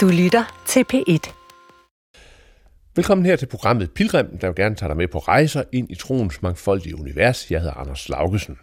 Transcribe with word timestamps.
Du 0.00 0.08
lytter 0.08 0.62
til 0.66 0.84
P1. 0.92 1.32
Velkommen 2.96 3.26
her 3.26 3.36
til 3.36 3.46
programmet 3.46 3.90
Pilgrim, 3.90 4.38
der 4.40 4.46
jo 4.46 4.52
gerne 4.56 4.74
tager 4.74 4.88
dig 4.88 4.96
med 4.96 5.08
på 5.08 5.18
rejser 5.18 5.62
ind 5.72 5.90
i 5.90 5.94
troens 5.94 6.42
mangfoldige 6.42 7.00
univers. 7.00 7.50
Jeg 7.50 7.60
hedder 7.60 7.74
Anders 7.74 8.08
Laugesen. 8.08 8.58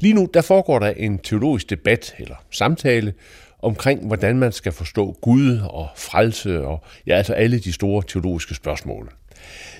Lige 0.00 0.14
nu 0.14 0.28
der 0.34 0.42
foregår 0.42 0.78
der 0.78 0.88
en 0.88 1.18
teologisk 1.18 1.70
debat 1.70 2.14
eller 2.18 2.34
samtale 2.50 3.14
omkring, 3.62 4.06
hvordan 4.06 4.38
man 4.38 4.52
skal 4.52 4.72
forstå 4.72 5.16
Gud 5.22 5.58
og 5.70 5.88
frelse 5.96 6.66
og 6.66 6.84
ja, 7.06 7.14
altså 7.14 7.32
alle 7.32 7.58
de 7.58 7.72
store 7.72 8.02
teologiske 8.08 8.54
spørgsmål. 8.54 9.12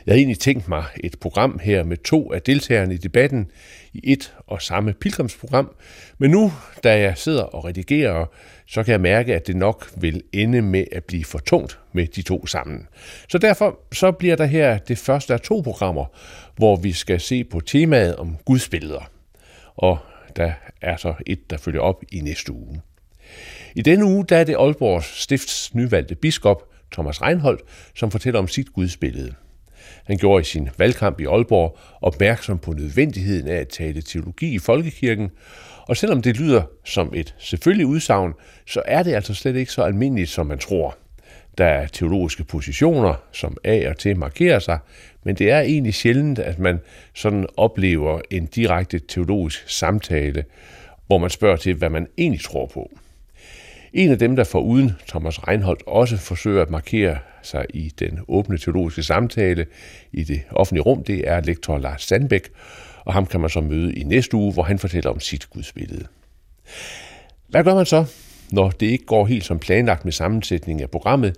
Jeg 0.06 0.12
havde 0.12 0.20
egentlig 0.20 0.38
tænkt 0.38 0.68
mig 0.68 0.84
et 1.04 1.18
program 1.20 1.58
her 1.62 1.84
med 1.84 1.96
to 1.96 2.32
af 2.32 2.42
deltagerne 2.42 2.94
i 2.94 2.96
debatten 2.96 3.50
i 3.92 4.00
et 4.12 4.34
og 4.46 4.62
samme 4.62 4.92
pilgrimsprogram, 4.92 5.74
men 6.18 6.30
nu, 6.30 6.52
da 6.84 7.00
jeg 7.00 7.18
sidder 7.18 7.42
og 7.42 7.64
redigerer, 7.64 8.26
så 8.66 8.82
kan 8.82 8.92
jeg 8.92 9.00
mærke, 9.00 9.34
at 9.34 9.46
det 9.46 9.56
nok 9.56 9.90
vil 9.96 10.22
ende 10.32 10.62
med 10.62 10.84
at 10.92 11.04
blive 11.04 11.24
for 11.24 11.38
tungt 11.38 11.78
med 11.92 12.06
de 12.06 12.22
to 12.22 12.46
sammen. 12.46 12.86
Så 13.28 13.38
derfor 13.38 13.78
så 13.92 14.12
bliver 14.12 14.36
der 14.36 14.46
her 14.46 14.78
det 14.78 14.98
første 14.98 15.34
af 15.34 15.40
to 15.40 15.60
programmer, 15.60 16.04
hvor 16.56 16.76
vi 16.76 16.92
skal 16.92 17.20
se 17.20 17.44
på 17.44 17.60
temaet 17.60 18.16
om 18.16 18.36
gudsbilleder. 18.44 19.10
Og 19.76 19.98
der 20.36 20.52
er 20.80 20.96
så 20.96 21.14
et, 21.26 21.50
der 21.50 21.56
følger 21.56 21.80
op 21.80 22.02
i 22.12 22.20
næste 22.20 22.52
uge. 22.52 22.80
I 23.74 23.82
denne 23.82 24.04
uge 24.04 24.24
der 24.28 24.36
er 24.36 24.44
det 24.44 24.54
Aalborgs 24.54 25.22
stifts 25.22 25.74
nyvalgte 25.74 26.14
biskop, 26.14 26.62
Thomas 26.92 27.22
Reinholdt, 27.22 27.62
som 27.94 28.10
fortæller 28.10 28.38
om 28.38 28.48
sit 28.48 28.72
gudsbillede. 28.72 29.34
Han 30.06 30.16
gjorde 30.16 30.40
i 30.40 30.44
sin 30.44 30.68
valgkamp 30.78 31.20
i 31.20 31.24
Aalborg 31.24 31.78
opmærksom 32.02 32.58
på 32.58 32.72
nødvendigheden 32.72 33.48
af 33.48 33.56
at 33.56 33.68
tale 33.68 34.02
teologi 34.02 34.54
i 34.54 34.58
folkekirken, 34.58 35.30
og 35.88 35.96
selvom 35.96 36.22
det 36.22 36.40
lyder 36.40 36.62
som 36.84 37.12
et 37.14 37.34
selvfølgelig 37.38 37.86
udsagn, 37.86 38.32
så 38.66 38.82
er 38.84 39.02
det 39.02 39.14
altså 39.14 39.34
slet 39.34 39.56
ikke 39.56 39.72
så 39.72 39.82
almindeligt, 39.82 40.30
som 40.30 40.46
man 40.46 40.58
tror. 40.58 40.96
Der 41.58 41.64
er 41.64 41.86
teologiske 41.86 42.44
positioner, 42.44 43.14
som 43.32 43.56
af 43.64 43.86
og 43.88 43.98
til 43.98 44.16
markerer 44.16 44.58
sig, 44.58 44.78
men 45.24 45.34
det 45.34 45.50
er 45.50 45.60
egentlig 45.60 45.94
sjældent, 45.94 46.38
at 46.38 46.58
man 46.58 46.80
sådan 47.14 47.46
oplever 47.56 48.20
en 48.30 48.46
direkte 48.46 48.98
teologisk 48.98 49.68
samtale, 49.68 50.44
hvor 51.06 51.18
man 51.18 51.30
spørger 51.30 51.56
til, 51.56 51.74
hvad 51.74 51.90
man 51.90 52.06
egentlig 52.18 52.40
tror 52.40 52.66
på. 52.66 52.90
En 53.92 54.10
af 54.10 54.18
dem, 54.18 54.36
der 54.36 54.44
foruden 54.44 54.92
Thomas 55.08 55.48
Reinholdt 55.48 55.82
også 55.86 56.16
forsøger 56.16 56.62
at 56.62 56.70
markere 56.70 57.18
sig 57.42 57.66
i 57.74 57.92
den 57.98 58.18
åbne 58.28 58.58
teologiske 58.58 59.02
samtale 59.02 59.66
i 60.12 60.24
det 60.24 60.42
offentlige 60.50 60.82
rum, 60.82 61.04
det 61.04 61.28
er 61.28 61.40
lektor 61.40 61.78
Lars 61.78 62.02
Sandbæk, 62.02 62.48
og 63.04 63.12
ham 63.12 63.26
kan 63.26 63.40
man 63.40 63.50
så 63.50 63.60
møde 63.60 63.94
i 63.94 64.02
næste 64.02 64.36
uge, 64.36 64.52
hvor 64.52 64.62
han 64.62 64.78
fortæller 64.78 65.10
om 65.10 65.20
sit 65.20 65.50
gudsbillede. 65.50 66.06
Hvad 67.48 67.64
gør 67.64 67.74
man 67.74 67.86
så, 67.86 68.04
når 68.50 68.70
det 68.70 68.86
ikke 68.86 69.04
går 69.04 69.26
helt 69.26 69.44
som 69.44 69.58
planlagt 69.58 70.04
med 70.04 70.12
sammensætningen 70.12 70.82
af 70.82 70.90
programmet? 70.90 71.36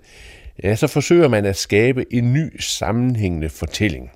Ja, 0.63 0.77
så 0.77 0.87
forsøger 0.87 1.29
man 1.29 1.47
at 1.47 1.57
skabe 1.57 2.15
en 2.15 2.33
ny 2.33 2.61
sammenhængende 2.61 3.49
fortælling. 3.49 4.11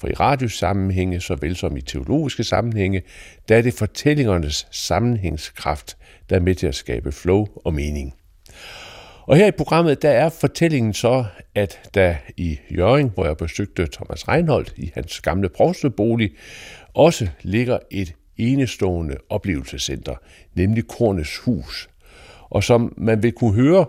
For 0.00 0.08
i 0.08 0.12
radiosammenhænge, 0.12 1.20
såvel 1.20 1.56
som 1.56 1.76
i 1.76 1.80
teologiske 1.80 2.44
sammenhænge, 2.44 3.02
der 3.48 3.56
er 3.56 3.62
det 3.62 3.74
fortællingernes 3.74 4.66
sammenhængskraft, 4.70 5.96
der 6.30 6.36
er 6.36 6.40
med 6.40 6.54
til 6.54 6.66
at 6.66 6.74
skabe 6.74 7.12
flow 7.12 7.46
og 7.64 7.74
mening. 7.74 8.14
Og 9.26 9.36
her 9.36 9.46
i 9.46 9.50
programmet, 9.50 10.02
der 10.02 10.10
er 10.10 10.28
fortællingen 10.28 10.94
så, 10.94 11.24
at 11.54 11.90
da 11.94 12.18
i 12.36 12.58
Jørgen, 12.76 13.10
hvor 13.14 13.26
jeg 13.26 13.36
besøgte 13.36 13.86
Thomas 13.92 14.28
Reinholdt 14.28 14.74
i 14.76 14.90
hans 14.94 15.20
gamle 15.20 15.48
provstebolig, 15.48 16.30
også 16.94 17.28
ligger 17.42 17.78
et 17.90 18.14
enestående 18.36 19.16
oplevelsescenter, 19.28 20.14
nemlig 20.54 20.86
Kornes 20.86 21.38
Hus. 21.38 21.88
Og 22.50 22.64
som 22.64 22.94
man 22.96 23.22
vil 23.22 23.32
kunne 23.32 23.54
høre 23.54 23.86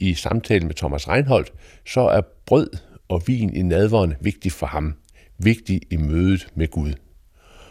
i 0.00 0.14
samtalen 0.14 0.66
med 0.66 0.74
Thomas 0.74 1.08
Reinholdt, 1.08 1.52
så 1.86 2.00
er 2.00 2.20
brød 2.46 2.70
og 3.08 3.22
vin 3.26 3.56
i 3.56 3.62
nadveren 3.62 4.14
vigtigt 4.20 4.54
for 4.54 4.66
ham, 4.66 4.94
vigtig 5.38 5.80
i 5.90 5.96
mødet 5.96 6.48
med 6.54 6.68
Gud. 6.68 6.92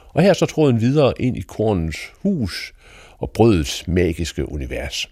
Og 0.07 0.21
her 0.21 0.33
så 0.33 0.45
tråden 0.45 0.81
videre 0.81 1.13
ind 1.19 1.37
i 1.37 1.41
Kornens 1.41 1.97
hus 2.21 2.73
og 3.17 3.31
brødets 3.33 3.87
magiske 3.87 4.51
univers. 4.51 5.09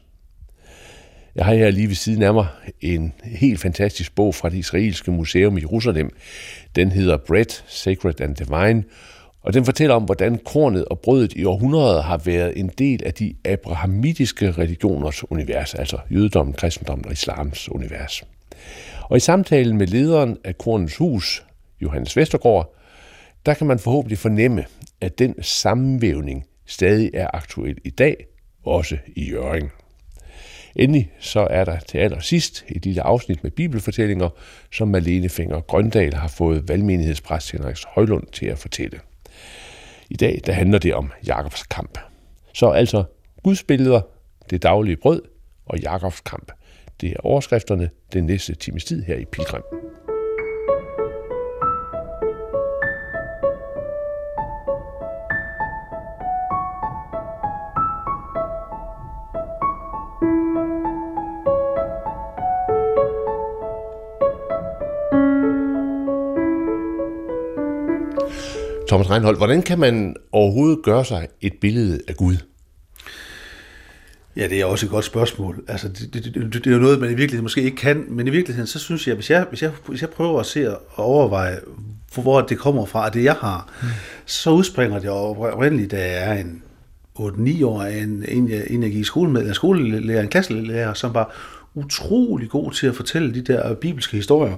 Jeg 1.36 1.46
har 1.46 1.53
her 1.53 1.72
lige 1.72 1.88
ved 1.88 1.96
siden 1.96 2.22
af 2.22 2.34
mig 2.34 2.47
en 2.81 3.14
helt 3.24 3.59
fantastisk 3.59 4.16
bog 4.16 4.36
fra 4.36 4.50
det 4.50 4.58
israelske 4.58 5.12
museum 5.12 5.58
i 5.58 5.62
Jerusalem. 5.62 6.09
Den 6.75 6.91
hedder 6.91 7.18
Bread, 7.18 7.64
Sacred 7.68 8.22
and 8.22 8.36
Divine, 8.36 8.84
og 9.41 9.53
den 9.53 9.66
fortæller 9.66 9.96
om, 9.96 10.03
hvordan 10.03 10.40
kornet 10.46 10.86
og 10.86 11.00
brødet 11.00 11.34
i 11.34 11.46
århundreder 11.46 12.02
har 12.02 12.18
været 12.18 12.59
en 12.59 12.68
del 12.68 13.03
af 13.06 13.14
de 13.14 13.36
abrahamitiske 13.46 14.52
religioners 14.52 15.31
univers, 15.31 15.74
altså 15.74 15.97
jødedommen, 16.09 16.53
kristendommen 16.53 17.06
og 17.06 17.12
islams 17.12 17.72
univers. 17.72 18.24
Og 19.02 19.18
i 19.18 19.20
samtalen 19.20 19.78
med 19.78 19.88
lederen 19.88 20.38
af 20.44 20.58
Kornets 20.58 20.96
Hus, 20.96 21.46
Johannes 21.81 22.18
Vestergaard, 22.18 22.75
der 23.46 23.53
kan 23.53 23.68
man 23.68 23.80
forhåbentlig 23.80 24.18
fornemme, 24.18 24.66
at 25.02 25.20
den 25.20 25.44
sammenvævning 25.44 26.46
stadig 26.73 27.11
er 27.13 27.28
aktuel 27.34 27.78
i 27.84 27.89
dag, 27.89 28.25
også 28.63 28.97
i 29.16 29.31
Jøring. 29.31 29.72
Endelig 30.75 31.11
så 31.19 31.47
er 31.50 31.66
der 31.66 31.79
til 31.79 31.97
allersidst 31.97 32.66
et 32.67 32.85
lille 32.85 33.01
afsnit 33.01 33.44
med 33.44 33.51
bibelfortællinger, 33.51 34.29
som 34.72 34.88
Malene 34.88 35.29
Finger 35.29 35.61
Grøndal 35.61 36.13
har 36.13 36.28
fået 36.28 36.69
valgmenighedspræst 36.69 37.51
Henrik 37.51 37.78
Højlund 37.88 38.28
til 38.31 38.45
at 38.45 38.57
fortælle. 38.57 39.00
I 40.09 40.16
dag 40.16 40.41
der 40.45 40.53
handler 40.53 40.79
det 40.79 40.94
om 40.94 41.11
Jakobs 41.28 41.63
kamp. 41.63 42.00
Så 42.53 42.69
altså 42.69 43.03
Guds 43.44 43.63
billeder, 43.63 44.01
det 44.50 44.63
daglige 44.63 44.97
brød 44.97 45.22
og 45.66 45.79
Jakobs 45.79 46.22
kamp. 46.22 46.51
Det 47.01 47.11
er 47.11 47.17
overskrifterne 47.19 47.90
den 48.13 48.25
næste 48.25 48.55
times 48.55 48.85
tid 48.85 49.03
her 49.03 49.16
i 49.16 49.25
Pilgrim. 49.25 49.63
Thomas 68.94 69.09
Reinhold, 69.09 69.38
hvordan 69.38 69.62
kan 69.62 69.80
man 69.80 70.16
overhovedet 70.31 70.80
gøre 70.84 71.06
sig 71.06 71.28
et 71.42 71.54
billede 71.62 72.02
af 72.08 72.16
Gud? 72.16 72.36
Ja, 74.36 74.48
det 74.48 74.62
er 74.62 74.66
også 74.66 74.86
et 74.86 74.90
godt 74.90 75.06
spørgsmål. 75.06 75.64
Altså, 75.68 75.88
det, 75.88 76.14
det, 76.14 76.24
det, 76.24 76.54
det 76.54 76.68
er 76.68 76.72
jo 76.72 76.81
noget, 76.81 77.00
man 77.00 77.09
i 77.09 77.14
virkeligheden 77.14 77.44
måske 77.44 77.62
ikke 77.62 77.78
kan, 77.78 78.06
men 78.09 78.28
i 78.28 78.30
virkeligheden, 78.30 78.68
så 78.68 78.80
synes 78.80 79.08
jeg, 79.08 79.16
hvis 79.16 79.30
jeg, 79.30 79.46
hvis 79.50 79.62
jeg, 79.62 79.72
hvis 79.88 80.02
jeg 80.02 80.09
prøver 80.09 80.40
at 80.40 80.46
se 80.46 80.78
og 80.78 80.82
overveje, 80.96 81.59
hvor 82.14 82.42
det 82.42 82.58
kommer 82.58 82.86
fra, 82.86 83.09
det 83.09 83.24
jeg 83.24 83.34
har, 83.34 83.70
mm. 83.82 83.88
så 84.26 84.50
udspringer 84.50 85.00
det 85.00 85.09
oprindeligt, 85.09 85.92
da 85.92 85.98
jeg 85.98 86.38
er 86.38 86.42
en 86.42 86.64
8-9 87.20 87.66
år, 87.66 87.82
en, 87.82 88.26
en, 88.28 88.52
en 88.68 88.84
jeg 88.84 88.92
gik 88.92 89.00
i 89.00 89.03
skole 89.03 89.32
med, 89.32 89.48
en 89.48 89.53
skolelærer, 89.53 90.22
en 90.22 90.30
klasselærer, 90.30 90.94
som 90.94 91.14
var 91.14 91.36
utrolig 91.76 92.50
god 92.50 92.72
til 92.72 92.88
at 92.88 92.96
fortælle 92.96 93.34
de 93.34 93.42
der 93.42 93.74
bibelske 93.74 94.18
historier. 94.18 94.56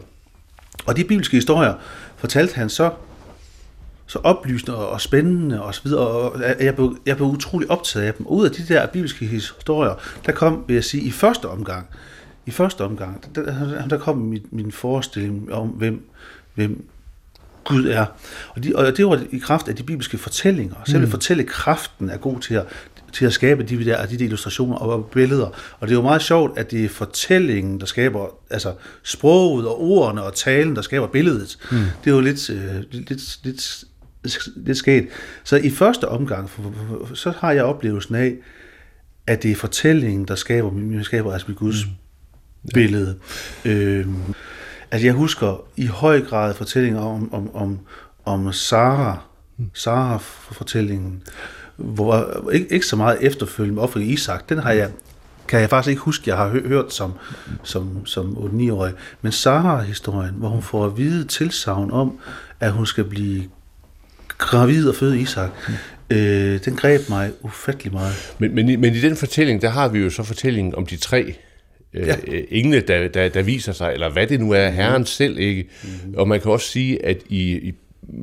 Og 0.85 0.97
de 0.97 1.03
bibelske 1.03 1.37
historier 1.37 1.73
fortalte 2.17 2.55
han 2.55 2.69
så 2.69 2.91
så 4.07 4.19
oplysende 4.19 4.75
og 4.75 5.01
spændende 5.01 5.61
og 5.61 5.75
så 5.75 5.81
videre, 5.83 6.07
og 6.07 6.41
jeg 6.59 6.75
blev, 6.75 6.97
jeg 7.05 7.15
blev 7.15 7.27
utrolig 7.27 7.71
optaget 7.71 8.05
af 8.05 8.13
dem. 8.13 8.25
Og 8.25 8.33
ud 8.33 8.45
af 8.45 8.51
de 8.51 8.63
der 8.67 8.87
bibelske 8.87 9.25
historier, 9.25 9.93
der 10.25 10.31
kom, 10.31 10.63
vil 10.67 10.73
jeg 10.73 10.83
sige, 10.83 11.03
i 11.03 11.11
første 11.11 11.49
omgang, 11.49 11.87
i 12.45 12.51
første 12.51 12.81
omgang, 12.81 13.35
der, 13.35 13.87
der 13.87 13.97
kom 13.97 14.17
min, 14.17 14.45
min 14.51 14.71
forestilling 14.71 15.53
om, 15.53 15.67
hvem, 15.67 16.09
hvem 16.55 16.85
Gud 17.63 17.85
er. 17.85 18.05
Og, 18.49 18.63
de, 18.63 18.75
og 18.75 18.97
det 18.97 19.07
var 19.07 19.23
i 19.31 19.37
kraft 19.37 19.67
af 19.67 19.75
de 19.75 19.83
bibelske 19.83 20.17
fortællinger. 20.17 20.75
Selve 20.85 21.05
mm. 21.05 21.11
fortællekraften 21.11 22.09
er 22.09 22.17
god 22.17 22.39
til 22.39 22.53
at, 22.53 22.65
til 23.13 23.25
at 23.25 23.33
skabe 23.33 23.63
de 23.63 23.85
der, 23.85 24.05
de 24.05 24.17
der 24.17 24.25
illustrationer 24.25 24.75
og 24.75 25.05
billeder. 25.05 25.45
Og 25.79 25.87
det 25.87 25.89
er 25.89 25.95
jo 25.95 26.01
meget 26.01 26.21
sjovt, 26.21 26.57
at 26.57 26.71
det 26.71 26.85
er 26.85 26.89
fortællingen, 26.89 27.79
der 27.79 27.85
skaber, 27.85 28.27
altså 28.49 28.73
sproget 29.03 29.67
og 29.67 29.81
ordene 29.81 30.23
og 30.23 30.33
talen, 30.33 30.75
der 30.75 30.81
skaber 30.81 31.07
billedet. 31.07 31.57
Mm. 31.71 31.77
Det 31.77 32.11
er 32.11 32.15
jo 32.15 32.21
lidt, 32.21 32.49
øh, 32.49 32.83
lidt, 32.91 33.39
lidt 33.43 33.83
det 34.65 34.77
sket. 34.77 35.07
Så 35.43 35.55
i 35.55 35.69
første 35.69 36.09
omgang, 36.09 36.49
så 37.13 37.33
har 37.37 37.51
jeg 37.51 37.63
oplevelsen 37.63 38.15
af, 38.15 38.35
at 39.27 39.43
det 39.43 39.51
er 39.51 39.55
fortællingen, 39.55 40.25
der 40.25 40.35
skaber, 40.35 41.03
skaber 41.03 41.33
altså 41.33 41.47
mit 41.47 41.57
Guds 41.57 41.85
mm. 41.85 41.91
billede. 42.73 43.15
Øhm, 43.65 44.15
altså 44.91 45.07
jeg 45.07 45.13
husker 45.13 45.65
i 45.75 45.85
høj 45.85 46.21
grad 46.21 46.53
fortællinger 46.53 47.01
om, 47.01 47.33
om, 47.33 47.55
om, 47.55 47.79
om 48.25 48.53
Sara, 48.53 49.19
mm. 49.57 49.69
Sara-fortællingen, 49.73 51.23
hvor 51.75 52.49
ikke, 52.53 52.67
ikke 52.73 52.85
så 52.85 52.95
meget 52.95 53.17
efterfølgende 53.21 53.75
med 53.75 53.83
offring 53.83 54.09
Isak, 54.09 54.49
den 54.49 54.57
har 54.57 54.71
jeg 54.71 54.91
kan 55.47 55.59
jeg 55.59 55.69
faktisk 55.69 55.89
ikke 55.89 56.01
huske, 56.01 56.29
jeg 56.29 56.37
har 56.37 56.49
hørt 56.49 56.93
som, 56.93 57.13
som, 57.63 58.05
som 58.05 58.37
8-9-årig. 58.37 58.93
Men 59.21 59.31
Sara-historien, 59.31 60.33
hvor 60.33 60.49
hun 60.49 60.61
får 60.61 60.85
at 60.85 60.97
vide 60.97 61.25
tilsavn 61.25 61.91
om, 61.91 62.19
at 62.59 62.71
hun 62.71 62.85
skal 62.85 63.03
blive 63.03 63.43
gravid 64.37 64.89
og 64.89 64.95
føde 64.95 65.19
Isak, 65.19 65.49
mm. 65.67 66.15
øh, 66.15 66.59
den 66.65 66.75
greb 66.75 67.09
mig 67.09 67.31
ufattelig 67.41 67.93
meget. 67.93 68.35
Men, 68.39 68.55
men, 68.55 68.81
men 68.81 68.95
i 68.95 68.99
den 68.99 69.15
fortælling, 69.15 69.61
der 69.61 69.69
har 69.69 69.87
vi 69.87 69.99
jo 69.99 70.09
så 70.09 70.23
fortællingen 70.23 70.75
om 70.75 70.85
de 70.85 70.97
tre 70.97 71.35
øh, 71.93 72.07
ja. 72.07 72.15
engle, 72.49 72.81
der, 72.81 73.07
der, 73.07 73.29
der 73.29 73.41
viser 73.41 73.71
sig, 73.71 73.93
eller 73.93 74.09
hvad 74.09 74.27
det 74.27 74.39
nu 74.39 74.51
er, 74.51 74.69
Herren 74.69 75.01
mm. 75.01 75.05
selv 75.05 75.39
ikke. 75.39 75.69
Mm. 75.83 76.13
Og 76.17 76.27
man 76.27 76.41
kan 76.41 76.51
også 76.51 76.67
sige, 76.67 77.05
at 77.05 77.17
i, 77.29 77.51
i 77.51 77.73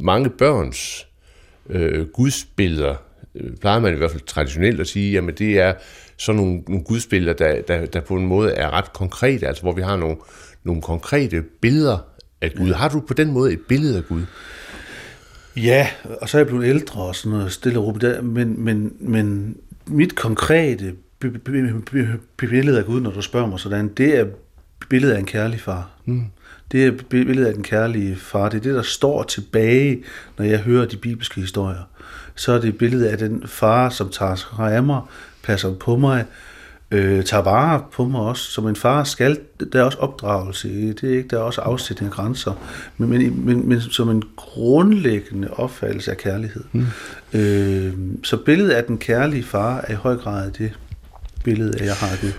mange 0.01 0.31
børns 0.31 1.07
øh, 1.71 2.07
gudsbilleder, 2.07 2.95
øh, 3.35 3.57
plejer 3.61 3.81
man 3.81 3.95
i 3.95 3.97
hvert 3.97 4.11
fald 4.11 4.23
traditionelt 4.23 4.81
at 4.81 4.89
sige, 4.89 5.13
jamen 5.13 5.35
det 5.35 5.59
er 5.59 5.75
sådan 6.17 6.41
nogle, 6.41 6.63
nogle 6.69 6.85
gudsbilleder, 6.85 7.33
der, 7.33 7.63
der, 7.63 7.87
der 7.87 8.01
på 8.01 8.17
en 8.17 8.27
måde 8.27 8.53
er 8.53 8.71
ret 8.71 8.93
konkrete, 8.93 9.47
altså 9.47 9.63
hvor 9.63 9.73
vi 9.73 9.83
har 9.83 9.97
nogle, 9.97 10.17
nogle 10.65 10.83
konkrete 10.83 11.43
billeder 11.61 11.99
af 12.41 12.53
Gud. 12.57 12.73
Har 12.73 12.89
du 12.89 13.01
på 13.01 13.15
den 13.15 13.31
måde 13.31 13.53
et 13.53 13.61
billede 13.69 13.97
af 13.97 14.05
Gud? 14.09 14.23
Ja, 15.57 15.89
og 16.21 16.29
så 16.29 16.37
er 16.37 16.41
jeg 16.41 16.47
blevet 16.47 16.65
ældre 16.67 17.03
og 17.03 17.17
sådan 17.17 17.39
noget 17.39 17.53
stille 17.53 17.79
og 17.79 17.87
roligt, 17.87 18.25
men, 18.25 18.65
men, 18.65 18.93
men 19.01 19.57
mit 19.87 20.15
konkrete 20.15 20.95
billede 22.37 22.79
af 22.79 22.85
Gud, 22.85 23.01
når 23.01 23.11
du 23.11 23.23
spørger 23.23 23.47
mig 23.47 23.61
sådan, 23.61 23.89
det 23.89 24.19
er 24.19 24.27
billedet 24.89 25.15
af 25.15 25.19
en 25.19 25.27
kærlig 25.27 25.61
far. 25.61 25.91
Mm. 26.05 26.25
Det 26.73 26.87
er 26.87 26.93
billedet 27.11 27.47
af 27.47 27.55
den 27.55 27.63
kærlige 27.63 28.17
far. 28.17 28.49
Det 28.49 28.57
er 28.59 28.63
det, 28.63 28.75
der 28.75 28.83
står 28.83 29.23
tilbage, 29.23 30.05
når 30.39 30.45
jeg 30.45 30.59
hører 30.59 30.87
de 30.87 30.97
bibelske 30.97 31.41
historier. 31.41 31.89
Så 32.35 32.53
er 32.53 32.61
det 32.61 32.79
billedet 32.79 33.07
af 33.07 33.19
den 33.19 33.43
far, 33.47 33.89
som 33.89 34.09
tager 34.09 34.35
sig 34.35 34.49
af 34.59 34.83
mig, 34.83 35.01
passer 35.43 35.75
på 35.75 35.97
mig, 35.97 36.25
øh, 36.93 37.25
tager 37.25 37.43
vare 37.43 37.83
på 37.93 38.05
mig 38.05 38.21
også. 38.21 38.45
Som 38.45 38.69
en 38.69 38.77
far 38.77 39.05
skal, 39.05 39.39
der 39.73 39.81
er 39.81 39.85
også 39.85 39.99
opdragelse 39.99 40.71
i 40.71 40.93
det, 40.93 41.05
er 41.05 41.17
ikke? 41.17 41.29
der 41.29 41.39
er 41.39 41.43
også 41.43 41.61
afsætning 41.61 42.13
af 42.13 42.17
grænser, 42.17 42.53
men, 42.99 43.09
men, 43.09 43.47
men, 43.47 43.69
men 43.69 43.81
som 43.81 44.11
en 44.11 44.23
grundlæggende 44.37 45.51
opfattelse 45.51 46.11
af 46.11 46.17
kærlighed. 46.17 46.65
Mm. 46.73 46.87
Øh, 47.33 47.93
så 48.23 48.37
billedet 48.37 48.71
af 48.71 48.85
den 48.85 48.99
kærlige 48.99 49.43
far 49.43 49.85
er 49.89 49.93
i 49.93 49.97
høj 49.97 50.17
grad 50.17 50.51
det 50.51 50.73
billede, 51.45 51.85
jeg 51.85 51.95
har 51.95 52.09
af 52.09 52.19
Gud. 52.21 52.33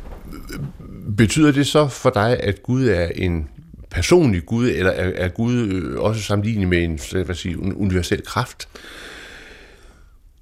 Betyder 1.17 1.51
det 1.51 1.67
så 1.67 1.87
for 1.87 2.09
dig, 2.09 2.39
at 2.39 2.63
Gud 2.63 2.87
er 2.87 3.07
en 3.15 3.47
personlig 3.91 4.45
Gud, 4.45 4.69
eller 4.69 4.91
er, 4.91 5.11
er 5.15 5.27
Gud 5.27 5.53
øh, 5.53 5.99
også 5.99 6.21
sammenlignet 6.21 6.67
med 6.67 6.83
en, 6.83 6.99
hvad 7.25 7.35
sige, 7.35 7.55
en 7.55 7.73
universel 7.73 8.23
kraft? 8.25 8.67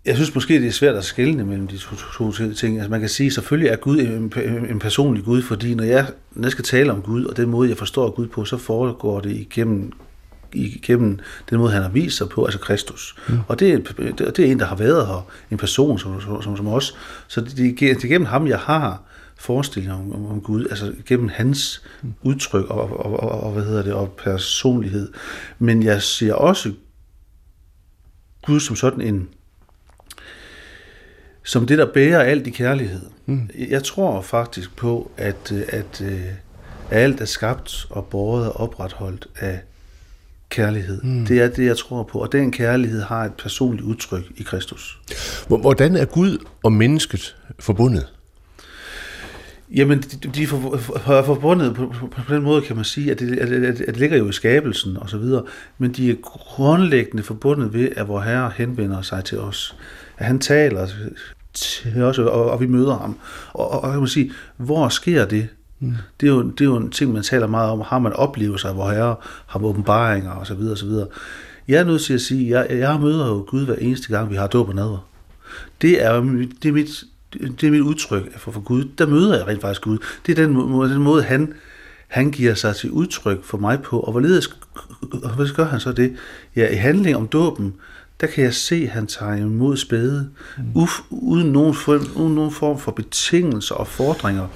Jeg 0.05 0.15
synes 0.15 0.35
måske, 0.35 0.53
det 0.53 0.67
er 0.67 0.71
svært 0.71 0.95
at 0.95 1.03
skelne 1.03 1.45
mellem 1.45 1.67
de 1.67 1.77
to, 1.77 1.95
to, 1.95 2.31
to 2.31 2.53
ting. 2.53 2.77
Altså 2.77 2.91
man 2.91 2.99
kan 2.99 3.09
sige, 3.09 3.31
selvfølgelig 3.31 3.69
er 3.69 3.75
Gud 3.75 3.99
en, 3.99 4.33
en 4.69 4.79
personlig 4.79 5.23
Gud, 5.23 5.41
fordi 5.41 5.73
når 5.73 5.83
jeg, 5.83 6.07
når 6.31 6.43
jeg 6.43 6.51
skal 6.51 6.63
tale 6.63 6.91
om 6.91 7.01
Gud, 7.01 7.25
og 7.25 7.37
den 7.37 7.49
måde, 7.49 7.69
jeg 7.69 7.77
forstår 7.77 8.11
Gud 8.11 8.27
på, 8.27 8.45
så 8.45 8.57
foregår 8.57 9.19
det 9.19 9.31
igennem 9.31 9.91
igennem 10.53 11.19
den 11.49 11.57
måde, 11.57 11.71
han 11.71 11.81
har 11.81 11.89
vist 11.89 12.17
sig 12.17 12.29
på, 12.29 12.45
altså 12.45 12.59
Kristus. 12.59 13.15
Mm. 13.29 13.39
Og 13.47 13.59
det 13.59 13.73
er, 13.73 13.77
det 14.31 14.39
er 14.39 14.51
en, 14.51 14.59
der 14.59 14.65
har 14.65 14.75
været 14.75 15.07
her, 15.07 15.31
en 15.51 15.57
person 15.57 15.99
som, 15.99 16.21
som, 16.21 16.57
som 16.57 16.67
os. 16.67 16.97
Så 17.27 17.41
det, 17.41 17.57
det 17.57 17.81
er 17.81 18.07
gennem 18.07 18.25
ham, 18.25 18.47
jeg 18.47 18.59
har 18.59 19.03
forestillinger 19.37 19.95
om, 19.95 20.13
om, 20.13 20.25
om 20.25 20.41
Gud, 20.41 20.65
altså 20.69 20.93
gennem 21.05 21.29
hans 21.33 21.83
udtryk 22.21 22.65
og, 22.65 22.99
og, 23.05 23.19
og, 23.19 23.43
og, 23.43 23.51
hvad 23.51 23.63
hedder 23.63 23.83
det, 23.83 23.93
og 23.93 24.13
personlighed. 24.23 25.13
Men 25.59 25.83
jeg 25.83 26.01
ser 26.01 26.33
også 26.33 26.71
Gud 28.45 28.59
som 28.59 28.75
sådan 28.75 29.01
en, 29.01 29.29
som 31.43 31.65
det, 31.65 31.77
der 31.77 31.93
bærer 31.93 32.19
alt 32.19 32.47
i 32.47 32.49
kærlighed. 32.49 33.01
Mm. 33.25 33.49
Jeg 33.69 33.83
tror 33.83 34.21
faktisk 34.21 34.75
på, 34.75 35.11
at, 35.17 35.51
at, 35.51 36.01
at 36.01 36.03
alt 36.91 37.21
er 37.21 37.25
skabt 37.25 37.87
og 37.89 38.05
båret 38.05 38.45
og 38.45 38.59
opretholdt 38.59 39.27
af 39.39 39.59
kærlighed. 40.49 41.01
Mm. 41.01 41.25
Det 41.25 41.41
er 41.41 41.47
det, 41.47 41.65
jeg 41.65 41.77
tror 41.77 42.03
på. 42.03 42.19
Og 42.19 42.31
den 42.31 42.51
kærlighed 42.51 43.01
har 43.01 43.25
et 43.25 43.33
personligt 43.33 43.83
udtryk 43.83 44.23
i 44.37 44.43
Kristus. 44.43 44.99
Hvordan 45.47 45.95
er 45.95 46.05
Gud 46.05 46.37
og 46.63 46.73
mennesket 46.73 47.35
forbundet? 47.59 48.07
Jamen, 49.75 50.01
de, 50.01 50.27
de 50.27 50.43
er 50.43 51.23
forbundet 51.25 51.75
på, 51.75 51.93
på, 51.99 52.07
på 52.07 52.33
den 52.33 52.43
måde, 52.43 52.61
kan 52.61 52.75
man 52.75 52.85
sige, 52.85 53.11
at 53.11 53.19
det, 53.19 53.39
at, 53.39 53.51
at, 53.51 53.81
at 53.81 53.87
det 53.87 53.97
ligger 53.97 54.17
jo 54.17 54.29
i 54.29 54.31
skabelsen 54.31 54.97
og 54.97 55.09
så 55.09 55.17
videre, 55.17 55.43
men 55.77 55.91
de 55.91 56.09
er 56.09 56.15
grundlæggende 56.21 57.23
forbundet 57.23 57.73
ved, 57.73 57.89
at 57.95 58.07
vor 58.07 58.19
Herre 58.19 58.51
henvender 58.55 59.01
sig 59.01 59.23
til 59.23 59.39
os. 59.39 59.75
At 60.17 60.25
han 60.25 60.39
taler 60.39 60.87
til 61.53 62.03
os, 62.03 62.19
og, 62.19 62.51
og 62.51 62.61
vi 62.61 62.67
møder 62.67 62.97
ham. 62.97 63.17
Og, 63.53 63.71
og, 63.71 63.83
og 63.83 63.91
kan 63.91 63.99
man 63.99 64.07
sige, 64.07 64.31
hvor 64.57 64.89
sker 64.89 65.25
det? 65.25 65.47
Mm. 65.79 65.95
Det, 66.19 66.27
er 66.27 66.31
jo, 66.31 66.41
det 66.41 66.61
er 66.61 66.65
jo 66.65 66.75
en 66.75 66.91
ting, 66.91 67.13
man 67.13 67.23
taler 67.23 67.47
meget 67.47 67.71
om. 67.71 67.81
Har 67.85 67.99
man 67.99 68.13
oplevelser, 68.13 68.73
hvor 68.73 68.89
herre 68.89 69.15
har 69.47 69.63
åbenbaringer 69.63 70.31
osv. 70.31 70.59
videre. 70.59 71.07
Jeg 71.67 71.79
er 71.79 71.83
nødt 71.83 72.01
til 72.01 72.13
at 72.13 72.21
sige, 72.21 72.57
at 72.57 72.71
jeg, 72.71 72.79
jeg 72.79 72.99
møder 72.99 73.27
jo 73.27 73.45
Gud 73.47 73.65
hver 73.65 73.75
eneste 73.75 74.07
gang, 74.07 74.29
vi 74.29 74.35
har 74.35 74.47
dåb 74.47 74.69
og 74.69 74.75
nadver. 74.75 75.07
Det 75.81 76.05
er, 76.05 76.21
det 76.61 76.69
er 76.69 76.73
mit 76.73 77.03
det 77.33 77.63
er 77.63 77.71
mit 77.71 77.81
udtryk 77.81 78.39
for, 78.39 78.51
for 78.51 78.61
Gud. 78.61 78.83
Der 78.97 79.05
møder 79.05 79.37
jeg 79.37 79.47
rent 79.47 79.61
faktisk 79.61 79.81
Gud. 79.81 79.97
Det 80.25 80.39
er 80.39 80.45
den, 80.45 80.55
den 80.55 81.01
måde, 81.01 81.23
han, 81.23 81.53
han 82.07 82.31
giver 82.31 82.53
sig 82.53 82.75
til 82.75 82.91
udtryk 82.91 83.43
for 83.43 83.57
mig 83.57 83.81
på. 83.81 83.99
Og 83.99 84.11
hvorledes 84.11 84.57
hvad 85.35 85.55
gør 85.55 85.65
han 85.65 85.79
så 85.79 85.91
det? 85.91 86.15
Ja, 86.55 86.69
i 86.69 86.75
handling 86.75 87.15
om 87.15 87.27
dåben, 87.27 87.73
der 88.21 88.27
kan 88.27 88.43
jeg 88.43 88.53
se, 88.53 88.75
at 88.75 88.89
han 88.89 89.07
tager 89.07 89.35
imod 89.35 89.77
spæde, 89.77 90.29
mm. 90.57 90.63
uf, 90.75 90.99
uden, 91.09 91.47
nogen 91.51 91.73
form, 91.73 92.07
uden 92.15 92.35
nogen 92.35 92.51
form 92.51 92.79
for 92.79 92.91
betingelser 92.91 93.75
og 93.75 93.87
fordringer. 93.87 94.47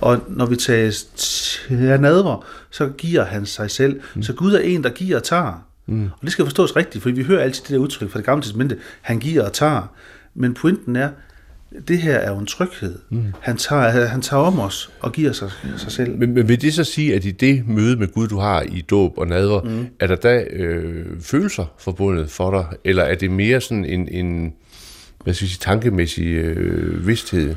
Og 0.00 0.24
når 0.28 0.46
vi 0.46 0.56
tager 0.56 1.96
nadver, 1.96 2.44
så 2.70 2.88
giver 2.88 3.24
han 3.24 3.46
sig 3.46 3.70
selv. 3.70 4.00
Mm. 4.14 4.22
Så 4.22 4.32
Gud 4.32 4.52
er 4.52 4.58
en, 4.58 4.84
der 4.84 4.90
giver 4.90 5.16
og 5.16 5.22
tager. 5.22 5.66
Mm. 5.86 6.04
Og 6.04 6.22
det 6.22 6.32
skal 6.32 6.44
forstås 6.44 6.76
rigtigt, 6.76 7.02
for 7.02 7.10
vi 7.10 7.22
hører 7.22 7.42
altid 7.42 7.62
det 7.62 7.70
der 7.70 7.78
udtryk 7.78 8.10
fra 8.10 8.18
det 8.18 8.26
gamle 8.26 8.42
testamente, 8.42 8.76
han 9.00 9.18
giver 9.18 9.44
og 9.44 9.52
tager. 9.52 9.92
Men 10.34 10.54
pointen 10.54 10.96
er, 10.96 11.10
det 11.88 11.98
her 11.98 12.16
er 12.16 12.30
jo 12.30 12.38
en 12.38 12.46
tryghed. 12.46 12.98
Mm. 13.10 13.24
Han, 13.40 13.56
tager, 13.56 14.06
han 14.06 14.22
tager 14.22 14.42
om 14.42 14.58
os 14.58 14.90
og 15.00 15.12
giver 15.12 15.32
sig, 15.32 15.50
sig 15.76 15.92
selv. 15.92 16.18
Men, 16.18 16.34
men 16.34 16.48
vil 16.48 16.60
det 16.60 16.74
så 16.74 16.84
sige, 16.84 17.14
at 17.14 17.24
i 17.24 17.30
det 17.30 17.68
møde 17.68 17.96
med 17.96 18.08
Gud, 18.08 18.28
du 18.28 18.38
har 18.38 18.62
i 18.62 18.80
dåb 18.80 19.18
og 19.18 19.26
nadver, 19.26 19.62
mm. 19.62 19.86
er 20.00 20.06
der 20.06 20.16
da 20.16 20.44
øh, 20.50 21.06
følelser 21.20 21.64
forbundet 21.78 22.30
for 22.30 22.50
dig? 22.50 22.78
Eller 22.84 23.02
er 23.02 23.14
det 23.14 23.30
mere 23.30 23.60
sådan 23.60 23.84
en, 23.84 24.08
en 24.08 24.52
hvad 25.24 25.34
skal 25.34 25.44
jeg 25.44 25.50
sige, 25.50 25.60
tankemæssig 25.60 26.26
øh, 26.26 27.06
vidsthed? 27.06 27.54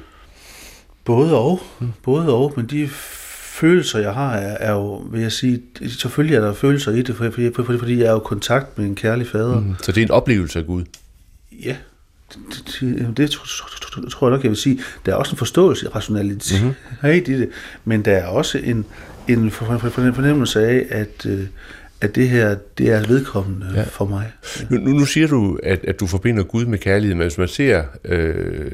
Både 1.05 1.37
og. 1.37 1.59
Mm. 1.79 1.87
Både 2.03 2.33
og, 2.33 2.53
men 2.55 2.65
de 2.65 2.87
følelser, 3.57 3.99
jeg 3.99 4.13
har, 4.13 4.35
er, 4.35 4.57
er 4.59 4.71
jo, 4.71 4.95
vil 4.95 5.21
jeg 5.21 5.31
sige, 5.31 5.61
selvfølgelig 5.87 6.35
er 6.35 6.41
der 6.41 6.53
følelser 6.53 6.91
i 6.91 7.01
det, 7.01 7.15
fordi, 7.15 7.51
fordi 7.79 7.99
jeg 7.99 8.07
er 8.07 8.11
jo 8.11 8.17
i 8.17 8.25
kontakt 8.25 8.77
med 8.77 8.85
en 8.85 8.95
kærlig 8.95 9.27
fader. 9.27 9.59
Mm. 9.59 9.75
Så 9.81 9.91
det 9.91 10.01
er 10.01 10.05
en 10.05 10.11
oplevelse 10.11 10.59
af 10.59 10.65
Gud? 10.65 10.83
Ja, 11.51 11.75
det, 13.17 13.31
tror 14.11 14.27
jeg 14.27 14.31
nok, 14.31 14.43
jeg 14.43 14.49
vil 14.49 14.57
sige. 14.57 14.79
Der 15.05 15.11
er 15.11 15.15
også 15.15 15.31
en 15.31 15.37
forståelse, 15.37 15.89
rationalitet 15.89 16.63
mm-hmm. 16.63 17.09
i 17.11 17.19
det, 17.19 17.49
men 17.85 18.05
der 18.05 18.11
er 18.11 18.27
også 18.27 18.57
en, 18.57 18.85
en 19.27 19.51
fornemmelse 19.51 20.67
af, 20.67 20.85
at, 20.89 21.25
øh, 21.25 21.47
at 22.01 22.15
det 22.15 22.29
her, 22.29 22.55
det 22.77 22.89
er 22.89 23.07
vedkommende 23.07 23.71
ja. 23.75 23.83
for 23.83 24.05
mig. 24.05 24.31
Ja. 24.59 24.75
Nu, 24.75 24.91
nu 24.91 25.05
siger 25.05 25.27
du, 25.27 25.59
at, 25.63 25.85
at 25.85 25.99
du 25.99 26.07
forbinder 26.07 26.43
Gud 26.43 26.65
med 26.65 26.77
kærlighed, 26.77 27.15
men 27.15 27.23
hvis 27.23 27.37
man 27.37 27.47
ser 27.47 27.83
øh, 28.05 28.71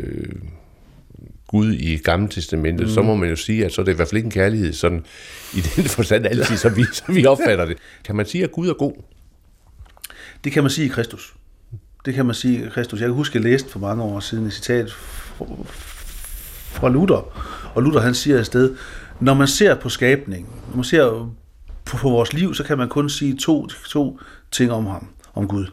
Gud 1.47 1.73
i 1.73 1.97
Gamle 1.97 2.29
Testamentet, 2.29 2.87
mm. 2.87 2.93
så 2.93 3.01
må 3.01 3.15
man 3.15 3.29
jo 3.29 3.35
sige, 3.35 3.65
at 3.65 3.73
så 3.73 3.81
er 3.81 3.85
det 3.85 3.91
i 3.91 3.95
hvert 3.95 4.07
fald 4.07 4.17
ikke 4.17 4.27
en 4.27 4.31
kærlighed, 4.31 4.73
sådan 4.73 5.05
i 5.53 5.61
den 5.75 5.83
forstand 5.97 6.25
altid, 6.25 6.57
som 6.57 6.77
vi, 6.77 6.85
som 6.93 7.15
vi 7.15 7.25
opfatter 7.25 7.65
det. 7.65 7.77
Kan 8.05 8.15
man 8.15 8.25
sige, 8.25 8.43
at 8.43 8.51
Gud 8.51 8.69
er 8.69 8.73
god? 8.73 8.93
Det 10.43 10.51
kan 10.51 10.63
man 10.63 10.69
sige 10.69 10.85
i 10.85 10.89
Kristus. 10.89 11.33
Det 12.05 12.13
kan 12.13 12.25
man 12.25 12.35
sige, 12.35 12.69
Kristus. 12.69 12.99
Jeg 12.99 13.07
kan 13.07 13.15
huske, 13.15 13.31
at 13.31 13.43
jeg 13.43 13.51
læste 13.51 13.69
for 13.69 13.79
mange 13.79 14.03
år 14.03 14.19
siden 14.19 14.45
et 14.45 14.53
citat 14.53 14.91
fra 16.73 16.89
Luther. 16.89 17.31
Og 17.75 17.83
Luther 17.83 18.01
han 18.01 18.13
siger 18.13 18.39
afsted, 18.39 18.75
når 19.19 19.33
man 19.33 19.47
ser 19.47 19.75
på 19.75 19.89
skabningen, 19.89 20.51
når 20.69 20.75
man 20.75 20.83
ser 20.83 21.33
på, 21.85 21.97
på 21.97 22.09
vores 22.09 22.33
liv, 22.33 22.53
så 22.53 22.63
kan 22.63 22.77
man 22.77 22.89
kun 22.89 23.09
sige 23.09 23.37
to, 23.37 23.67
to 23.67 24.19
ting 24.51 24.71
om 24.71 24.85
ham, 24.85 25.07
om 25.33 25.47
Gud. 25.47 25.65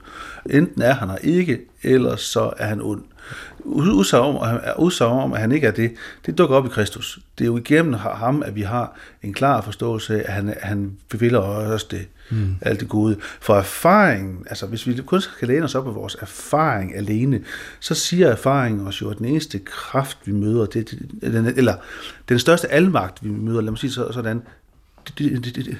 Enten 0.51 0.83
er 0.83 0.95
han 0.95 1.11
her 1.11 1.17
ikke, 1.17 1.61
eller 1.83 2.17
så 2.17 2.53
er 2.57 2.67
han 2.67 2.81
ond 2.83 3.03
udsagn 3.65 4.37
om, 4.37 4.61
udsagn 4.79 5.21
om, 5.21 5.33
at 5.33 5.41
han 5.41 5.53
ikke 5.53 5.67
er 5.67 5.71
det, 5.71 5.93
det 6.27 6.39
dukker 6.39 6.57
op 6.57 6.67
i 6.67 6.69
Kristus. 6.69 7.19
Det 7.39 7.45
er 7.45 7.47
jo 7.47 7.57
igennem 7.57 7.93
ham, 7.95 8.43
at 8.43 8.55
vi 8.55 8.63
har 8.63 8.97
en 9.23 9.35
klar 9.35 9.61
forståelse 9.61 10.15
af, 10.15 10.25
at 10.27 10.33
han, 10.33 10.55
han 10.63 10.97
vil 11.13 11.37
os 11.37 11.85
det, 11.85 12.09
mm. 12.31 12.57
alt 12.61 12.81
det 12.81 12.89
gode. 12.89 13.17
For 13.41 13.55
erfaringen, 13.55 14.39
altså 14.51 14.67
hvis 14.67 14.87
vi 14.87 15.03
kun 15.07 15.21
skal 15.21 15.49
læne 15.49 15.65
os 15.65 15.75
op 15.75 15.85
på 15.85 15.91
vores 15.91 16.17
erfaring 16.21 16.97
alene, 16.97 17.41
så 17.81 17.95
siger 17.95 18.29
erfaringen 18.29 18.87
os 18.87 19.01
jo, 19.01 19.11
at 19.11 19.19
den 19.19 19.27
eneste 19.27 19.59
kraft, 19.59 20.19
vi 20.25 20.33
møder, 20.33 20.67
det, 20.67 20.91
det, 21.23 21.55
eller 21.57 21.75
den 22.29 22.39
største 22.39 22.69
almagt, 22.69 23.25
vi 23.25 23.31
møder, 23.31 23.61
lad 23.61 23.71
mig 23.71 23.79
sige 23.79 23.91
sådan, 23.91 24.43
det, 25.19 25.45
det, 25.45 25.55
det, 25.55 25.79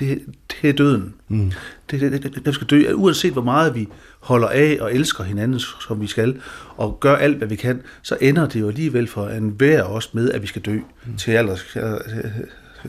det, 0.00 0.22
det, 0.62 0.68
er 0.68 0.72
døden. 0.72 1.14
Mm. 1.28 1.52
Det, 1.90 2.00
det, 2.00 2.22
det, 2.22 2.44
det 2.44 2.54
skal 2.54 2.66
dø. 2.66 2.92
Uanset 2.92 3.32
hvor 3.32 3.42
meget 3.42 3.74
vi 3.74 3.88
holder 4.28 4.48
af 4.48 4.78
og 4.80 4.94
elsker 4.94 5.24
hinanden, 5.24 5.60
som 5.60 6.00
vi 6.00 6.06
skal, 6.06 6.40
og 6.76 7.00
gør 7.00 7.16
alt, 7.16 7.36
hvad 7.36 7.48
vi 7.48 7.56
kan, 7.56 7.82
så 8.02 8.18
ender 8.20 8.48
det 8.48 8.60
jo 8.60 8.68
alligevel 8.68 9.08
for 9.08 9.28
en 9.28 9.48
hver 9.48 9.82
os 9.82 10.14
med, 10.14 10.30
at 10.30 10.42
vi 10.42 10.46
skal 10.46 10.62
dø 10.62 10.78
mm. 11.06 11.16
til 11.16 11.30
aller, 11.30 11.56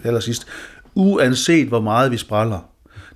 aller 0.04 0.20
sidst. 0.20 0.48
Uanset 0.96 1.68
hvor 1.68 1.82
meget 1.82 2.12
vi 2.12 2.18
spræller. 2.18 2.70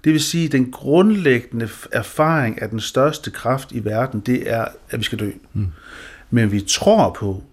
Det 0.04 0.14
vil 0.14 0.22
sige, 0.22 0.46
at 0.46 0.52
den 0.52 0.72
grundlæggende 0.72 1.70
erfaring 1.92 2.62
af 2.62 2.70
den 2.70 2.80
største 2.80 3.32
kraft 3.32 3.72
i 3.72 3.86
verden, 3.86 4.20
det 4.20 4.52
er, 4.52 4.66
at 4.90 5.00
vi 5.00 5.04
skal 5.04 5.20
dø. 5.20 5.32
Mm. 5.54 5.68
Men 6.30 6.52
vi 6.52 6.62
tror 6.62 7.16
på, 7.20 7.44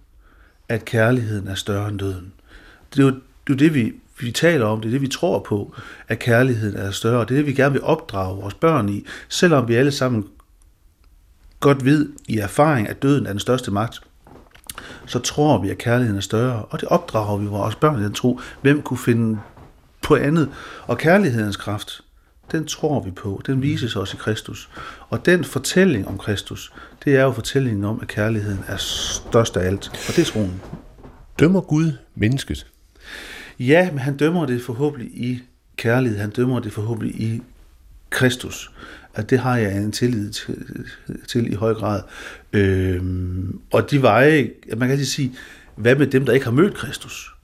at 0.68 0.84
kærligheden 0.84 1.48
er 1.48 1.54
større 1.54 1.88
end 1.88 1.98
døden. 1.98 2.32
Det 2.94 2.98
er 2.98 3.04
jo 3.04 3.14
det 3.46 3.52
er 3.52 3.56
det, 3.56 3.74
vi, 3.74 3.92
vi 4.20 4.30
taler 4.30 4.66
om, 4.66 4.80
det 4.80 4.88
er 4.88 4.92
det, 4.92 5.00
vi 5.00 5.08
tror 5.08 5.38
på, 5.38 5.74
at 6.08 6.18
kærligheden 6.18 6.76
er 6.76 6.90
større. 6.90 7.20
Det 7.20 7.30
er 7.30 7.36
det, 7.36 7.46
vi 7.46 7.52
gerne 7.52 7.72
vil 7.72 7.82
opdrage 7.82 8.36
vores 8.36 8.54
børn 8.54 8.88
i, 8.88 9.04
selvom 9.28 9.68
vi 9.68 9.74
alle 9.74 9.92
sammen 9.92 10.24
godt 11.60 11.84
ved 11.84 12.08
i 12.28 12.38
erfaring, 12.38 12.88
at 12.88 13.02
døden 13.02 13.26
er 13.26 13.30
den 13.30 13.40
største 13.40 13.70
magt, 13.70 14.00
så 15.06 15.18
tror 15.18 15.58
vi, 15.58 15.70
at 15.70 15.78
kærligheden 15.78 16.16
er 16.16 16.22
større, 16.22 16.64
og 16.64 16.80
det 16.80 16.88
opdrager 16.88 17.36
vi 17.38 17.46
vores 17.46 17.74
børn 17.74 18.00
i 18.00 18.04
den 18.04 18.12
tro. 18.12 18.40
Hvem 18.62 18.82
kunne 18.82 18.98
finde 18.98 19.38
på 20.02 20.16
andet? 20.16 20.48
Og 20.86 20.98
kærlighedens 20.98 21.56
kraft, 21.56 22.00
den 22.52 22.66
tror 22.66 23.00
vi 23.00 23.10
på. 23.10 23.42
Den 23.46 23.62
vises 23.62 23.96
også 23.96 24.16
i 24.16 24.20
Kristus. 24.20 24.68
Og 25.08 25.26
den 25.26 25.44
fortælling 25.44 26.08
om 26.08 26.18
Kristus, 26.18 26.72
det 27.04 27.16
er 27.16 27.22
jo 27.22 27.32
fortællingen 27.32 27.84
om, 27.84 27.98
at 28.02 28.08
kærligheden 28.08 28.64
er 28.66 28.76
størst 28.76 29.56
af 29.56 29.66
alt. 29.66 29.88
Og 29.88 30.16
det 30.16 30.18
er 30.18 30.32
troen. 30.32 30.60
Dømmer 31.38 31.60
Gud 31.60 31.92
mennesket? 32.14 32.66
Ja, 33.58 33.90
men 33.90 33.98
han 33.98 34.16
dømmer 34.16 34.46
det 34.46 34.62
forhåbentlig 34.62 35.08
i 35.08 35.42
kærlighed. 35.76 36.18
Han 36.18 36.30
dømmer 36.30 36.60
det 36.60 36.72
forhåbentlig 36.72 37.20
i 37.20 37.42
Kristus. 38.10 38.70
At 39.20 39.30
det 39.30 39.38
har 39.38 39.56
jeg 39.56 39.76
en 39.76 39.92
tillid 39.92 40.30
til, 40.30 40.84
til 41.28 41.52
i 41.52 41.54
høj 41.54 41.74
grad. 41.74 42.02
Øhm, 42.52 43.60
og 43.72 43.90
de 43.90 44.02
veje, 44.02 44.50
man 44.76 44.88
kan 44.88 44.96
lige 44.96 45.06
sige, 45.06 45.34
hvad 45.76 45.96
med 45.96 46.06
dem, 46.06 46.24
der 46.24 46.32
ikke 46.32 46.44
har 46.44 46.52
mødt 46.52 46.74
Kristus? 46.74 47.34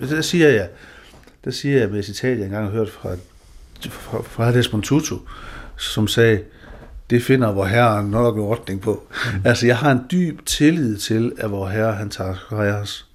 Der 0.00 0.20
siger 0.20 0.48
jeg, 0.48 0.68
der 1.44 1.50
siger 1.50 1.78
jeg 1.78 1.90
med 1.90 1.98
et 1.98 2.04
citat, 2.04 2.38
jeg 2.38 2.44
engang 2.44 2.64
har 2.64 2.72
hørt 2.72 2.90
fra, 2.90 3.16
fra, 3.90 4.22
fra 4.22 4.52
Desmond 4.52 4.82
Tutu, 4.82 5.18
som 5.76 6.08
sagde, 6.08 6.42
det 7.10 7.22
finder 7.22 7.52
vor 7.52 7.64
herre 7.64 8.08
nok 8.08 8.36
en 8.36 8.40
ordning 8.42 8.80
på. 8.80 9.08
Mm. 9.34 9.40
Altså, 9.44 9.66
jeg 9.66 9.78
har 9.78 9.92
en 9.92 10.00
dyb 10.10 10.46
tillid 10.46 10.96
til, 10.96 11.32
at 11.38 11.50
vor 11.50 11.68
herre, 11.68 11.92
han 11.92 12.10
tager 12.10 12.80
os 12.80 13.06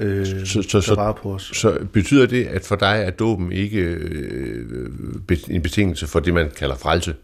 øh, 0.00 0.26
så, 0.46 0.62
så, 0.62 0.80
så, 0.80 1.12
på 1.22 1.34
os. 1.34 1.50
Så 1.54 1.78
betyder 1.92 2.26
det, 2.26 2.44
at 2.44 2.64
for 2.64 2.76
dig 2.76 3.02
er 3.06 3.10
dåben 3.10 3.52
ikke 3.52 3.80
øh, 3.80 4.66
en 5.48 5.62
betingelse 5.62 6.06
for 6.06 6.20
det, 6.20 6.34
man 6.34 6.50
kalder 6.56 6.76
frelse? 6.76 7.14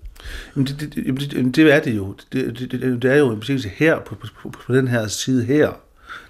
Jamen 0.56 0.66
det, 0.66 0.80
det, 0.80 1.30
det, 1.30 1.56
det 1.56 1.75
er 1.75 1.80
det 1.80 1.97
jo. 1.97 2.14
Det, 2.33 2.59
det, 2.59 2.71
det, 2.73 3.02
det 3.02 3.12
er 3.12 3.16
jo 3.16 3.30
en 3.33 3.40
betingelse 3.40 3.68
her, 3.68 4.00
på, 4.00 4.14
på, 4.14 4.49
på 4.49 4.75
den 4.75 4.88
her 4.88 5.06
side 5.06 5.45
her. 5.45 5.71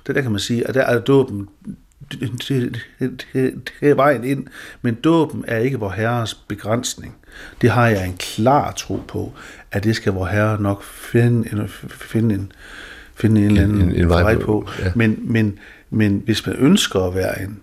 Det 0.07 0.15
der 0.15 0.21
kan 0.21 0.31
man 0.31 0.41
sige, 0.41 0.69
at 0.69 0.75
der 0.75 0.83
er 0.83 1.01
dåben 1.01 1.49
det, 2.13 2.49
det, 2.49 2.83
det, 3.01 3.71
det 3.81 3.91
er 3.91 3.95
vejen 3.95 4.25
ind, 4.25 4.47
men 4.83 4.95
dåben 4.95 5.45
er 5.49 5.59
ikke 5.59 5.79
vor 5.79 5.91
herres 5.91 6.35
begrænsning. 6.35 7.15
Det 7.61 7.71
har 7.71 7.89
jeg 7.89 8.07
en 8.07 8.17
klar 8.19 8.73
tro 8.73 9.01
på, 9.09 9.33
at 9.73 9.85
det 9.85 9.97
skal 9.97 10.13
vor 10.13 10.27
herre 10.27 10.63
nok 10.63 10.85
finde 10.85 11.53
en, 11.53 11.69
finde 11.89 12.35
en, 12.35 12.53
finde 13.15 13.41
en 13.41 13.47
eller 13.47 13.63
anden 13.63 13.81
en, 13.81 13.89
en, 13.89 13.95
en 13.95 14.09
vej 14.09 14.35
på. 14.35 14.41
på. 14.41 14.69
Ja. 14.83 14.93
Men, 14.95 15.19
men, 15.21 15.59
men 15.91 16.23
hvis 16.25 16.47
man 16.47 16.57
ønsker 16.57 17.01
at 17.01 17.15
være 17.15 17.43
en 17.43 17.61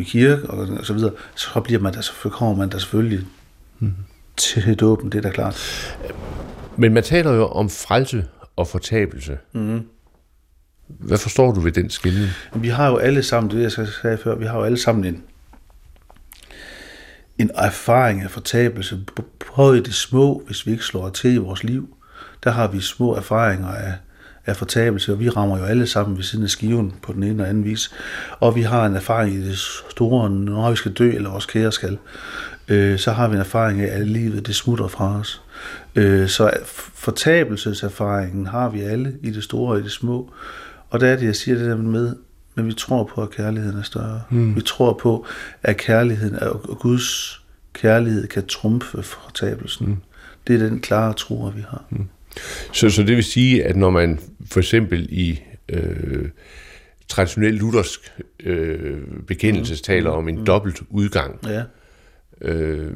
i 0.00 0.02
kirke 0.02 0.50
og, 0.50 0.68
og 0.78 0.86
så 0.86 0.92
videre, 0.92 1.12
så 1.34 1.60
bliver 1.60 1.80
man 1.80 1.94
der, 1.94 2.00
så 2.00 2.12
kommer 2.22 2.56
man 2.56 2.70
der 2.70 2.78
selvfølgelig 2.78 3.26
mm. 3.78 3.94
til 4.36 4.74
dåben, 4.74 5.12
det 5.12 5.18
er 5.18 5.22
da 5.22 5.30
klart. 5.30 5.96
Men 6.76 6.94
man 6.94 7.02
taler 7.02 7.32
jo 7.32 7.46
om 7.46 7.70
frelse 7.70 8.24
og 8.56 8.68
fortabelse. 8.68 9.38
Mm. 9.52 9.86
Hvad 10.86 11.18
forstår 11.18 11.52
du 11.52 11.60
ved 11.60 11.72
den 11.72 11.90
skillning? 11.90 12.28
Vi 12.54 12.68
har 12.68 12.88
jo 12.90 12.96
alle 12.96 13.22
sammen, 13.22 13.50
det 13.50 13.62
jeg 13.62 13.86
sagde 14.02 14.18
før, 14.18 14.34
vi 14.34 14.46
har 14.46 14.58
jo 14.58 14.64
alle 14.64 14.78
sammen 14.78 15.04
en, 15.04 15.22
en 17.38 17.50
erfaring 17.54 18.22
af 18.22 18.30
fortabelse, 18.30 19.04
både 19.56 19.78
i 19.78 19.82
det 19.82 19.94
små, 19.94 20.42
hvis 20.46 20.66
vi 20.66 20.72
ikke 20.72 20.84
slår 20.84 21.08
til 21.08 21.34
i 21.34 21.36
vores 21.36 21.64
liv. 21.64 21.96
Der 22.44 22.50
har 22.50 22.68
vi 22.68 22.80
små 22.80 23.14
erfaringer 23.14 23.68
af, 23.68 23.92
af 24.46 24.56
fortabelse, 24.56 25.12
og 25.12 25.20
vi 25.20 25.28
rammer 25.28 25.58
jo 25.58 25.64
alle 25.64 25.86
sammen 25.86 26.16
ved 26.16 26.24
siden 26.24 26.44
af 26.44 26.50
skiven 26.50 26.94
på 27.02 27.12
den 27.12 27.22
ene 27.22 27.30
eller 27.30 27.44
anden 27.44 27.64
vis. 27.64 27.90
Og 28.40 28.56
vi 28.56 28.62
har 28.62 28.86
en 28.86 28.96
erfaring 28.96 29.34
i 29.34 29.48
det 29.48 29.58
store, 29.90 30.30
når 30.30 30.70
vi 30.70 30.76
skal 30.76 30.92
dø, 30.92 31.10
eller 31.10 31.30
vores 31.30 31.46
kære 31.46 31.72
skal, 31.72 31.98
øh, 32.68 32.98
så 32.98 33.12
har 33.12 33.28
vi 33.28 33.34
en 33.34 33.40
erfaring 33.40 33.80
af, 33.80 34.00
at 34.00 34.08
livet 34.08 34.46
det 34.46 34.54
smutter 34.54 34.88
fra 34.88 35.18
os. 35.18 35.42
Øh, 35.94 36.28
så 36.28 36.50
fortabelseserfaringen 36.94 38.46
har 38.46 38.68
vi 38.68 38.80
alle 38.80 39.14
i 39.22 39.30
det 39.30 39.44
store 39.44 39.72
og 39.72 39.78
i 39.78 39.82
det 39.82 39.92
små. 39.92 40.32
Og 40.90 41.00
der 41.00 41.06
er 41.08 41.16
det, 41.16 41.26
jeg 41.26 41.36
siger 41.36 41.58
det 41.58 41.66
der 41.66 41.76
med, 41.76 42.16
men 42.54 42.66
vi 42.66 42.72
tror 42.72 43.04
på, 43.14 43.22
at 43.22 43.30
kærligheden 43.30 43.78
er 43.78 43.82
større. 43.82 44.22
Mm. 44.30 44.56
Vi 44.56 44.60
tror 44.60 44.92
på, 44.92 45.26
at 45.62 45.76
kærligheden 45.76 46.42
og 46.42 46.78
Guds 46.80 47.40
kærlighed 47.72 48.26
kan 48.28 48.46
trumfe 48.46 49.02
fortabelsen. 49.02 49.86
Mm. 49.86 49.96
Det 50.46 50.54
er 50.54 50.68
den 50.68 50.80
klare 50.80 51.12
tro, 51.12 51.52
vi 51.56 51.64
har. 51.68 51.84
Mm. 51.90 52.08
Så, 52.72 52.90
så 52.90 53.02
det 53.02 53.16
vil 53.16 53.24
sige, 53.24 53.64
at 53.64 53.76
når 53.76 53.90
man 53.90 54.18
for 54.50 54.60
eksempel 54.60 55.08
i 55.10 55.40
øh, 55.68 56.28
traditionel 57.08 57.54
luthersk 57.54 58.12
øh, 58.44 58.98
bekendelse 59.26 59.74
mm. 59.74 59.78
taler 59.84 60.10
om 60.10 60.28
en 60.28 60.38
mm. 60.38 60.46
dobbelt 60.46 60.82
udgang, 60.90 61.38
ja 61.46 61.62
øh, 62.42 62.90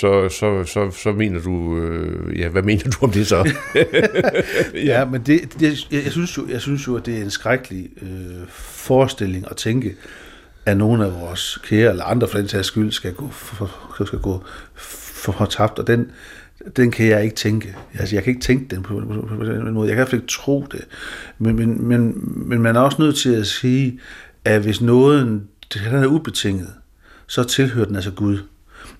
så, 0.00 0.28
så, 0.28 0.64
så, 0.64 0.90
så 0.90 1.12
mener 1.12 1.40
du, 1.40 1.78
øh, 1.78 2.38
ja, 2.38 2.48
hvad 2.48 2.62
mener 2.62 2.90
du 2.90 2.96
om 3.04 3.10
det 3.10 3.26
så? 3.26 3.36
ja. 3.74 3.84
ja, 4.74 5.04
men 5.04 5.22
det, 5.22 5.60
det, 5.60 5.86
jeg, 5.90 6.04
jeg, 6.04 6.12
synes 6.12 6.36
jo, 6.36 6.46
jeg 6.48 6.60
synes 6.60 6.86
jo, 6.86 6.96
at 6.96 7.06
det 7.06 7.18
er 7.18 7.22
en 7.22 7.30
skrækkelig 7.30 7.88
øh, 8.02 8.48
forestilling 8.48 9.44
at 9.50 9.56
tænke, 9.56 9.94
at 10.66 10.76
nogle 10.76 11.04
af 11.06 11.20
vores 11.20 11.58
kære, 11.64 11.90
eller 11.90 12.04
andre 12.04 12.28
for 12.28 12.38
den 12.38 12.48
sags 12.48 12.66
skyld, 12.66 12.92
skal 12.92 13.12
gå, 13.12 13.28
for, 13.30 14.04
skal 14.06 14.18
gå 14.18 14.44
for, 14.74 15.32
for 15.32 15.44
tabt, 15.44 15.78
og 15.78 15.86
den, 15.86 16.10
den 16.76 16.90
kan 16.90 17.06
jeg 17.06 17.24
ikke 17.24 17.36
tænke. 17.36 17.76
Altså, 17.98 18.16
jeg 18.16 18.24
kan 18.24 18.30
ikke 18.30 18.44
tænke 18.44 18.74
den 18.74 18.82
på, 18.82 18.94
på, 18.94 19.36
på 19.36 19.44
den 19.44 19.74
måde. 19.74 19.88
Jeg 19.88 19.96
kan 19.96 20.00
i 20.00 20.02
hvert 20.02 20.08
fald 20.08 20.22
ikke 20.22 20.32
tro 20.32 20.66
det. 20.72 20.84
Men, 21.38 21.56
men, 21.56 21.88
men, 21.88 22.32
men 22.48 22.62
man 22.62 22.76
er 22.76 22.80
også 22.80 23.02
nødt 23.02 23.16
til 23.16 23.34
at 23.34 23.46
sige, 23.46 24.00
at 24.44 24.60
hvis 24.60 24.80
noget 24.80 25.42
den 25.74 25.94
er 25.94 26.06
ubetinget, 26.06 26.72
så 27.26 27.44
tilhører 27.44 27.86
den 27.86 27.96
altså 27.96 28.10
Gud. 28.10 28.38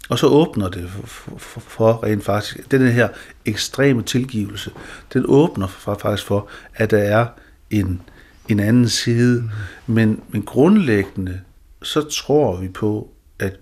Og 0.08 0.18
så 0.18 0.26
åbner 0.26 0.68
det 0.68 0.90
for, 0.90 1.38
for, 1.38 1.60
for 1.60 2.04
rent 2.04 2.24
faktisk, 2.24 2.70
den 2.70 2.88
her 2.88 3.08
ekstreme 3.44 4.02
tilgivelse, 4.02 4.70
den 5.12 5.24
åbner 5.28 5.66
for, 5.66 5.94
faktisk 5.94 6.26
for, 6.26 6.48
at 6.74 6.90
der 6.90 6.98
er 6.98 7.26
en, 7.70 8.02
en 8.48 8.60
anden 8.60 8.88
side. 8.88 9.40
Mm. 9.86 9.94
Men, 9.94 10.20
men 10.28 10.42
grundlæggende, 10.42 11.40
så 11.82 12.02
tror 12.02 12.60
vi 12.60 12.68
på, 12.68 13.10
at 13.38 13.56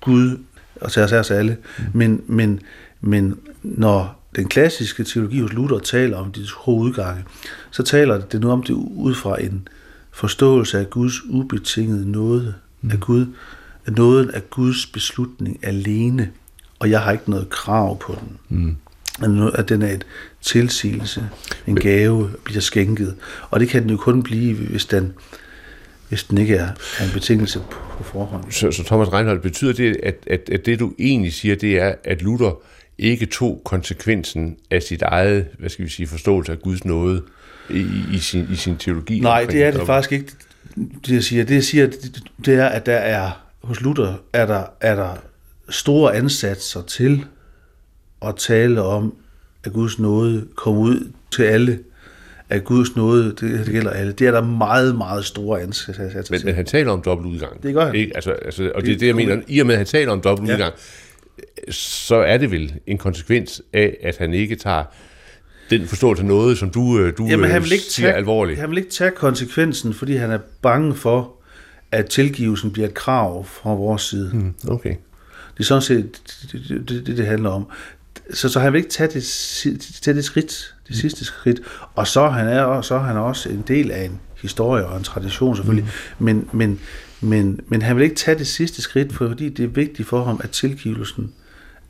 Gud, 0.00 0.38
og 0.80 0.92
tager 0.92 1.20
os 1.20 1.30
alle, 1.30 1.56
mm. 1.78 1.84
men, 1.94 2.22
men, 2.26 2.60
men 3.00 3.38
når 3.62 4.20
den 4.36 4.48
klassiske 4.48 5.04
teologi 5.04 5.40
hos 5.40 5.52
Luther 5.52 5.78
taler 5.78 6.16
om 6.16 6.32
de 6.32 6.46
hovedgange, 6.56 7.24
så 7.70 7.82
taler 7.82 8.20
det 8.20 8.40
nu 8.40 8.50
om 8.50 8.62
det 8.62 8.74
ud 8.74 9.14
fra 9.14 9.42
en 9.42 9.68
forståelse 10.12 10.78
af 10.78 10.90
Guds 10.90 11.14
ubetingede 11.28 12.10
nåde, 12.10 12.54
mm. 12.82 12.90
af 12.90 13.00
Gud, 13.00 13.26
nåden 13.88 14.30
er 14.34 14.40
Guds 14.40 14.86
beslutning 14.86 15.58
alene, 15.62 16.30
og 16.78 16.90
jeg 16.90 17.00
har 17.00 17.12
ikke 17.12 17.30
noget 17.30 17.50
krav 17.50 17.98
på 17.98 18.16
den. 18.20 18.38
Mm. 18.48 18.76
At 19.54 19.68
den 19.68 19.82
er 19.82 19.92
et 19.92 20.06
tilsigelse, 20.40 21.28
en 21.66 21.76
gave, 21.76 22.30
bliver 22.44 22.60
skænket. 22.60 23.14
Og 23.50 23.60
det 23.60 23.68
kan 23.68 23.82
den 23.82 23.90
jo 23.90 23.96
kun 23.96 24.22
blive, 24.22 24.54
hvis 24.54 24.86
den, 24.86 25.12
hvis 26.08 26.24
den 26.24 26.38
ikke 26.38 26.54
er, 26.54 26.68
er 26.98 27.04
en 27.04 27.10
betingelse 27.12 27.58
på, 27.70 27.78
på 27.96 28.02
forhånd. 28.02 28.44
Så, 28.50 28.70
så 28.70 28.84
Thomas 28.84 29.12
Reinhold, 29.12 29.40
betyder 29.40 29.72
det, 29.72 29.96
at, 30.02 30.16
at, 30.26 30.50
at 30.52 30.66
det 30.66 30.80
du 30.80 30.92
egentlig 30.98 31.32
siger, 31.32 31.56
det 31.56 31.78
er, 31.78 31.94
at 32.04 32.22
Luther 32.22 32.60
ikke 33.00 33.26
tog 33.26 33.62
konsekvensen 33.64 34.56
af 34.70 34.82
sit 34.82 35.02
eget, 35.02 35.46
hvad 35.58 35.70
skal 35.70 35.84
vi 35.84 35.90
sige, 35.90 36.06
forståelse 36.06 36.52
af 36.52 36.58
Guds 36.58 36.84
nåde 36.84 37.22
i, 37.70 37.86
i, 38.12 38.18
sin, 38.18 38.46
i 38.52 38.56
sin 38.56 38.76
teologi? 38.76 39.20
Nej, 39.20 39.44
det 39.44 39.64
er 39.64 39.70
det 39.70 39.86
faktisk 39.86 40.12
ikke. 40.12 40.32
Det 41.06 41.14
jeg 41.14 41.24
siger, 41.24 41.44
det 41.44 41.54
jeg 41.54 41.64
siger, 41.64 41.86
det, 41.86 42.22
det 42.46 42.54
er, 42.54 42.66
at 42.66 42.86
der 42.86 42.96
er 42.96 43.30
hos 43.62 43.80
Luther 43.80 44.14
er 44.32 44.46
der, 44.46 44.64
er 44.80 44.94
der 44.94 45.16
store 45.68 46.14
ansatser 46.14 46.82
til 46.82 47.24
at 48.22 48.36
tale 48.36 48.82
om, 48.82 49.14
at 49.64 49.72
Guds 49.72 49.98
nåde 49.98 50.46
kommer 50.54 50.80
ud 50.80 51.12
til 51.32 51.42
alle. 51.42 51.78
At 52.48 52.64
Guds 52.64 52.96
nåde, 52.96 53.24
det, 53.24 53.40
det 53.40 53.66
gælder 53.66 53.90
alle. 53.90 54.12
Det 54.12 54.26
er 54.26 54.30
der 54.30 54.42
meget, 54.42 54.96
meget 54.96 55.24
store 55.24 55.62
ansatser 55.62 56.02
men, 56.14 56.24
til. 56.24 56.46
Men 56.46 56.54
han 56.54 56.64
taler 56.64 56.92
om 56.92 57.02
dobbeltudgang. 57.02 57.62
Det 57.62 57.74
gør 57.74 57.86
han. 57.86 57.94
Ikke? 57.94 58.12
Altså, 58.14 58.30
altså, 58.30 58.72
og 58.74 58.82
det, 58.82 58.86
det 58.86 58.94
er 58.94 58.98
det, 58.98 59.06
jeg 59.06 59.16
mener. 59.16 59.42
I 59.48 59.60
og 59.60 59.66
med, 59.66 59.74
at 59.74 59.78
han 59.78 59.86
taler 59.86 60.12
om 60.12 60.20
dobbeltudgang, 60.20 60.72
ja. 60.76 60.80
Så 61.70 62.14
er 62.14 62.36
det 62.36 62.50
vel 62.50 62.74
en 62.86 62.98
konsekvens 62.98 63.62
af, 63.72 63.96
at 64.02 64.16
han 64.16 64.34
ikke 64.34 64.56
tager 64.56 64.84
den 65.70 65.86
forståelse 65.86 66.22
af 66.22 66.26
noget, 66.26 66.58
som 66.58 66.70
du, 66.70 66.98
øh, 66.98 67.16
du 67.18 67.26
Jamen, 67.26 67.50
han 67.50 67.62
vil 67.62 67.72
ikke 67.72 67.84
siger 67.84 68.06
tage, 68.06 68.16
alvorligt. 68.16 68.60
Han 68.60 68.70
vil 68.70 68.78
ikke 68.78 68.90
tage 68.90 69.10
konsekvensen, 69.10 69.94
fordi 69.94 70.16
han 70.16 70.30
er 70.30 70.38
bange 70.62 70.94
for, 70.94 71.32
at 71.92 72.06
tilgivelsen 72.06 72.70
bliver 72.70 72.88
et 72.88 72.94
krav 72.94 73.46
fra 73.46 73.74
vores 73.74 74.02
side. 74.02 74.30
Mm, 74.32 74.54
okay. 74.68 74.94
Det 75.54 75.60
er 75.60 75.64
sådan 75.64 75.82
set 75.82 76.20
det, 76.52 76.88
det, 76.88 77.06
det, 77.06 77.16
det 77.16 77.26
handler 77.26 77.50
om. 77.50 77.66
Så, 78.32 78.48
så 78.48 78.60
han 78.60 78.72
vil 78.72 78.78
ikke 78.78 78.90
tage 78.90 79.08
det, 79.08 79.24
tage 80.02 80.16
det 80.16 80.24
skridt, 80.24 80.74
det 80.88 80.96
sidste 80.96 81.24
skridt. 81.24 81.60
Og 81.94 82.06
så 82.06 82.28
han 82.28 82.48
er 82.48 82.82
så 82.82 82.94
er 82.94 82.98
han 82.98 83.16
også 83.16 83.48
en 83.48 83.64
del 83.68 83.90
af 83.90 84.04
en 84.04 84.20
historie 84.42 84.86
og 84.86 84.96
en 84.96 85.04
tradition 85.04 85.56
selvfølgelig. 85.56 85.88
Mm. 86.18 86.24
Men, 86.24 86.48
men, 86.52 86.80
men, 87.20 87.60
men 87.68 87.82
han 87.82 87.96
vil 87.96 88.02
ikke 88.02 88.16
tage 88.16 88.38
det 88.38 88.46
sidste 88.46 88.82
skridt, 88.82 89.12
fordi 89.12 89.48
det 89.48 89.64
er 89.64 89.68
vigtigt 89.68 90.08
for 90.08 90.24
ham, 90.24 90.40
at 90.44 90.50
tilgivelsen 90.50 91.32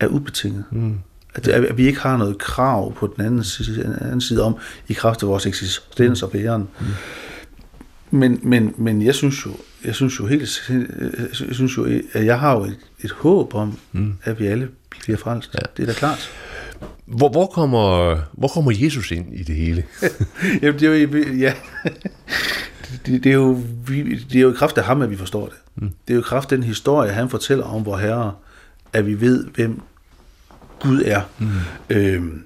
er 0.00 0.06
ubetinget. 0.06 0.64
Mm. 0.70 0.98
At, 1.34 1.48
at 1.48 1.78
vi 1.78 1.86
ikke 1.86 2.00
har 2.00 2.16
noget 2.16 2.38
krav 2.38 2.94
på 2.94 3.12
den 3.16 3.24
anden 3.24 3.44
side, 3.44 3.98
anden 4.00 4.20
side 4.20 4.42
om, 4.42 4.56
i 4.88 4.92
kraft 4.92 5.22
af 5.22 5.28
vores 5.28 5.46
eksistens 5.46 6.22
og 6.22 6.30
bæren. 6.30 6.68
Mm. 6.80 6.86
Men, 8.10 8.40
men, 8.42 8.74
men 8.78 9.02
jeg 9.02 9.14
synes 9.14 9.46
jo, 9.46 9.50
jeg 9.84 9.94
synes 9.94 10.20
jo 10.20 10.26
helt, 10.26 10.70
jeg 11.48 11.54
synes 11.54 11.76
jo, 11.76 12.00
at 12.12 12.24
jeg 12.24 12.40
har 12.40 12.56
jo 12.56 12.64
et, 12.64 12.76
et 13.00 13.10
håb 13.10 13.54
om, 13.54 13.78
mm. 13.92 14.14
at 14.24 14.40
vi 14.40 14.46
alle 14.46 14.68
bliver 15.00 15.16
frelst. 15.16 15.54
Ja. 15.54 15.58
Det 15.76 15.82
er 15.82 15.86
da 15.86 15.92
klart. 15.92 16.30
Hvor, 17.06 17.28
hvor, 17.28 17.46
kommer, 17.46 18.16
hvor 18.32 18.48
kommer 18.48 18.72
Jesus 18.74 19.10
ind 19.10 19.34
i 19.34 19.42
det 19.42 19.54
hele? 19.54 19.84
Jamen, 20.62 20.80
det 20.80 20.88
er 20.88 21.00
jo, 21.00 21.34
ja. 21.34 21.54
det, 23.06 23.24
det, 23.24 23.26
er 23.26 23.36
jo, 23.36 23.62
det 23.88 24.34
er 24.34 24.40
jo 24.40 24.52
i 24.52 24.56
kraft 24.56 24.78
af 24.78 24.84
ham, 24.84 25.02
at 25.02 25.10
vi 25.10 25.16
forstår 25.16 25.46
det. 25.46 25.56
Mm. 25.76 25.90
Det 26.08 26.12
er 26.12 26.14
jo 26.14 26.20
i 26.20 26.24
kraft 26.26 26.52
af 26.52 26.58
den 26.58 26.66
historie, 26.66 27.10
han 27.10 27.28
fortæller 27.28 27.64
om 27.64 27.86
vor 27.86 27.96
Herre, 27.96 28.32
at 28.92 29.06
vi 29.06 29.20
ved, 29.20 29.46
hvem 29.54 29.80
Gud 30.80 31.02
er. 31.04 31.22
Mm. 31.38 31.50
Øhm, 31.90 32.42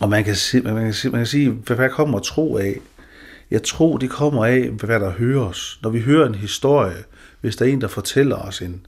og 0.00 0.08
man 0.08 0.24
kan, 0.24 0.34
sige, 0.36 0.62
man, 0.62 0.84
kan 0.84 0.94
sige, 0.94 1.10
man 1.10 1.18
kan 1.18 1.26
sige, 1.26 1.50
hvad 1.50 1.90
kommer 1.90 2.18
tro 2.18 2.56
af? 2.56 2.80
Jeg 3.50 3.62
tror, 3.62 3.96
det 3.96 4.10
kommer 4.10 4.46
af, 4.46 4.68
hvad 4.68 5.00
der 5.00 5.10
hører 5.10 5.44
os. 5.44 5.78
Når 5.82 5.90
vi 5.90 6.00
hører 6.00 6.26
en 6.26 6.34
historie, 6.34 6.96
hvis 7.40 7.56
der 7.56 7.64
er 7.64 7.70
en, 7.70 7.80
der 7.80 7.88
fortæller 7.88 8.36
os 8.36 8.60
en, 8.62 8.86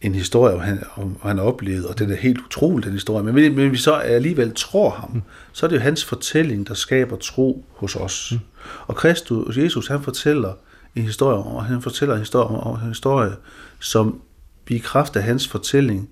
en 0.00 0.14
historie, 0.14 0.54
om 0.54 0.60
han, 0.60 0.82
om 0.94 1.16
han 1.22 1.38
har 1.38 1.44
oplevet, 1.44 1.86
og 1.86 1.98
det 1.98 2.10
er 2.10 2.16
helt 2.16 2.38
utroligt, 2.38 2.84
den 2.84 2.92
historie, 2.92 3.24
men, 3.24 3.54
men 3.54 3.72
vi 3.72 3.76
så 3.76 3.92
alligevel 3.92 4.52
tror 4.54 4.90
ham, 4.90 5.10
mm. 5.10 5.22
så 5.52 5.66
er 5.66 5.70
det 5.70 5.76
jo 5.76 5.80
hans 5.80 6.04
fortælling, 6.04 6.68
der 6.68 6.74
skaber 6.74 7.16
tro 7.16 7.64
hos 7.70 7.96
os. 7.96 8.32
Mm. 8.32 8.38
Og 8.86 8.96
Kristus, 8.96 9.56
Jesus, 9.56 9.88
han 9.88 10.02
fortæller 10.02 10.52
en 10.96 11.02
historie, 11.02 11.36
og 11.36 11.64
han 11.64 11.82
fortæller 11.82 12.14
en 12.14 12.20
historie, 12.20 12.58
om 12.58 12.74
en 12.74 12.88
historie, 12.88 13.32
som 13.80 14.20
vi 14.68 14.74
i 14.74 14.78
kraft 14.78 15.16
af 15.16 15.22
hans 15.22 15.48
fortælling 15.48 16.08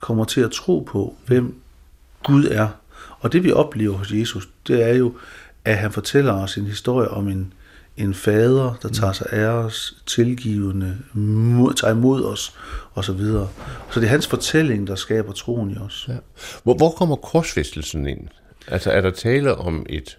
kommer 0.00 0.24
til 0.24 0.40
at 0.40 0.50
tro 0.50 0.80
på, 0.80 1.14
hvem 1.26 1.54
Gud 2.22 2.44
er. 2.44 2.68
Og 3.20 3.32
det 3.32 3.44
vi 3.44 3.52
oplever 3.52 3.96
hos 3.96 4.12
Jesus, 4.12 4.48
det 4.66 4.82
er 4.82 4.94
jo, 4.94 5.14
at 5.64 5.76
han 5.76 5.92
fortæller 5.92 6.32
os 6.32 6.56
en 6.56 6.64
historie 6.64 7.08
om 7.08 7.28
en, 7.28 7.52
en 7.96 8.14
fader, 8.14 8.78
der 8.82 8.88
tager 8.88 9.12
sig 9.12 9.26
af 9.30 9.46
os, 9.46 9.96
tilgivende, 10.06 10.98
tager 11.76 11.90
imod 11.90 12.24
os, 12.24 12.54
og 12.94 13.04
så 13.04 13.12
videre. 13.12 13.48
Så 13.90 14.00
det 14.00 14.06
er 14.06 14.10
hans 14.10 14.26
fortælling, 14.26 14.86
der 14.86 14.94
skaber 14.94 15.32
troen 15.32 15.70
i 15.70 15.76
os. 15.76 16.04
Ja. 16.08 16.16
Hvor, 16.62 16.74
hvor 16.74 16.90
kommer 16.90 17.16
korsfæstelsen 17.16 18.06
ind? 18.06 18.28
Altså 18.68 18.90
er 18.90 19.00
der 19.00 19.10
tale 19.10 19.54
om 19.54 19.86
et 19.88 20.18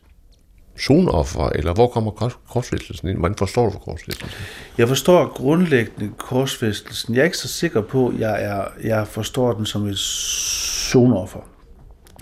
zonoffer, 0.79 1.49
eller 1.49 1.73
hvor 1.73 1.87
kommer 1.87 2.11
korsfæstelsen 2.49 3.07
ind? 3.07 3.17
Hvordan 3.17 3.37
forstår 3.37 3.69
du 3.69 3.77
korsfæstelsen? 3.77 4.39
Jeg 4.77 4.87
forstår 4.87 5.27
grundlæggende 5.27 6.11
korsfæstelsen. 6.17 7.15
Jeg 7.15 7.21
er 7.21 7.25
ikke 7.25 7.37
så 7.37 7.47
sikker 7.47 7.81
på, 7.81 8.07
at 8.07 8.19
jeg, 8.19 8.43
er, 8.43 8.63
jeg 8.83 9.07
forstår 9.07 9.53
den 9.53 9.65
som 9.65 9.85
et 9.85 9.97
sonoffer. 9.97 11.39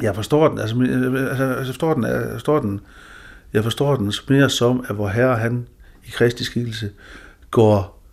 Jeg 0.01 0.15
forstår 0.15 0.47
den, 0.47 0.59
altså, 0.59 0.75
altså 1.29 1.43
jeg 1.43 1.65
forstår 1.65 1.93
den, 1.93 2.03
jeg 2.03 2.29
forstår 2.31 2.59
den, 2.59 2.79
jeg 3.53 3.63
forstår 3.63 3.95
den 3.95 4.13
mere 4.29 4.49
som, 4.49 4.85
at 4.89 4.97
vor 4.97 5.07
Herre, 5.07 5.35
han 5.35 5.67
i 6.05 6.09
Kristi 6.09 6.43
skikkelse, 6.43 6.89
går 7.51 8.03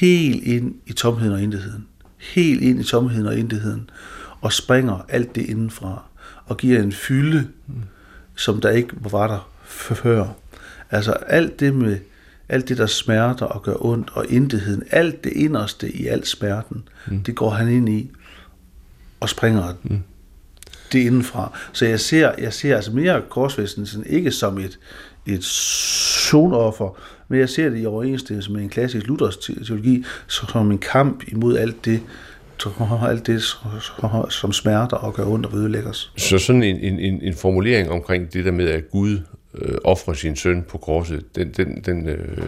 helt 0.00 0.44
ind 0.44 0.74
i 0.86 0.92
tomheden 0.92 1.32
og 1.32 1.42
intetheden. 1.42 1.86
Helt 2.18 2.62
ind 2.62 2.80
i 2.80 2.84
tomheden 2.84 3.26
og 3.26 3.36
intetheden. 3.36 3.90
Og 4.40 4.52
springer 4.52 5.04
alt 5.08 5.34
det 5.34 5.42
indenfra. 5.42 6.02
Og 6.46 6.56
giver 6.56 6.82
en 6.82 6.92
fylde, 6.92 7.48
som 8.36 8.60
der 8.60 8.70
ikke 8.70 8.90
var 9.00 9.26
der 9.26 9.48
før. 9.68 10.26
Altså 10.90 11.12
alt 11.12 11.60
det 11.60 11.74
med 11.74 11.98
alt 12.48 12.68
det, 12.68 12.78
der 12.78 12.86
smerter 12.86 13.46
og 13.46 13.62
gør 13.62 13.84
ondt, 13.84 14.10
og 14.12 14.26
intetheden, 14.28 14.82
alt 14.90 15.24
det 15.24 15.32
inderste 15.32 15.90
i 15.90 16.06
al 16.06 16.26
smerten, 16.26 16.88
mm. 17.06 17.22
det 17.22 17.34
går 17.34 17.50
han 17.50 17.68
ind 17.68 17.88
i 17.88 18.10
og 19.20 19.28
springer 19.28 19.74
mm. 19.82 20.02
det 20.92 20.98
indenfra. 20.98 21.58
Så 21.72 21.86
jeg 21.86 22.00
ser, 22.00 22.32
jeg 22.38 22.52
ser 22.52 22.76
altså 22.76 22.92
mere 22.92 23.22
korsfæstelsen 23.28 24.06
ikke 24.06 24.30
som 24.30 24.58
et, 24.58 24.78
et 25.26 25.44
sonoffer, 25.44 26.98
men 27.28 27.40
jeg 27.40 27.48
ser 27.48 27.68
det 27.68 27.82
i 27.82 27.86
overensstemmelse 27.86 28.52
med 28.52 28.62
en 28.62 28.68
klassisk 28.68 29.06
Luthers 29.06 29.36
teologi 29.36 30.04
som 30.26 30.70
en 30.70 30.78
kamp 30.78 31.22
imod 31.28 31.56
alt 31.56 31.84
det, 31.84 32.00
alt 33.08 33.26
det, 33.26 33.42
som 34.30 34.52
smerter 34.52 34.96
og 34.96 35.14
gør 35.14 35.24
ondt 35.24 35.46
og 35.46 35.58
ødelægger 35.58 35.90
os. 35.90 36.12
Så 36.16 36.38
sådan 36.38 36.62
en, 36.62 36.98
en, 36.98 37.22
en 37.22 37.34
formulering 37.34 37.90
omkring 37.90 38.32
det 38.32 38.44
der 38.44 38.52
med, 38.52 38.68
at 38.68 38.90
Gud 38.90 39.18
øh, 39.54 39.78
offrer 39.84 40.14
sin 40.14 40.36
søn 40.36 40.62
på 40.62 40.78
korset, 40.78 41.36
den, 41.36 41.50
den, 41.50 41.82
den 41.84 42.08
øh, 42.08 42.42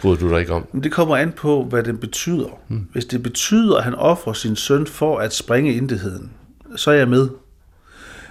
bryder 0.00 0.16
du 0.16 0.30
dig 0.30 0.40
ikke 0.40 0.52
om? 0.52 0.66
Men 0.72 0.82
det 0.82 0.92
kommer 0.92 1.16
an 1.16 1.32
på, 1.32 1.64
hvad 1.64 1.82
det 1.82 2.00
betyder. 2.00 2.58
Hmm. 2.68 2.88
Hvis 2.92 3.04
det 3.04 3.22
betyder, 3.22 3.76
at 3.76 3.84
han 3.84 3.94
offrer 3.94 4.32
sin 4.32 4.56
søn 4.56 4.86
for 4.86 5.18
at 5.18 5.34
springe 5.34 5.74
intetheden, 5.74 6.30
så 6.76 6.90
er 6.90 6.94
jeg 6.94 7.08
med. 7.08 7.28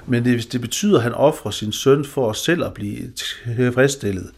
Men 0.06 0.26
det, 0.26 0.34
hvis 0.34 0.46
det 0.46 0.62
betyder, 0.62 0.98
at 0.98 1.04
han 1.04 1.14
offrer 1.14 1.52
sin 1.52 1.72
søn 1.72 2.06
for 2.06 2.30
at 2.30 2.36
selv 2.36 2.64
at 2.64 2.74
blive 2.74 3.12
tilfredsstillet, 3.12 4.32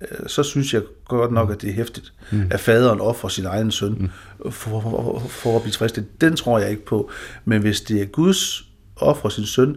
øh, 0.00 0.26
så 0.26 0.42
synes 0.42 0.74
jeg 0.74 0.82
godt 1.04 1.32
nok, 1.32 1.50
at 1.50 1.62
det 1.62 1.70
er 1.70 1.74
hæftigt, 1.74 2.12
mm. 2.32 2.46
at 2.50 2.60
faderen 2.60 3.00
offrer 3.00 3.28
sin 3.28 3.44
egen 3.44 3.70
søn 3.70 3.92
mm. 3.92 4.10
for, 4.50 4.80
for, 4.80 5.22
for 5.28 5.56
at 5.56 5.62
blive 5.62 5.72
tilfredsstillet. 5.72 6.20
Den 6.20 6.36
tror 6.36 6.58
jeg 6.58 6.70
ikke 6.70 6.84
på. 6.84 7.10
Men 7.44 7.60
hvis 7.60 7.80
det 7.80 8.02
er 8.02 8.06
Guds 8.06 8.64
offrer 8.96 9.30
sin 9.30 9.46
søn 9.46 9.76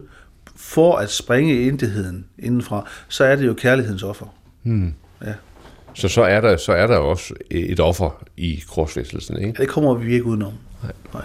for 0.56 0.96
at 0.96 1.10
springe 1.10 1.62
intetheden 1.62 2.26
indenfra, 2.38 2.88
så 3.08 3.24
er 3.24 3.36
det 3.36 3.46
jo 3.46 3.54
kærlighedens 3.54 4.02
offer. 4.02 4.26
Mm. 4.62 4.94
Ja. 5.24 5.34
Så 5.94 6.08
så 6.08 6.22
er 6.22 6.40
der 6.40 6.56
så 6.56 6.72
er 6.72 6.86
der 6.86 6.96
også 6.96 7.34
et 7.50 7.80
offer 7.80 8.24
i 8.36 8.62
korsfæstelsen, 8.68 9.36
ikke? 9.36 9.54
Ja, 9.58 9.62
det 9.62 9.68
kommer 9.68 9.94
vi 9.94 10.12
ikke 10.12 10.24
udenom. 10.24 10.52
Nej. 10.82 10.92
Nej. 11.14 11.24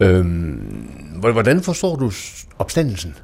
Øhm, 0.00 1.20
hvordan 1.20 1.62
forstår 1.62 1.96
du 1.96 2.12
opstandelsen? 2.58 3.16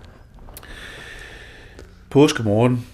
Påskemorgen, 2.10 2.86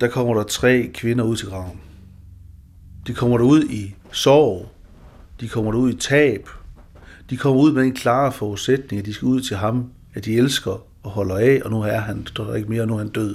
der 0.00 0.08
kommer 0.08 0.34
der 0.34 0.42
tre 0.42 0.90
kvinder 0.94 1.24
ud 1.24 1.36
til 1.36 1.48
graven. 1.48 1.80
De 3.06 3.14
kommer 3.14 3.38
der 3.38 3.44
ud 3.44 3.64
i 3.64 3.94
sorg, 4.12 4.68
de 5.40 5.48
kommer 5.48 5.72
der 5.72 5.78
ud 5.78 5.92
i 5.92 5.96
tab, 5.96 6.48
de 7.30 7.36
kommer 7.36 7.62
ud 7.62 7.72
med 7.72 7.82
en 7.82 7.94
klar 7.94 8.30
forudsætning, 8.30 9.00
at 9.00 9.06
de 9.06 9.14
skal 9.14 9.26
ud 9.26 9.40
til 9.40 9.56
ham, 9.56 9.90
at 10.14 10.24
de 10.24 10.36
elsker 10.36 10.86
og 11.02 11.10
holder 11.10 11.36
af, 11.36 11.60
og 11.64 11.70
nu 11.70 11.82
er 11.82 11.98
han 11.98 12.26
der 12.36 12.50
er 12.50 12.54
ikke 12.54 12.68
mere, 12.68 12.86
nu 12.86 12.94
er 12.94 12.98
han 12.98 13.08
død. 13.08 13.34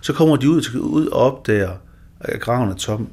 Så 0.00 0.12
kommer 0.12 0.36
de 0.36 0.50
ud, 0.50 0.60
til, 0.60 0.80
ud 0.80 1.06
og 1.06 1.20
opdager, 1.20 1.72
at 2.20 2.40
graven 2.40 2.70
er 2.70 2.74
tom. 2.74 3.08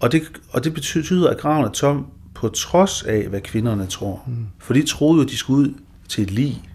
Og 0.00 0.12
det, 0.12 0.22
og 0.50 0.64
det 0.64 0.74
betyder, 0.74 1.30
at 1.30 1.38
graven 1.38 1.64
er 1.64 1.70
tom 1.70 2.06
på 2.34 2.48
trods 2.48 3.02
af, 3.02 3.28
hvad 3.28 3.40
kvinderne 3.40 3.86
tror. 3.86 4.22
Mm. 4.26 4.46
For 4.58 4.74
de 4.74 4.86
troede 4.86 5.22
jo, 5.22 5.28
de 5.28 5.36
skulle 5.36 5.68
ud 5.68 5.74
til 6.08 6.22
et 6.22 6.30
lig. 6.30 6.70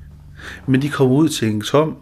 Men 0.67 0.81
de 0.81 0.89
kommer 0.89 1.15
ud 1.15 1.29
til 1.29 1.47
en 1.47 1.61
tom 1.61 1.97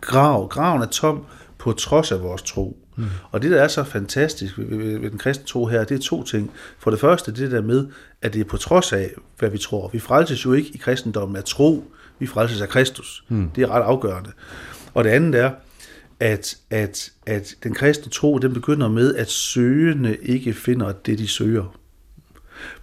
grav. 0.00 0.48
Graven 0.48 0.82
er 0.82 0.86
tom 0.86 1.24
på 1.58 1.72
trods 1.72 2.12
af 2.12 2.22
vores 2.22 2.42
tro. 2.42 2.78
Mm. 2.96 3.04
Og 3.30 3.42
det, 3.42 3.50
der 3.50 3.62
er 3.62 3.68
så 3.68 3.84
fantastisk 3.84 4.58
ved, 4.58 4.66
ved, 4.66 4.98
ved 4.98 5.10
den 5.10 5.18
kristne 5.18 5.46
tro 5.46 5.66
her, 5.66 5.84
det 5.84 5.94
er 5.94 6.02
to 6.02 6.22
ting. 6.22 6.50
For 6.78 6.90
det 6.90 7.00
første, 7.00 7.32
det 7.32 7.50
der 7.50 7.62
med, 7.62 7.86
at 8.22 8.32
det 8.32 8.40
er 8.40 8.44
på 8.44 8.56
trods 8.56 8.92
af, 8.92 9.10
hvad 9.38 9.50
vi 9.50 9.58
tror. 9.58 9.88
Vi 9.88 9.98
frelses 9.98 10.44
jo 10.44 10.52
ikke 10.52 10.70
i 10.74 10.76
kristendommen 10.76 11.36
af 11.36 11.44
tro, 11.44 11.92
vi 12.18 12.26
frelses 12.26 12.60
af 12.60 12.68
Kristus. 12.68 13.24
Mm. 13.28 13.50
Det 13.50 13.62
er 13.62 13.68
ret 13.68 13.82
afgørende. 13.82 14.30
Og 14.94 15.04
det 15.04 15.10
andet 15.10 15.40
er, 15.40 15.50
at, 16.20 16.56
at, 16.70 17.10
at 17.26 17.54
den 17.62 17.74
kristne 17.74 18.10
tro, 18.10 18.38
den 18.38 18.54
begynder 18.54 18.88
med, 18.88 19.14
at 19.14 19.30
søgende 19.30 20.16
ikke 20.22 20.52
finder 20.52 20.92
det, 20.92 21.18
de 21.18 21.28
søger. 21.28 21.76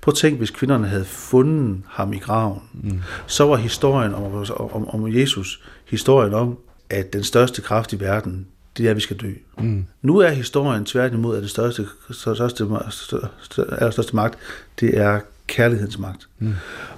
Prøv 0.01 0.11
at 0.11 0.17
tænk, 0.17 0.37
hvis 0.37 0.51
kvinderne 0.51 0.87
havde 0.87 1.05
fundet 1.05 1.81
ham 1.87 2.13
i 2.13 2.17
graven, 2.17 2.61
mm. 2.73 3.01
så 3.27 3.45
var 3.45 3.55
historien 3.55 4.13
om, 4.13 4.45
om, 4.59 4.89
om 4.89 5.15
Jesus 5.15 5.63
historien 5.85 6.33
om, 6.33 6.57
at 6.89 7.13
den 7.13 7.23
største 7.23 7.61
kraft 7.61 7.93
i 7.93 7.99
verden, 7.99 8.47
det 8.77 8.85
er, 8.85 8.89
at 8.89 8.95
vi 8.95 9.01
skal 9.01 9.17
dø. 9.17 9.33
Mm. 9.57 9.85
Nu 10.01 10.17
er 10.17 10.29
historien 10.29 10.85
tværtimod, 10.85 11.35
at 11.35 11.41
den 11.41 11.49
største, 11.49 11.87
største, 12.11 12.65
største, 12.89 13.91
største 13.91 14.15
magt, 14.15 14.37
det 14.79 14.97
er 14.97 15.19
kærlighedens 15.47 15.99
magt. 15.99 16.29
Mm. 16.39 16.53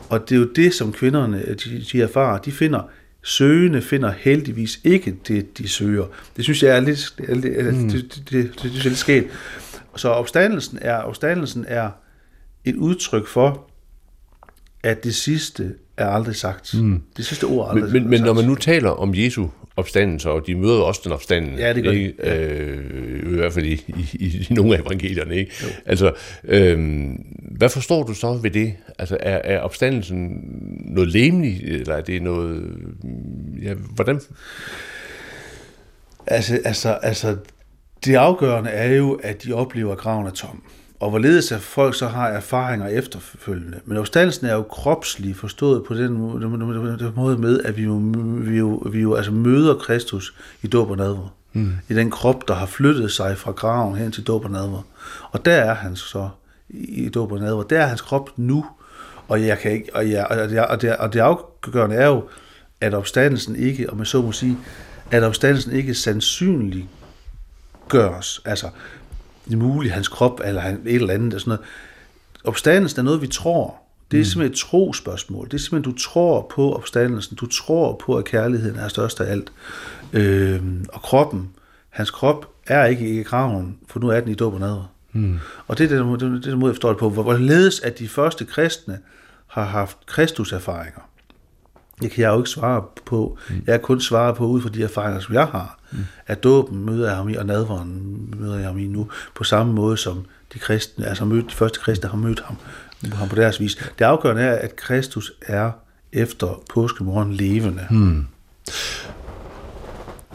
Og 0.09 0.29
det 0.29 0.35
er 0.35 0.39
jo 0.39 0.49
det, 0.55 0.73
som 0.73 0.93
kvinderne 0.93 1.55
de, 1.63 1.85
de 1.91 2.01
erfarer. 2.01 2.37
De 2.41 2.51
finder, 2.51 2.81
søgende 3.23 3.81
finder 3.81 4.11
heldigvis 4.11 4.79
ikke 4.83 5.15
det, 5.27 5.57
de 5.57 5.67
søger. 5.67 6.05
Det 6.35 6.43
synes 6.43 6.63
jeg 6.63 6.75
er 6.75 6.79
lidt, 6.79 7.15
det, 7.17 7.75
mm. 7.75 7.89
det, 7.89 7.91
det, 7.91 8.29
det, 8.29 8.53
det, 8.63 8.71
det 8.73 8.85
er 8.85 9.13
lidt. 9.13 9.27
Så 9.95 10.09
opstandelsen 10.09 10.79
er, 10.81 10.95
opstandelsen 10.95 11.65
er 11.67 11.89
et 12.65 12.75
udtryk 12.75 13.27
for, 13.27 13.69
at 14.83 15.03
det 15.03 15.15
sidste 15.15 15.73
er 15.97 16.07
aldrig 16.07 16.35
sagt. 16.35 16.73
Mm. 16.73 17.01
Det 17.17 17.25
sidste 17.25 17.43
ord 17.43 17.67
er 17.67 17.71
aldrig 17.71 17.83
men, 17.83 17.93
men, 17.93 18.03
sagt. 18.03 18.09
Men 18.09 18.21
når 18.21 18.33
man 18.33 18.45
nu 18.45 18.55
taler 18.55 18.89
om 18.89 19.15
Jesu 19.15 19.47
opstandelse, 19.77 20.29
og 20.29 20.47
de 20.47 20.55
møder 20.55 20.81
også 20.81 21.01
den 21.03 21.11
opstandelse, 21.11 21.63
ja, 21.63 21.73
det 21.73 21.83
gør 21.83 21.91
ikke? 21.91 22.13
Ja. 22.23 22.43
Øh, 22.43 23.33
i 23.33 23.35
hvert 23.35 23.53
fald 23.53 23.65
i, 23.65 23.83
i, 24.13 24.47
i 24.49 24.53
nogle 24.53 24.77
af 24.77 24.81
evangelierne. 24.81 25.35
Ikke? 25.35 25.51
Altså, 25.85 26.13
øh, 26.43 27.09
hvad 27.51 27.69
forstår 27.69 28.03
du 28.03 28.13
så 28.13 28.33
ved 28.33 28.51
det? 28.51 28.73
Altså, 28.99 29.17
er, 29.19 29.41
er 29.43 29.59
opstandelsen 29.59 30.41
noget 30.85 31.09
lemligt, 31.09 31.63
eller 31.63 31.95
er 31.95 32.01
det 32.01 32.21
noget... 32.21 32.71
Ja, 33.61 33.73
hvordan... 33.73 34.21
Altså, 36.27 36.59
altså, 36.65 36.89
altså, 36.89 37.37
det 38.05 38.15
afgørende 38.15 38.69
er 38.69 38.95
jo, 38.95 39.13
at 39.13 39.43
de 39.43 39.53
oplever, 39.53 39.91
at 39.91 39.97
graven 39.97 40.27
er 40.27 40.31
tom 40.31 40.63
og 40.99 41.09
hvorledes 41.09 41.51
at 41.51 41.61
folk 41.61 41.95
så 41.95 42.07
har 42.07 42.27
erfaringer 42.27 42.87
efterfølgende. 42.87 43.79
Men 43.85 43.97
opstandelsen 43.97 44.47
er 44.47 44.53
jo 44.53 44.61
kropslig 44.63 45.35
forstået 45.35 45.83
på 45.83 45.93
den 45.93 46.13
måde 47.15 47.37
med, 47.37 47.59
at 47.63 47.77
vi 47.77 47.83
jo, 47.83 48.01
vi 48.41 48.57
jo, 48.57 48.83
vi 48.91 48.99
jo 48.99 49.15
altså 49.15 49.31
møder 49.31 49.75
Kristus 49.75 50.35
i 50.61 50.67
dåb 50.67 50.89
og 50.89 50.97
nadver. 50.97 51.35
mm. 51.53 51.73
i 51.89 51.93
den 51.93 52.11
krop, 52.11 52.47
der 52.47 52.53
har 52.53 52.65
flyttet 52.65 53.11
sig 53.11 53.37
fra 53.37 53.51
graven 53.51 53.95
hen 53.95 54.11
til 54.11 54.23
dåb 54.23 54.45
og 54.45 54.51
nadver. 54.51 54.81
Og 55.31 55.45
der 55.45 55.55
er 55.55 55.73
han 55.73 55.95
så 55.95 56.29
i 56.69 57.09
dåb 57.09 57.31
og 57.31 57.39
nadver. 57.39 57.63
Der 57.63 57.79
er 57.79 57.87
hans 57.87 58.01
krop 58.01 58.29
nu, 58.37 58.65
og 59.27 59.45
jeg 59.45 59.59
kan 59.59 59.71
ikke, 59.71 59.89
og, 59.93 60.11
jeg, 60.11 60.27
og, 60.27 60.49
det, 60.49 60.59
og, 60.59 60.81
det, 60.81 60.97
og 60.97 61.13
det 61.13 61.19
afgørende 61.19 61.95
er 61.95 62.07
jo, 62.07 62.23
at 62.81 62.93
opstandelsen 62.93 63.55
ikke, 63.55 63.89
og 63.89 63.97
man 63.97 64.05
så 64.05 64.21
må 64.21 64.31
sige, 64.31 64.57
at 65.11 65.23
opstandelsen 65.23 65.71
ikke 65.71 65.93
sandsynligt 65.93 66.87
gøres. 67.89 68.41
Altså, 68.45 68.69
muligt, 69.47 69.93
hans 69.93 70.07
krop, 70.07 70.41
eller 70.43 70.63
et 70.63 70.79
eller 70.85 71.13
andet, 71.13 71.33
og 71.33 71.39
sådan 71.39 71.51
noget. 71.51 71.65
Opstandelsen 72.43 72.99
er 72.99 73.03
noget, 73.03 73.21
vi 73.21 73.27
tror. 73.27 73.75
Det 74.11 74.17
er 74.17 74.21
mm. 74.21 74.25
simpelthen 74.25 74.51
et 74.51 74.57
trospørgsmål. 74.57 75.45
Det 75.45 75.53
er 75.53 75.57
simpelthen, 75.57 75.93
du 75.93 75.99
tror 75.99 76.51
på 76.55 76.75
opstandelsen. 76.75 77.37
Du 77.37 77.45
tror 77.45 78.01
på, 78.05 78.17
at 78.17 78.25
kærligheden 78.25 78.79
er 78.79 78.87
størst 78.87 79.21
af 79.21 79.31
alt. 79.31 79.51
Øhm, 80.13 80.85
og 80.89 81.01
kroppen, 81.01 81.49
hans 81.89 82.11
krop, 82.11 82.49
er 82.67 82.85
ikke 82.85 83.19
i 83.19 83.23
graven, 83.23 83.77
for 83.87 83.99
nu 83.99 84.09
er 84.09 84.19
den 84.19 84.29
i 84.29 84.33
dåb 84.33 84.53
og 84.53 84.59
nadver. 84.59 84.91
Mm. 85.11 85.39
Og 85.67 85.77
det 85.77 85.91
er 85.91 86.03
det, 86.03 86.21
det, 86.21 86.31
det, 86.31 86.43
det 86.43 86.57
måde, 86.57 86.69
jeg 86.69 86.75
forstår 86.75 86.89
det 86.89 86.97
på. 86.97 87.09
Hvorledes 87.09 87.79
at 87.79 87.99
de 87.99 88.07
første 88.07 88.45
kristne 88.45 88.99
har 89.47 89.63
haft 89.63 89.97
kristuserfaringer. 90.05 91.09
Det 92.01 92.11
kan 92.11 92.21
jeg 92.23 92.29
jo 92.29 92.37
ikke 92.37 92.49
svare 92.49 92.83
på. 93.05 93.37
Mm. 93.49 93.55
Jeg 93.55 93.73
kan 93.73 93.81
kun 93.81 94.01
svare 94.01 94.35
på 94.35 94.45
ud 94.45 94.61
fra 94.61 94.69
de 94.69 94.83
erfaringer, 94.83 95.19
som 95.19 95.33
jeg 95.33 95.45
har. 95.45 95.79
Mm. 95.91 95.97
At 96.27 96.43
dåben 96.43 96.85
møder 96.85 97.07
jeg 97.07 97.15
ham 97.15 97.29
i, 97.29 97.35
og 97.35 97.45
nadveren 97.45 98.17
møder 98.39 98.55
jeg 98.55 98.67
ham 98.67 98.79
i 98.79 98.87
nu, 98.87 99.09
på 99.35 99.43
samme 99.43 99.73
måde 99.73 99.97
som 99.97 100.25
de 100.53 100.59
kristne, 100.59 101.07
altså 101.07 101.25
mødt, 101.25 101.45
de 101.49 101.55
første 101.55 101.79
kristne 101.79 102.09
har 102.09 102.17
mødt 102.17 102.39
ham, 102.39 102.57
ham 103.13 103.29
på 103.29 103.35
deres 103.35 103.59
vis. 103.59 103.75
Det 103.99 104.05
afgørende 104.05 104.41
er, 104.41 104.55
at 104.55 104.75
Kristus 104.75 105.33
er 105.41 105.71
efter 106.13 106.63
påskemorgen 106.73 107.33
levende. 107.33 107.87
Mm. 107.89 108.25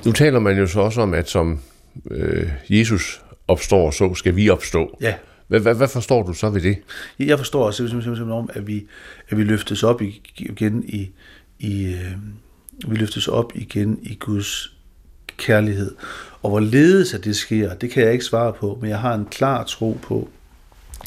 Nu 0.05 0.13
taler 0.13 0.39
man 0.39 0.59
jo 0.59 0.67
så 0.67 0.81
også 0.81 1.01
om, 1.01 1.15
at 1.15 1.29
som 1.29 1.61
øh, 2.11 2.51
Jesus 2.69 3.23
opstår, 3.49 3.91
så 3.91 4.15
skal 4.15 4.37
vi 4.37 4.51
opstå. 4.51 4.99
Ja. 5.01 5.15
Hvad, 5.49 5.61
hvad, 5.61 5.75
hvad 5.75 5.89
forstår 5.89 6.23
du 6.23 6.33
så 6.33 6.51
ved 6.51 6.61
det? 6.61 6.79
Jeg 7.19 7.39
forstår 7.39 7.67
også 7.67 7.89
simpelthen 7.89 8.31
om, 8.31 8.51
at 8.53 8.67
vi, 8.67 8.87
at 9.29 9.39
vi 9.39 9.45
løftes 9.45 9.83
op 9.83 10.03
igen 10.37 10.85
i, 10.89 11.11
i 11.61 11.85
øh, 11.85 12.17
vi 12.89 12.97
løftes 12.97 13.29
op 13.29 13.53
igen 13.55 13.99
i 14.03 14.15
Guds 14.15 14.73
kærlighed. 15.37 15.95
Og 16.43 16.51
hvorledes 16.51 17.15
at 17.15 17.25
det 17.25 17.37
sker, 17.37 17.75
det 17.75 17.91
kan 17.91 18.03
jeg 18.03 18.13
ikke 18.13 18.25
svare 18.25 18.53
på, 18.53 18.79
men 18.81 18.91
jeg 18.91 18.99
har 18.99 19.15
en 19.15 19.27
klar 19.31 19.65
tro 19.65 19.99
på, 20.03 20.29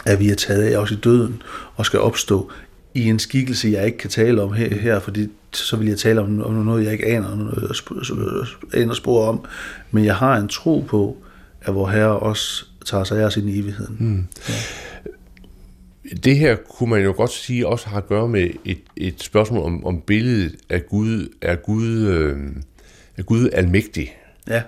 at 0.05 0.19
vi 0.19 0.29
er 0.29 0.35
taget 0.35 0.63
af 0.63 0.77
også 0.77 0.95
i 0.95 0.97
døden 0.97 1.41
og 1.75 1.85
skal 1.85 1.99
opstå 1.99 2.51
i 2.93 3.09
en 3.09 3.19
skikkelse, 3.19 3.69
jeg 3.69 3.85
ikke 3.85 3.97
kan 3.97 4.09
tale 4.09 4.41
om 4.41 4.53
her, 4.53 4.75
her 4.75 4.99
fordi 4.99 5.29
så 5.51 5.75
vil 5.77 5.87
jeg 5.87 5.97
tale 5.97 6.21
om, 6.21 6.43
om 6.43 6.53
noget, 6.53 6.83
jeg 6.83 6.91
ikke 6.91 7.05
aner, 7.05 7.27
aner 8.73 8.93
spor 8.93 9.27
om. 9.27 9.45
Men 9.91 10.05
jeg 10.05 10.15
har 10.15 10.37
en 10.37 10.47
tro 10.47 10.85
på, 10.87 11.17
at 11.61 11.75
vor 11.75 11.87
Herre 11.87 12.19
også 12.19 12.65
tager 12.85 13.03
sig 13.03 13.21
af 13.21 13.25
os 13.25 13.37
i 13.37 13.59
evigheden. 13.59 13.97
Mm. 13.99 14.27
Ja. 14.49 14.53
Det 16.23 16.37
her 16.37 16.55
kunne 16.55 16.89
man 16.89 17.03
jo 17.03 17.13
godt 17.17 17.31
sige 17.31 17.67
også 17.67 17.89
har 17.89 17.97
at 17.97 18.07
gøre 18.07 18.27
med 18.27 18.49
et, 18.65 18.81
et 18.95 19.23
spørgsmål 19.23 19.63
om, 19.63 19.85
om 19.85 20.01
billedet 20.01 20.55
af 20.69 20.85
Gud. 20.85 21.27
Er 21.41 21.55
Gud, 21.55 21.87
øh, 21.87 22.37
er 23.17 23.23
Gud 23.23 23.49
almægtig? 23.53 24.17
Ja. 24.47 24.61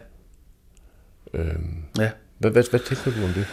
Øhm, 1.34 1.76
ja. 1.98 2.10
Hvad, 2.40 2.52
hvad, 2.52 2.64
hvad 2.70 2.80
tænker 2.80 3.22
du 3.22 3.28
om 3.28 3.34
det? 3.34 3.46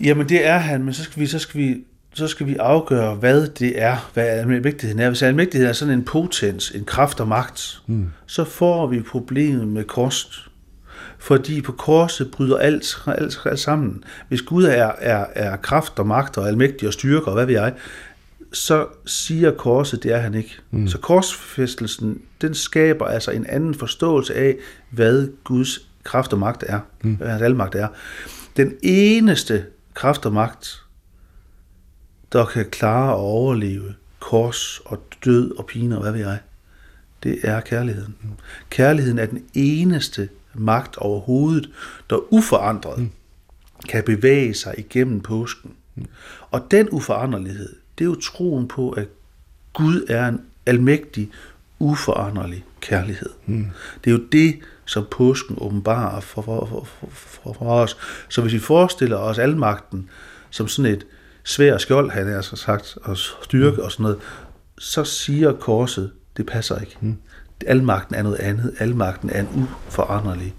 Jamen 0.00 0.28
det 0.28 0.46
er 0.46 0.58
han, 0.58 0.84
men 0.84 0.94
så 0.94 1.02
skal 1.02 1.20
vi, 1.20 1.26
så 1.26 1.38
skal 1.38 1.60
vi, 1.60 1.84
så 2.14 2.28
skal 2.28 2.46
vi 2.46 2.56
afgøre, 2.56 3.14
hvad 3.14 3.48
det 3.48 3.82
er, 3.82 4.10
hvad 4.14 4.24
almægtigheden 4.26 5.02
er. 5.02 5.08
Hvis 5.08 5.22
almægtigheden 5.22 5.68
er 5.68 5.72
sådan 5.72 5.94
en 5.94 6.04
potens, 6.04 6.70
en 6.70 6.84
kraft 6.84 7.20
og 7.20 7.28
magt, 7.28 7.82
mm. 7.86 8.10
så 8.26 8.44
får 8.44 8.86
vi 8.86 9.00
problemet 9.00 9.68
med 9.68 9.84
kost 9.84 10.48
fordi 11.24 11.60
på 11.60 11.72
korset 11.72 12.30
bryder 12.30 12.58
alt, 12.58 13.02
alt, 13.06 13.40
alt 13.44 13.60
sammen. 13.60 14.04
Hvis 14.28 14.42
Gud 14.42 14.64
er, 14.64 14.92
er, 14.98 15.26
er 15.34 15.56
kraft 15.56 15.98
og 15.98 16.06
magt 16.06 16.38
og 16.38 16.48
almægtig 16.48 16.88
og 16.88 16.94
styrke 16.94 17.26
og 17.26 17.34
hvad 17.34 17.46
ved 17.46 17.54
jeg, 17.54 17.74
så 18.52 18.86
siger 19.06 19.50
korset, 19.50 20.02
det 20.02 20.12
er 20.12 20.18
han 20.18 20.34
ikke. 20.34 20.60
Mm. 20.70 20.88
Så 20.88 20.98
korsfæstelsen, 20.98 22.22
den 22.40 22.54
skaber 22.54 23.06
altså 23.06 23.30
en 23.30 23.46
anden 23.46 23.74
forståelse 23.74 24.34
af, 24.34 24.56
hvad 24.90 25.28
Guds 25.44 25.88
kraft 26.02 26.32
og 26.32 26.38
magt 26.38 26.64
er. 26.66 26.80
Mm. 27.02 27.14
Hvad 27.14 27.28
hans 27.28 27.42
almagt 27.42 27.74
er. 27.74 27.88
Den 28.56 28.74
eneste 28.82 29.64
kraft 29.94 30.26
og 30.26 30.32
magt, 30.32 30.82
der 32.32 32.44
kan 32.44 32.66
klare 32.70 33.14
og 33.14 33.20
overleve 33.20 33.94
kors 34.20 34.80
og 34.84 35.02
død 35.24 35.58
og 35.58 35.66
pine 35.66 35.96
og 35.96 36.02
hvad 36.02 36.12
ved 36.12 36.20
jeg, 36.20 36.38
det 37.22 37.38
er 37.42 37.60
kærligheden. 37.60 38.14
Mm. 38.22 38.28
Kærligheden 38.70 39.18
er 39.18 39.26
den 39.26 39.44
eneste 39.54 40.28
magt 40.54 40.96
overhovedet, 40.96 41.70
der 42.10 42.32
uforandret 42.32 42.98
mm. 42.98 43.10
kan 43.88 44.04
bevæge 44.04 44.54
sig 44.54 44.74
igennem 44.78 45.20
påsken. 45.20 45.72
Mm. 45.94 46.06
Og 46.50 46.70
den 46.70 46.88
uforanderlighed, 46.90 47.76
det 47.98 48.04
er 48.04 48.08
jo 48.08 48.14
troen 48.14 48.68
på, 48.68 48.90
at 48.90 49.08
Gud 49.72 50.06
er 50.08 50.28
en 50.28 50.40
almægtig, 50.66 51.30
uforanderlig 51.78 52.64
kærlighed. 52.80 53.30
Mm. 53.46 53.66
Det 54.04 54.10
er 54.10 54.14
jo 54.14 54.24
det, 54.32 54.58
som 54.84 55.06
påsken 55.10 55.56
åbenbarer 55.60 56.20
for, 56.20 56.42
for, 56.42 56.66
for, 56.66 57.08
for, 57.10 57.52
for 57.52 57.70
os. 57.70 57.96
Så 58.28 58.42
hvis 58.42 58.52
vi 58.52 58.58
forestiller 58.58 59.16
os 59.16 59.38
almagten 59.38 60.10
som 60.50 60.68
sådan 60.68 60.92
et 60.92 61.06
svær 61.44 61.78
skjold, 61.78 62.10
han 62.10 62.28
er 62.28 62.40
så 62.40 62.56
sagt, 62.56 62.98
og 63.02 63.16
styrke 63.16 63.76
mm. 63.76 63.82
og 63.82 63.92
sådan 63.92 64.02
noget, 64.02 64.18
så 64.78 65.04
siger 65.04 65.52
korset, 65.52 66.10
det 66.36 66.46
passer 66.46 66.78
ikke. 66.78 66.96
Mm. 67.00 67.16
Almagten 67.66 68.14
er 68.14 68.22
noget 68.22 68.36
andet. 68.36 68.74
Almagten 68.78 69.30
er 69.30 69.40
en 69.40 69.68
uforanderlig 69.88 70.54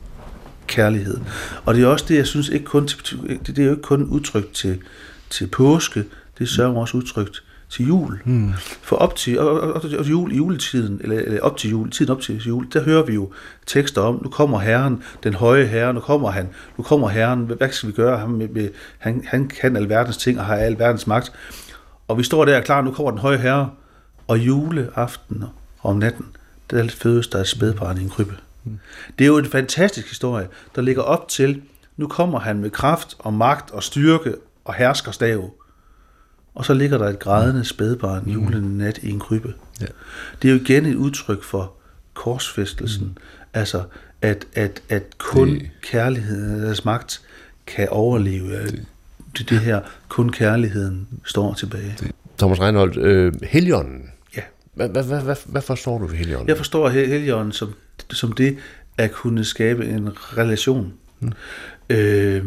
kærlighed. 0.68 1.18
Og 1.66 1.76
det 1.76 1.84
er 1.84 1.88
også 1.88 2.06
det, 2.08 2.16
jeg 2.16 2.28
synes, 2.28 2.50
ikke 2.50 2.66
kun 2.66 2.88
til, 2.88 3.40
det 3.48 3.60
er 3.60 3.66
jo 3.66 3.72
ikke 3.72 3.82
kun 3.82 4.04
udtrykt 4.04 4.54
til, 4.54 4.82
til 5.30 5.48
påske, 5.48 6.04
det 6.40 6.50
sørger 6.50 6.76
også 6.76 6.98
udtrykt 6.98 7.44
til 7.70 7.88
jul. 7.88 8.20
Mm. 8.26 8.54
For 8.82 8.96
op 8.96 9.16
til, 9.16 9.40
og, 9.40 9.62
og, 9.62 9.82
og 10.00 10.10
jul, 10.10 10.34
juletiden, 10.34 11.00
eller, 11.04 11.20
eller 11.20 11.42
op 11.42 11.58
til 11.58 11.70
jul, 11.70 11.92
tiden 11.92 12.12
op 12.12 12.22
til 12.22 12.44
jul, 12.48 12.68
der 12.74 12.84
hører 12.84 13.04
vi 13.04 13.14
jo 13.14 13.34
tekster 13.66 14.02
om, 14.02 14.20
nu 14.24 14.30
kommer 14.30 14.60
Herren, 14.60 15.04
den 15.24 15.34
høje 15.34 15.66
Herre, 15.66 15.94
nu 15.94 16.00
kommer 16.00 16.32
han, 16.32 16.50
nu 16.78 16.84
kommer 16.84 17.10
Herren, 17.10 17.40
hvad 17.40 17.70
skal 17.72 17.88
vi 17.88 17.94
gøre? 17.94 18.18
Han, 18.18 18.30
med, 18.30 18.48
med, 18.48 18.70
han, 18.98 19.24
han 19.28 19.48
kan 19.48 19.76
alverdens 19.76 20.18
ting 20.18 20.40
og 20.40 20.46
har 20.46 20.56
alverdens 20.56 21.08
magt. 21.08 21.32
Og 22.08 22.18
vi 22.18 22.24
står 22.24 22.46
der 22.46 22.62
klar, 22.62 22.82
nu 22.82 22.92
kommer 22.92 23.12
den 23.12 23.20
høje 23.20 23.38
Herre, 23.38 23.70
og 24.28 24.40
juleaften 24.40 25.44
om 25.84 25.98
natten, 25.98 26.26
der 26.72 26.88
fødes 26.88 27.28
der 27.28 27.40
et 27.40 27.48
spædbarn 27.48 27.98
i 27.98 28.02
en 28.02 28.10
krybbe. 28.10 28.38
Mm. 28.64 28.80
Det 29.20 29.26
er 29.26 29.28
jo 29.28 29.38
en 29.38 29.46
fantastisk 29.46 30.10
historie, 30.10 30.48
der 30.76 30.82
ligger 30.82 31.02
op 31.02 31.28
til, 31.28 31.62
nu 31.98 32.08
kommer 32.08 32.40
han 32.40 32.60
med 32.60 32.70
kraft 32.70 33.16
og 33.20 33.34
magt 33.34 33.72
og 33.72 33.84
styrke 33.84 34.36
og 34.66 34.74
hersker 34.74 35.12
stav. 35.12 35.54
Og 36.56 36.66
så 36.66 36.74
ligger 36.74 36.98
der 36.98 37.10
et 37.10 37.20
grædende 37.20 37.66
spædbarn 37.66 38.24
mm. 38.26 38.32
julen 38.32 38.78
nat 38.78 38.98
i 38.98 39.10
en 39.10 39.20
krybbe. 39.20 39.54
Ja. 39.82 39.86
Det 40.42 40.48
er 40.48 40.54
jo 40.54 40.60
igen 40.60 40.86
et 40.86 40.96
udtryk 40.96 41.44
for 41.44 41.74
korsfæstelsen. 42.14 43.06
Mm. 43.06 43.22
Altså, 43.54 43.84
at, 44.22 44.48
at, 44.54 44.82
at 44.90 45.18
kun 45.18 45.50
det... 45.50 45.70
kærlighedens 45.82 46.86
magt 46.86 47.22
kan 47.68 47.90
overleve 47.90 48.64
det, 48.64 48.86
det, 49.38 49.50
det 49.50 49.60
her. 49.60 49.82
Kun 50.10 50.30
kærligheden 50.30 51.08
står 51.26 51.54
tilbage. 51.54 51.96
Det. 52.00 52.12
Thomas 52.38 52.62
Reinholdt, 52.62 52.98
øh, 52.98 53.34
Helligånden, 53.44 54.10
hvad, 54.76 54.90
hvad, 54.90 55.04
hvad, 55.04 55.22
hvad, 55.22 55.36
hvad 55.46 55.62
forstår 55.62 55.98
du 55.98 56.06
ved 56.06 56.16
Helligånden? 56.16 56.50
Jeg 56.50 56.58
forstår 56.58 56.90
Helligånden 56.90 57.52
som, 57.52 57.74
som 58.12 58.32
det 58.32 58.58
at 58.98 59.12
kunne 59.12 59.44
skabe 59.44 59.86
en 59.86 60.10
relation. 60.38 60.94
Mm. 61.20 61.32
Øh, 61.90 62.44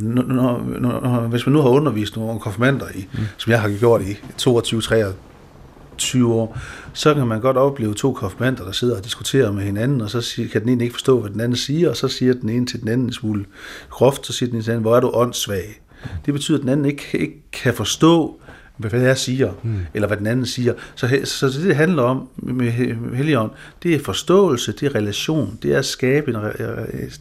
når, 0.00 0.22
når, 0.22 0.80
når, 0.80 1.20
hvis 1.20 1.46
man 1.46 1.52
nu 1.52 1.60
har 1.60 1.68
undervist 1.68 2.16
nogle 2.16 2.40
konfirmander 2.40 2.86
i, 2.94 3.08
mm. 3.12 3.20
som 3.36 3.52
jeg 3.52 3.60
har 3.60 3.78
gjort 3.78 4.02
i 4.02 4.16
22, 4.38 4.80
23 4.80 6.34
år, 6.34 6.58
så 6.92 7.14
kan 7.14 7.26
man 7.26 7.40
godt 7.40 7.56
opleve 7.56 7.94
to 7.94 8.12
konfirmander, 8.12 8.64
der 8.64 8.72
sidder 8.72 8.96
og 8.96 9.04
diskuterer 9.04 9.52
med 9.52 9.62
hinanden, 9.62 10.00
og 10.00 10.10
så 10.10 10.20
siger, 10.20 10.48
kan 10.48 10.60
den 10.60 10.68
ene 10.68 10.84
ikke 10.84 10.94
forstå, 10.94 11.20
hvad 11.20 11.30
den 11.30 11.40
anden 11.40 11.56
siger, 11.56 11.90
og 11.90 11.96
så 11.96 12.08
siger 12.08 12.34
den 12.34 12.48
ene 12.48 12.66
til 12.66 12.80
den 12.80 12.88
anden 12.88 13.06
en 13.06 13.12
smule 13.12 13.44
groft, 13.90 14.26
så 14.26 14.32
siger 14.32 14.48
den 14.48 14.56
ene 14.56 14.62
til 14.62 14.66
den 14.66 14.72
anden, 14.72 14.82
hvor 14.82 14.96
er 14.96 15.00
du 15.00 15.10
åndssvag. 15.14 15.80
Det 16.26 16.34
betyder, 16.34 16.58
at 16.58 16.62
den 16.62 16.68
anden 16.68 16.86
ikke, 16.86 17.04
ikke 17.12 17.42
kan 17.52 17.74
forstå, 17.74 18.40
hvad 18.88 19.00
jeg 19.00 19.18
siger, 19.18 19.52
mm. 19.62 19.78
eller 19.94 20.08
hvad 20.08 20.16
den 20.16 20.26
anden 20.26 20.46
siger. 20.46 20.74
Så, 20.94 21.20
så 21.24 21.46
det, 21.46 21.62
det 21.62 21.76
handler 21.76 22.02
om 22.02 22.28
med 22.36 22.70
Helligånd, 23.14 23.50
det 23.82 23.94
er 23.94 23.98
forståelse, 23.98 24.72
det 24.72 24.82
er 24.82 24.94
relation, 24.94 25.58
det 25.62 25.74
er 25.74 25.78
at 25.78 25.84
skabe 25.84 26.30
en, 26.30 26.36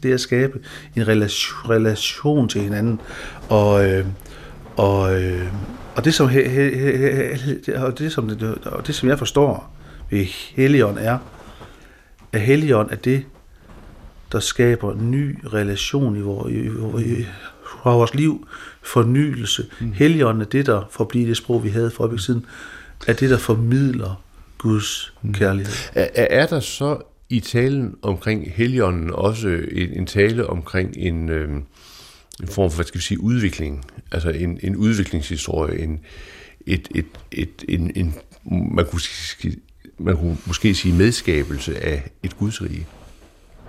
det 0.03 0.09
er 0.09 0.13
at 0.13 0.21
skabe 0.21 0.59
en 0.95 1.07
relation, 1.07 1.69
relation 1.69 2.49
til 2.49 2.61
hinanden. 2.61 2.99
Og, 3.49 3.89
øh, 3.89 4.05
og, 4.75 5.21
øh, 5.21 5.47
og 5.95 6.05
det 6.05 6.13
som 6.13 6.25
og 7.75 7.99
det 7.99 8.11
som 8.11 8.29
og 8.65 8.87
det 8.87 8.95
som 8.95 9.09
jeg 9.09 9.19
forstår 9.19 9.75
ved 10.09 10.25
Helligånd 10.55 10.97
er, 10.99 11.17
at 12.33 12.41
Helligånd 12.41 12.91
er 12.91 12.95
det, 12.95 13.25
der 14.31 14.39
skaber 14.39 14.93
en 14.93 15.11
ny 15.11 15.37
relation 15.53 16.17
i 16.17 16.21
vores, 16.21 16.53
i, 16.53 17.11
i, 17.11 17.25
fra 17.84 17.93
vores 17.93 18.13
liv, 18.13 18.47
fornyelse. 18.82 19.65
Mm. 19.82 19.91
Helligånden 19.91 20.41
er 20.41 20.45
det, 20.45 20.65
der 20.65 20.88
forbliver 20.91 21.27
det 21.27 21.38
sprog, 21.38 21.63
vi 21.63 21.69
havde 21.69 21.91
for 21.91 22.17
siden, 22.17 22.45
er 23.08 23.13
det, 23.13 23.29
der 23.29 23.38
formidler 23.38 24.23
Guds 24.58 25.13
mm. 25.21 25.34
kærlighed. 25.34 25.73
Er, 25.93 26.08
er 26.15 26.45
der 26.45 26.60
så 26.60 27.01
i 27.29 27.39
talen 27.39 27.95
omkring 28.01 28.51
Helligånden 28.55 29.12
også 29.12 29.47
en, 29.71 29.89
en 29.89 30.05
tale 30.05 30.47
omkring 30.47 30.97
en, 30.97 31.29
øh, 31.29 31.49
en 32.41 32.47
form 32.47 32.71
for, 32.71 32.75
hvad 32.75 32.86
skal 32.86 32.97
vi 32.97 33.03
sige, 33.03 33.21
udvikling, 33.21 33.86
altså 34.12 34.29
en, 34.29 34.60
en 34.63 34.75
udviklingshistorie, 34.75 35.79
en, 35.79 35.99
et, 36.65 36.88
et, 36.95 37.05
et, 37.32 37.65
en, 37.69 37.91
en, 37.95 38.15
man, 38.71 38.86
kunne, 38.86 39.01
man 39.97 40.17
kunne 40.17 40.38
måske 40.45 40.75
sige 40.75 40.95
medskabelse 40.95 41.84
af 41.84 42.12
et 42.23 42.38
gudsrige. 42.38 42.88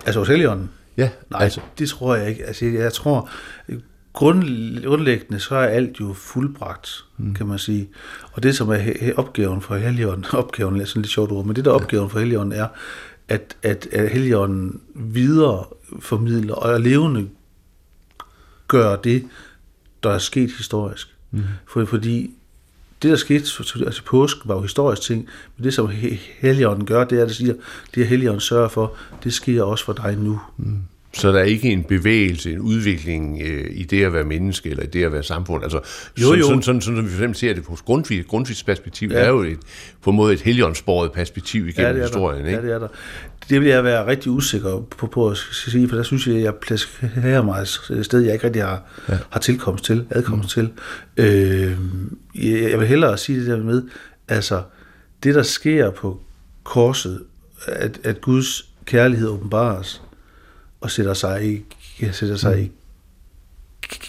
Altså 0.05 0.19
hos 0.19 0.27
Helligånden? 0.27 0.69
Ja. 0.97 1.09
Nej, 1.29 1.43
altså. 1.43 1.61
det 1.79 1.89
tror 1.89 2.15
jeg 2.15 2.29
ikke. 2.29 2.45
Altså, 2.45 2.65
jeg 2.65 2.93
tror, 2.93 3.29
grundlæggende 4.13 5.39
så 5.39 5.55
er 5.55 5.65
alt 5.65 5.99
jo 5.99 6.13
fuldbragt, 6.13 7.05
mm. 7.17 7.33
kan 7.33 7.47
man 7.47 7.59
sige. 7.59 7.89
Og 8.33 8.43
det, 8.43 8.55
som 8.55 8.69
er 8.69 9.13
opgaven 9.17 9.61
for 9.61 9.75
Helligånden, 9.75 10.25
opgaven 10.43 10.81
er 10.81 10.85
sådan 10.85 11.01
lidt 11.01 11.11
sjovt 11.11 11.31
ord, 11.31 11.45
men 11.45 11.55
det 11.55 11.65
der 11.65 11.71
er 11.71 11.75
opgaven 11.75 12.09
for 12.09 12.19
Helligånden 12.19 12.59
er, 12.59 12.67
at, 13.27 13.55
at, 13.63 13.87
at 13.91 14.09
Helligånden 14.09 14.81
videre 14.95 15.65
formidler 15.99 16.53
og 16.53 16.71
er 16.73 16.77
levende 16.77 17.29
gør 18.67 18.95
det, 18.95 19.27
der 20.03 20.09
er 20.09 20.17
sket 20.17 20.51
historisk. 20.57 21.15
Mm. 21.31 21.43
For, 21.67 21.85
fordi 21.85 22.31
det, 23.01 23.09
der 23.09 23.15
skete 23.15 23.45
altså 23.85 24.03
påsk, 24.05 24.37
var 24.45 24.55
jo 24.55 24.61
historisk 24.61 25.01
ting, 25.01 25.27
men 25.57 25.63
det, 25.63 25.73
som 25.73 25.89
Helligånden 26.39 26.85
gør, 26.85 27.03
det 27.03 27.17
er, 27.17 27.21
at 27.21 27.27
det 27.27 27.35
siger, 27.35 27.53
det 27.95 28.07
Helligånden 28.07 28.41
sørger 28.41 28.67
for, 28.67 28.95
det 29.23 29.33
sker 29.33 29.63
også 29.63 29.85
for 29.85 29.93
dig 29.93 30.17
nu. 30.17 30.41
Mm. 30.57 30.77
Så 31.13 31.31
der 31.31 31.39
er 31.39 31.43
ikke 31.43 31.69
en 31.69 31.83
bevægelse, 31.83 32.51
en 32.51 32.59
udvikling 32.59 33.41
øh, 33.41 33.65
i 33.71 33.83
det 33.83 34.03
at 34.03 34.13
være 34.13 34.23
menneske, 34.23 34.69
eller 34.69 34.83
i 34.83 34.87
det 34.87 35.03
at 35.03 35.11
være 35.13 35.23
samfund. 35.23 35.63
Altså, 35.63 35.79
jo, 36.21 36.33
jo. 36.33 36.43
Sådan, 36.43 36.61
sådan, 36.61 36.81
sådan, 36.81 36.97
som 36.97 37.05
vi 37.05 37.11
eksempel 37.11 37.35
ser 37.35 37.53
det 37.53 37.63
på 37.63 37.77
Grundtvig, 37.85 38.27
Grundtvigs 38.27 38.63
perspektiv, 38.63 39.09
ja. 39.09 39.19
er 39.19 39.29
jo 39.29 39.41
et, 39.41 39.59
på 40.01 40.09
en 40.09 40.15
måde 40.15 40.33
et 40.33 40.41
helionsporet 40.41 41.11
perspektiv 41.11 41.67
igennem 41.67 41.95
ja, 41.95 42.01
historien. 42.01 42.45
Ikke? 42.45 42.57
Ja, 42.57 42.65
det 42.65 42.73
er 42.73 42.79
der. 42.79 42.87
Det 43.49 43.61
vil 43.61 43.69
jeg 43.69 43.83
være 43.83 44.07
rigtig 44.07 44.31
usikker 44.31 44.81
på, 44.97 45.07
på 45.07 45.29
at 45.29 45.37
sige, 45.37 45.89
for 45.89 45.95
der 45.95 46.03
synes 46.03 46.27
jeg, 46.27 46.35
at 46.35 46.43
jeg 46.43 46.55
placerer 46.55 47.41
mig 47.41 47.61
et 47.61 48.05
sted, 48.05 48.19
jeg 48.19 48.33
ikke 48.33 48.45
rigtig 48.45 48.63
har, 48.63 48.83
ja. 49.09 49.17
har 49.29 49.39
tilkomst 49.39 49.83
til, 49.83 50.05
adkomst 50.09 50.57
mm. 50.57 50.63
til. 50.63 50.69
Øh, 51.17 51.77
jeg 52.69 52.79
vil 52.79 52.87
hellere 52.87 53.17
sige 53.17 53.39
det 53.39 53.47
der 53.47 53.57
med, 53.57 53.83
altså, 54.27 54.61
det 55.23 55.35
der 55.35 55.43
sker 55.43 55.91
på 55.91 56.21
korset, 56.63 57.23
at, 57.67 57.99
at 58.03 58.21
Guds 58.21 58.65
kærlighed 58.85 59.27
åbenbares, 59.27 60.01
og 60.81 60.91
sætter 60.91 61.13
sig, 61.13 61.45
i, 61.53 61.63
sætter 62.11 62.35
sig, 62.35 62.71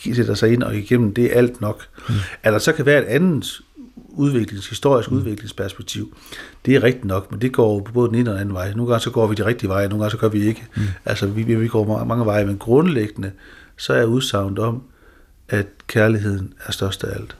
i, 0.04 0.14
sætter 0.14 0.34
sig 0.34 0.52
ind 0.52 0.62
og 0.62 0.76
igennem, 0.76 1.14
det 1.14 1.24
er 1.24 1.38
alt 1.38 1.60
nok. 1.60 1.86
Mm. 2.08 2.14
At 2.42 2.52
der 2.52 2.58
så 2.58 2.72
kan 2.72 2.86
være 2.86 3.02
et 3.02 3.06
andet 3.06 3.60
udviklings, 4.08 4.68
historisk 4.68 5.10
mm. 5.10 5.16
udviklingsperspektiv, 5.16 6.16
det 6.66 6.74
er 6.74 6.82
rigtigt 6.82 7.04
nok, 7.04 7.30
men 7.30 7.40
det 7.40 7.52
går 7.52 7.80
på 7.80 7.92
både 7.92 8.08
den 8.08 8.14
ene 8.14 8.30
og 8.30 8.34
den 8.34 8.40
anden 8.40 8.54
vej. 8.54 8.72
Nogle 8.74 8.92
gange 8.92 9.02
så 9.02 9.10
går 9.10 9.26
vi 9.26 9.34
de 9.34 9.46
rigtige 9.46 9.68
veje, 9.68 9.88
nogle 9.88 10.02
gange 10.02 10.10
så 10.10 10.16
gør 10.16 10.28
vi 10.28 10.46
ikke. 10.46 10.66
Mm. 10.76 10.82
Altså 11.04 11.26
vi, 11.26 11.42
vi 11.42 11.68
går 11.68 12.04
mange 12.04 12.26
veje, 12.26 12.44
men 12.44 12.58
grundlæggende 12.58 13.30
så 13.76 13.94
er 13.94 14.04
udsagnet 14.04 14.58
om, 14.58 14.82
at 15.48 15.66
kærligheden 15.86 16.54
er 16.66 16.72
størst 16.72 17.04
af 17.04 17.14
alt. 17.14 17.36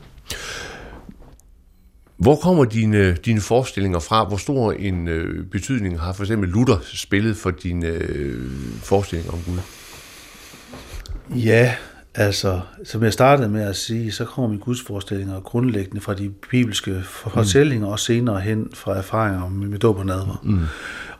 Hvor 2.23 2.37
kommer 2.37 2.65
dine, 2.65 3.15
dine 3.15 3.41
forestillinger 3.41 3.99
fra? 3.99 4.25
Hvor 4.25 4.37
stor 4.37 4.73
en 4.73 5.09
øh, 5.09 5.47
betydning 5.47 6.01
har 6.01 6.13
for 6.13 6.23
eksempel 6.23 6.49
Luther 6.49 6.77
spillet 6.83 7.37
for 7.37 7.51
dine 7.51 7.87
øh, 7.87 8.51
forestillinger 8.83 9.33
om 9.33 9.39
Gud? 9.47 9.59
Ja, 11.39 11.75
altså, 12.15 12.61
som 12.85 13.03
jeg 13.03 13.13
startede 13.13 13.49
med 13.49 13.63
at 13.63 13.77
sige, 13.77 14.13
så 14.13 14.25
kommer 14.25 14.49
mine 14.49 14.61
gudsforestillinger 14.61 15.41
grundlæggende 15.41 16.01
fra 16.01 16.15
de 16.15 16.31
bibelske 16.51 17.03
fortællinger, 17.05 17.87
mm. 17.87 17.93
og 17.93 17.99
senere 17.99 18.41
hen 18.41 18.69
fra 18.75 18.97
erfaringer 18.97 19.49
med, 19.49 19.69
med 19.69 19.79
dåb 19.79 19.99
og 19.99 20.07
nadver. 20.07 20.41
Mm. 20.43 20.61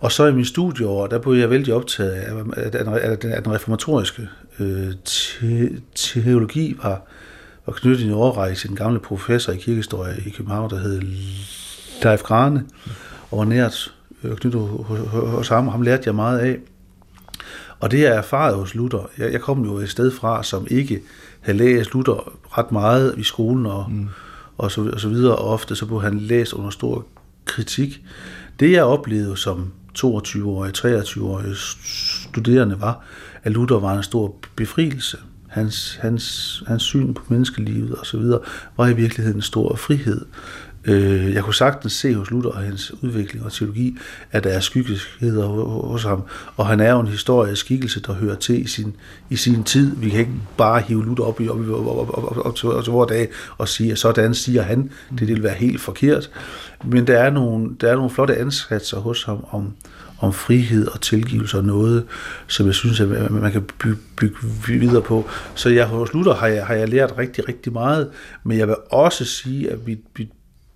Og 0.01 0.13
så 0.13 0.27
i 0.27 0.33
min 0.33 0.45
studieår, 0.45 1.07
der 1.07 1.19
blev 1.19 1.35
jeg 1.35 1.51
vældig 1.51 1.75
optaget 1.75 2.11
af, 2.11 2.33
at, 2.57 3.25
at 3.25 3.45
den 3.45 3.53
reformatoriske 3.53 4.29
øh, 4.59 4.93
te, 5.05 5.71
teologi 5.95 6.77
var, 6.83 7.03
var 7.67 7.73
knyttet 7.73 8.05
i 8.05 8.07
en 8.07 8.15
overrække 8.15 8.59
til 8.59 8.69
den 8.69 8.77
gamle 8.77 9.01
professor 9.01 9.53
i 9.53 9.57
kirkehistorie 9.57 10.23
i 10.27 10.31
København, 10.31 10.71
der 10.71 10.79
hed 10.79 11.03
Leif 12.03 12.23
Grane, 12.23 12.65
og 13.31 13.39
var 13.39 13.45
nært 13.45 13.95
øh, 14.25 14.37
knyttet 14.37 14.61
hos 15.11 15.49
ham. 15.49 15.69
Ham 15.69 15.83
lærte 15.83 16.03
jeg 16.07 16.15
meget 16.15 16.39
af. 16.39 16.59
Og 17.81 17.91
det 17.91 18.07
er 18.07 18.13
erfaret 18.13 18.57
hos 18.57 18.75
Luther. 18.75 19.11
Jeg, 19.19 19.33
jeg 19.33 19.41
kom 19.41 19.65
jo 19.65 19.77
et 19.77 19.91
sted 19.91 20.11
fra, 20.11 20.43
som 20.43 20.67
ikke 20.71 21.03
havde 21.41 21.59
læst 21.59 21.93
Luther 21.93 22.33
ret 22.59 22.73
meget 22.73 23.15
i 23.19 23.23
skolen 23.23 23.67
og, 23.67 23.87
mm. 23.91 24.09
og, 24.59 24.71
så, 24.71 24.91
og 24.93 25.01
så 25.01 25.09
videre, 25.09 25.37
og 25.37 25.49
ofte 25.49 25.77
så 25.77 25.87
blev 25.87 26.03
han 26.03 26.19
læst 26.19 26.53
under 26.53 26.71
stor 26.71 27.07
kritik. 27.45 28.03
Det 28.61 28.73
jeg 28.73 28.85
oplevede 28.85 29.37
som 29.37 29.73
22-årig, 29.99 30.73
23-årig 30.79 31.57
studerende 31.57 32.81
var, 32.81 33.05
at 33.43 33.53
Luther 33.53 33.79
var 33.79 33.97
en 33.97 34.03
stor 34.03 34.35
befrielse 34.57 35.19
hans, 35.53 35.99
hans, 36.03 36.63
hans 36.67 36.83
syn 36.83 37.15
på 37.15 37.23
menneskelivet 37.29 37.95
og 37.95 38.07
så 38.07 38.19
videre, 38.19 38.41
var 38.77 38.89
i 38.89 38.95
virkeligheden 38.95 39.39
en 39.39 39.43
stor 39.43 39.77
frihed. 39.77 40.25
Øh, 40.85 41.35
jeg 41.35 41.45
kunne 41.45 41.55
sagtens 41.55 41.93
se 41.93 42.15
hos 42.15 42.31
Luther 42.31 42.51
og 42.51 42.59
hans 42.59 42.93
udvikling 43.03 43.45
og 43.45 43.53
teologi, 43.53 43.97
at 44.33 44.45
der 44.45 44.51
er 44.51 44.61
skyggeligheder 44.61 45.47
hos 45.87 46.03
ham, 46.03 46.23
og 46.57 46.67
han 46.67 46.81
er 46.81 46.91
jo 46.91 47.01
en 47.01 47.07
historisk 47.07 47.61
skikkelse, 47.61 48.01
der 48.01 48.13
hører 48.13 48.35
til 48.35 48.65
i 48.65 48.67
sin, 48.67 48.97
i 49.31 49.37
sin 49.37 49.65
tid. 49.65 49.97
Vi 49.97 50.11
kan 50.11 50.21
ikke 50.21 50.33
bare 50.57 50.81
hive 50.81 51.05
Luther 51.05 51.25
op, 51.25 51.41
i, 51.41 51.49
op, 51.49 51.69
op, 51.69 51.87
op, 51.87 52.19
op, 52.19 52.25
op, 52.31 52.47
op 52.47 52.57
til, 52.57 52.69
til 52.85 52.93
vores 52.93 53.09
dag 53.09 53.29
og 53.59 53.69
sige, 53.69 53.93
at 53.93 53.99
sådan 53.99 54.35
siger 54.35 54.63
han. 54.63 54.91
Det, 55.11 55.21
det 55.21 55.29
vil 55.29 55.43
være 55.43 55.55
helt 55.55 55.81
forkert. 55.81 56.31
Men 56.85 57.07
der 57.07 57.19
er 57.19 57.31
nogle, 57.31 57.71
der 57.81 57.91
er 57.91 57.95
nogle 57.95 58.11
flotte 58.11 58.37
ansatser 58.37 58.99
hos 58.99 59.25
ham 59.25 59.45
om, 59.51 59.75
om 60.23 60.33
frihed 60.33 60.87
og 60.87 61.01
tilgivelse 61.01 61.59
og 61.59 61.65
noget, 61.65 62.05
som 62.47 62.67
jeg 62.67 62.75
synes, 62.75 63.01
at 63.01 63.31
man 63.31 63.53
kan 63.53 63.63
bygge, 63.63 63.99
bygge 64.17 64.81
videre 64.81 65.03
på. 65.03 65.29
Så 65.55 65.69
jeg 65.69 65.87
hos 65.87 66.13
Luther 66.13 66.35
har 66.35 66.47
jeg, 66.47 66.67
har 66.67 66.75
jeg 66.75 66.89
lært 66.89 67.15
rigtig, 67.19 67.49
rigtig 67.49 67.73
meget, 67.73 68.11
men 68.45 68.59
jeg 68.59 68.69
vil 68.69 68.77
også 68.91 69.25
sige, 69.25 69.71
at 69.71 69.79
mit, 69.87 69.99
mit 70.19 70.29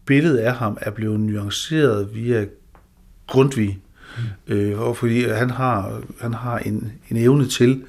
billede 0.07 0.43
af 0.43 0.55
ham 0.55 0.79
er 0.81 0.91
blevet 0.91 1.21
nuanceret 1.21 2.15
via 2.15 2.45
Grundtvig, 3.27 3.79
mm. 4.49 4.55
øh, 4.55 4.95
fordi 4.95 5.29
han 5.29 5.51
har, 5.51 6.01
han 6.21 6.35
har 6.35 6.59
en, 6.59 6.93
en 7.11 7.17
evne 7.17 7.47
til 7.47 7.83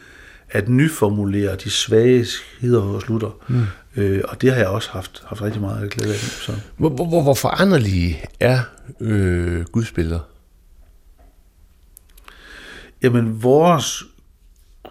at 0.50 0.70
nyformulere 0.70 1.56
de 1.56 1.70
svage 1.70 2.26
sider 2.26 2.80
hos 2.80 3.08
Luther. 3.08 3.38
Mm. 3.48 3.64
Øh, 3.98 4.22
og 4.28 4.42
det 4.42 4.52
har 4.52 4.58
jeg 4.58 4.68
også 4.68 4.90
haft, 4.92 5.24
haft 5.26 5.42
rigtig 5.42 5.62
meget 5.62 5.90
glæde 5.92 6.14
af. 6.14 6.20
Så. 6.20 6.52
Hvor, 6.78 6.90
hvor, 6.90 7.22
hvor 7.22 7.34
foranderlige 7.34 8.24
er 8.40 8.60
øh, 9.02 9.66
Guds 9.66 9.92
billeder? 9.92 10.20
Jamen, 13.04 13.44
vores 13.44 14.04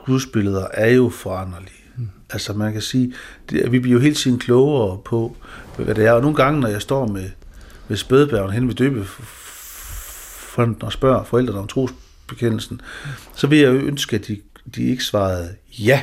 gudsbilleder 0.06 0.66
er 0.72 0.90
jo 0.90 1.08
foranderlige. 1.08 1.82
Mm. 1.96 2.08
Altså, 2.30 2.52
man 2.52 2.72
kan 2.72 2.82
sige, 2.82 3.14
det, 3.50 3.72
vi 3.72 3.78
bliver 3.78 3.94
jo 3.94 4.00
hele 4.00 4.14
tiden 4.14 4.38
klogere 4.38 4.98
på, 5.04 5.36
hvad 5.76 5.94
det 5.94 6.06
er. 6.06 6.12
Og 6.12 6.20
nogle 6.20 6.36
gange, 6.36 6.60
når 6.60 6.68
jeg 6.68 6.82
står 6.82 7.06
med, 7.06 7.30
med 7.88 7.96
spædbærgen 7.96 8.52
hen 8.52 8.68
ved 8.68 8.74
døbefonden 8.74 10.82
og 10.82 10.92
spørger 10.92 11.24
forældrene 11.24 11.60
om 11.60 11.66
trosbekendelsen, 11.66 12.80
så 13.34 13.46
vil 13.46 13.58
jeg 13.58 13.68
jo 13.68 13.78
ønske, 13.78 14.16
at 14.16 14.28
de, 14.28 14.40
de 14.76 14.82
ikke 14.82 15.04
svarede 15.04 15.54
ja, 15.78 16.02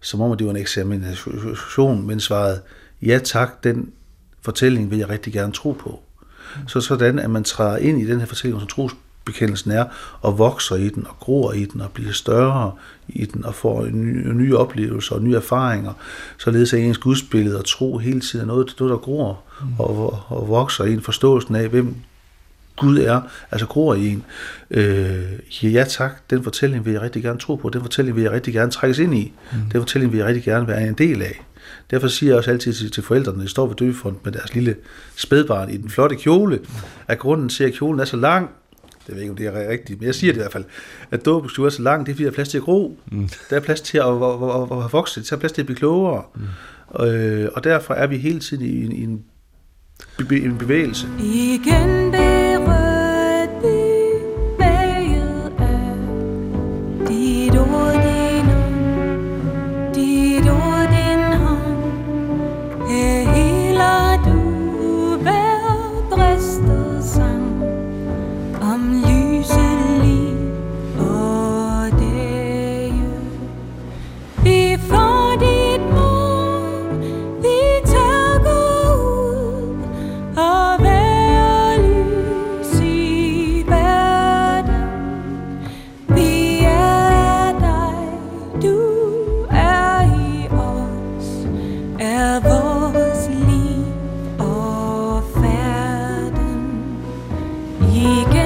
som 0.00 0.20
om 0.20 0.36
det 0.36 0.46
var 0.46 0.52
en 0.52 0.60
eksamination, 0.60 2.06
men 2.06 2.20
svarede 2.20 2.60
ja 3.02 3.18
tak, 3.24 3.64
den 3.64 3.92
fortælling 4.42 4.90
vil 4.90 4.98
jeg 4.98 5.08
rigtig 5.08 5.32
gerne 5.32 5.52
tro 5.52 5.72
på. 5.72 6.02
Så 6.66 6.80
sådan, 6.80 7.18
at 7.18 7.30
man 7.30 7.44
træder 7.44 7.76
ind 7.76 8.00
i 8.00 8.06
den 8.06 8.18
her 8.18 8.26
fortælling 8.26 8.60
som 8.60 8.68
tros 8.68 8.92
bekendelsen 9.24 9.70
er, 9.70 9.84
og 10.20 10.38
vokser 10.38 10.76
i 10.76 10.88
den, 10.88 11.06
og 11.06 11.16
gror 11.20 11.52
i 11.52 11.64
den, 11.64 11.80
og 11.80 11.90
bliver 11.90 12.12
større 12.12 12.72
i 13.08 13.24
den, 13.24 13.44
og 13.44 13.54
får 13.54 13.86
nye, 13.86 14.34
nye 14.34 14.56
oplevelser 14.56 15.14
og 15.14 15.22
nye 15.22 15.36
erfaringer, 15.36 15.92
således 16.38 16.72
at 16.72 16.80
ens 16.80 16.98
gudsbillede 16.98 17.58
og 17.58 17.64
tro 17.64 17.98
hele 17.98 18.20
tiden 18.20 18.42
er 18.42 18.46
noget, 18.46 18.74
noget 18.80 18.90
der 18.90 18.98
gror 18.98 19.40
mm. 19.60 19.66
og, 19.78 20.20
og 20.28 20.48
vokser 20.48 20.84
i 20.84 20.92
en 20.92 21.02
forståelse 21.02 21.58
af, 21.58 21.68
hvem 21.68 21.94
Gud 22.76 22.98
er, 22.98 23.20
altså 23.50 23.66
gror 23.66 23.94
i 23.94 24.08
en. 24.08 24.24
Øh, 24.70 25.22
ja 25.62 25.84
tak, 25.88 26.30
den 26.30 26.42
fortælling 26.42 26.84
vil 26.84 26.92
jeg 26.92 27.02
rigtig 27.02 27.22
gerne 27.22 27.38
tro 27.38 27.54
på, 27.54 27.68
den 27.68 27.80
fortælling 27.80 28.16
vil 28.16 28.22
jeg 28.22 28.32
rigtig 28.32 28.54
gerne 28.54 28.70
trækkes 28.70 28.98
ind 28.98 29.14
i, 29.14 29.32
mm. 29.52 29.58
den 29.72 29.80
fortælling 29.80 30.12
vil 30.12 30.18
jeg 30.18 30.26
rigtig 30.26 30.44
gerne 30.44 30.68
være 30.68 30.88
en 30.88 30.94
del 30.94 31.22
af. 31.22 31.44
Derfor 31.90 32.08
siger 32.08 32.30
jeg 32.30 32.38
også 32.38 32.50
altid 32.50 32.72
til, 32.72 32.90
til 32.90 33.02
forældrene, 33.02 33.36
når 33.38 33.44
de 33.44 33.50
står 33.50 33.66
ved 33.66 33.76
døbefront 33.76 34.24
med 34.24 34.32
deres 34.32 34.54
lille 34.54 34.76
spædbarn 35.16 35.70
i 35.70 35.76
den 35.76 35.90
flotte 35.90 36.16
kjole, 36.16 36.60
at 37.08 37.18
grunden 37.18 37.48
til, 37.48 37.64
at 37.64 37.72
kjolen 37.72 38.00
er 38.00 38.04
så 38.04 38.16
lang, 38.16 38.50
det 39.06 39.14
ved 39.14 39.20
ikke, 39.20 39.30
om 39.30 39.36
det 39.36 39.46
er 39.46 39.68
rigtigt, 39.68 40.00
men 40.00 40.06
jeg 40.06 40.14
siger 40.14 40.32
det 40.32 40.38
i 40.38 40.42
hvert 40.42 40.52
fald, 40.52 40.64
at 41.10 41.24
dåbestue 41.24 41.66
er 41.66 41.70
så 41.70 41.82
lang, 41.82 42.06
det 42.06 42.12
er 42.12 42.14
fordi, 42.14 42.24
der 42.24 42.30
er 42.30 42.34
plads 42.34 42.48
til 42.48 42.58
at 42.58 42.64
gro. 42.64 42.98
Mm. 43.12 43.28
Der 43.50 43.56
er 43.56 43.60
plads 43.60 43.80
til 43.80 43.98
at, 43.98 44.04
at, 44.04 44.12
at, 44.12 44.78
at, 44.78 44.84
at 44.84 44.92
vokse, 44.92 45.22
der 45.22 45.36
er 45.36 45.40
plads 45.40 45.52
til 45.52 45.62
at 45.62 45.66
blive 45.66 45.76
klogere. 45.76 46.22
Mm. 46.34 47.04
Øh, 47.04 47.48
og 47.54 47.64
derfor 47.64 47.94
er 47.94 48.06
vi 48.06 48.16
hele 48.16 48.40
tiden 48.40 48.64
i 48.64 48.84
en, 48.84 48.92
i 48.92 49.02
en, 49.02 49.24
en 50.30 50.58
bevægelse. 50.58 51.06
Igen 51.20 52.10
Mark 52.10 52.41
ये 97.94 98.41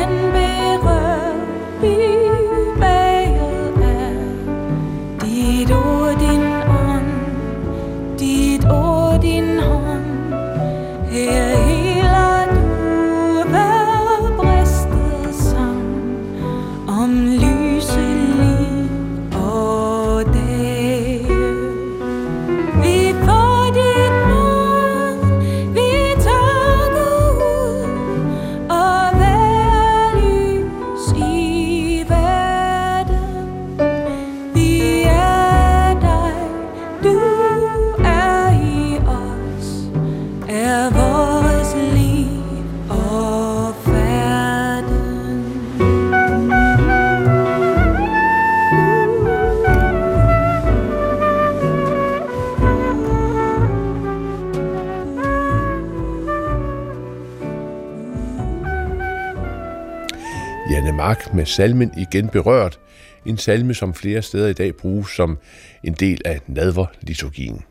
salmen 61.47 61.93
igen 61.97 62.29
berørt, 62.29 62.79
en 63.27 63.39
salme, 63.39 63.75
som 63.75 63.95
flere 63.95 64.23
steder 64.23 64.49
i 64.49 64.53
dag 64.53 64.77
bruges 64.77 65.11
som 65.11 65.39
en 65.85 65.93
del 65.93 66.23
af 66.25 66.41
nadverliturgien. 66.47 67.65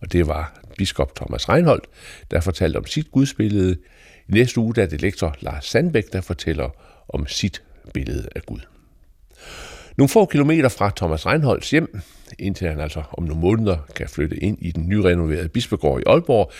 Og 0.00 0.12
det 0.12 0.26
var 0.26 0.60
biskop 0.78 1.16
Thomas 1.16 1.48
Reinholdt, 1.48 1.86
der 2.30 2.40
fortalte 2.40 2.76
om 2.76 2.86
sit 2.86 3.10
gudsbillede. 3.10 3.76
I 4.28 4.32
næste 4.32 4.60
uge 4.60 4.74
der 4.74 4.82
er 4.82 4.86
det 4.86 5.02
lektor 5.02 5.36
Lars 5.40 5.66
Sandbæk, 5.66 6.12
der 6.12 6.20
fortæller 6.20 6.70
om 7.08 7.26
sit 7.26 7.62
billede 7.94 8.28
af 8.36 8.42
Gud. 8.42 8.60
Nogle 9.96 10.08
få 10.08 10.26
kilometer 10.26 10.68
fra 10.68 10.92
Thomas 10.96 11.26
Reinholds 11.26 11.70
hjem, 11.70 12.00
indtil 12.38 12.68
han 12.68 12.80
altså 12.80 13.02
om 13.12 13.24
nogle 13.24 13.40
måneder 13.40 13.76
kan 13.96 14.08
flytte 14.08 14.36
ind 14.36 14.58
i 14.60 14.70
den 14.70 14.88
nyrenoverede 14.88 15.48
bispegård 15.48 16.00
i 16.00 16.04
Aalborg, 16.06 16.52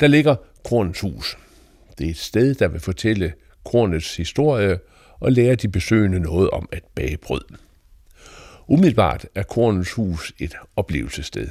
der 0.00 0.06
ligger 0.06 0.36
Kronens 0.64 1.00
Hus. 1.00 1.38
Det 1.98 2.06
er 2.06 2.10
et 2.10 2.16
sted, 2.16 2.54
der 2.54 2.68
vil 2.68 2.80
fortælle 2.80 3.32
Kronets 3.64 4.16
historie 4.16 4.78
og 5.20 5.32
lære 5.32 5.54
de 5.54 5.68
besøgende 5.68 6.20
noget 6.20 6.50
om 6.50 6.68
at 6.72 6.82
bage 6.94 7.16
brød. 7.16 7.44
Umiddelbart 8.68 9.26
er 9.34 9.42
Kornens 9.42 9.92
Hus 9.92 10.32
et 10.38 10.56
oplevelsessted, 10.76 11.48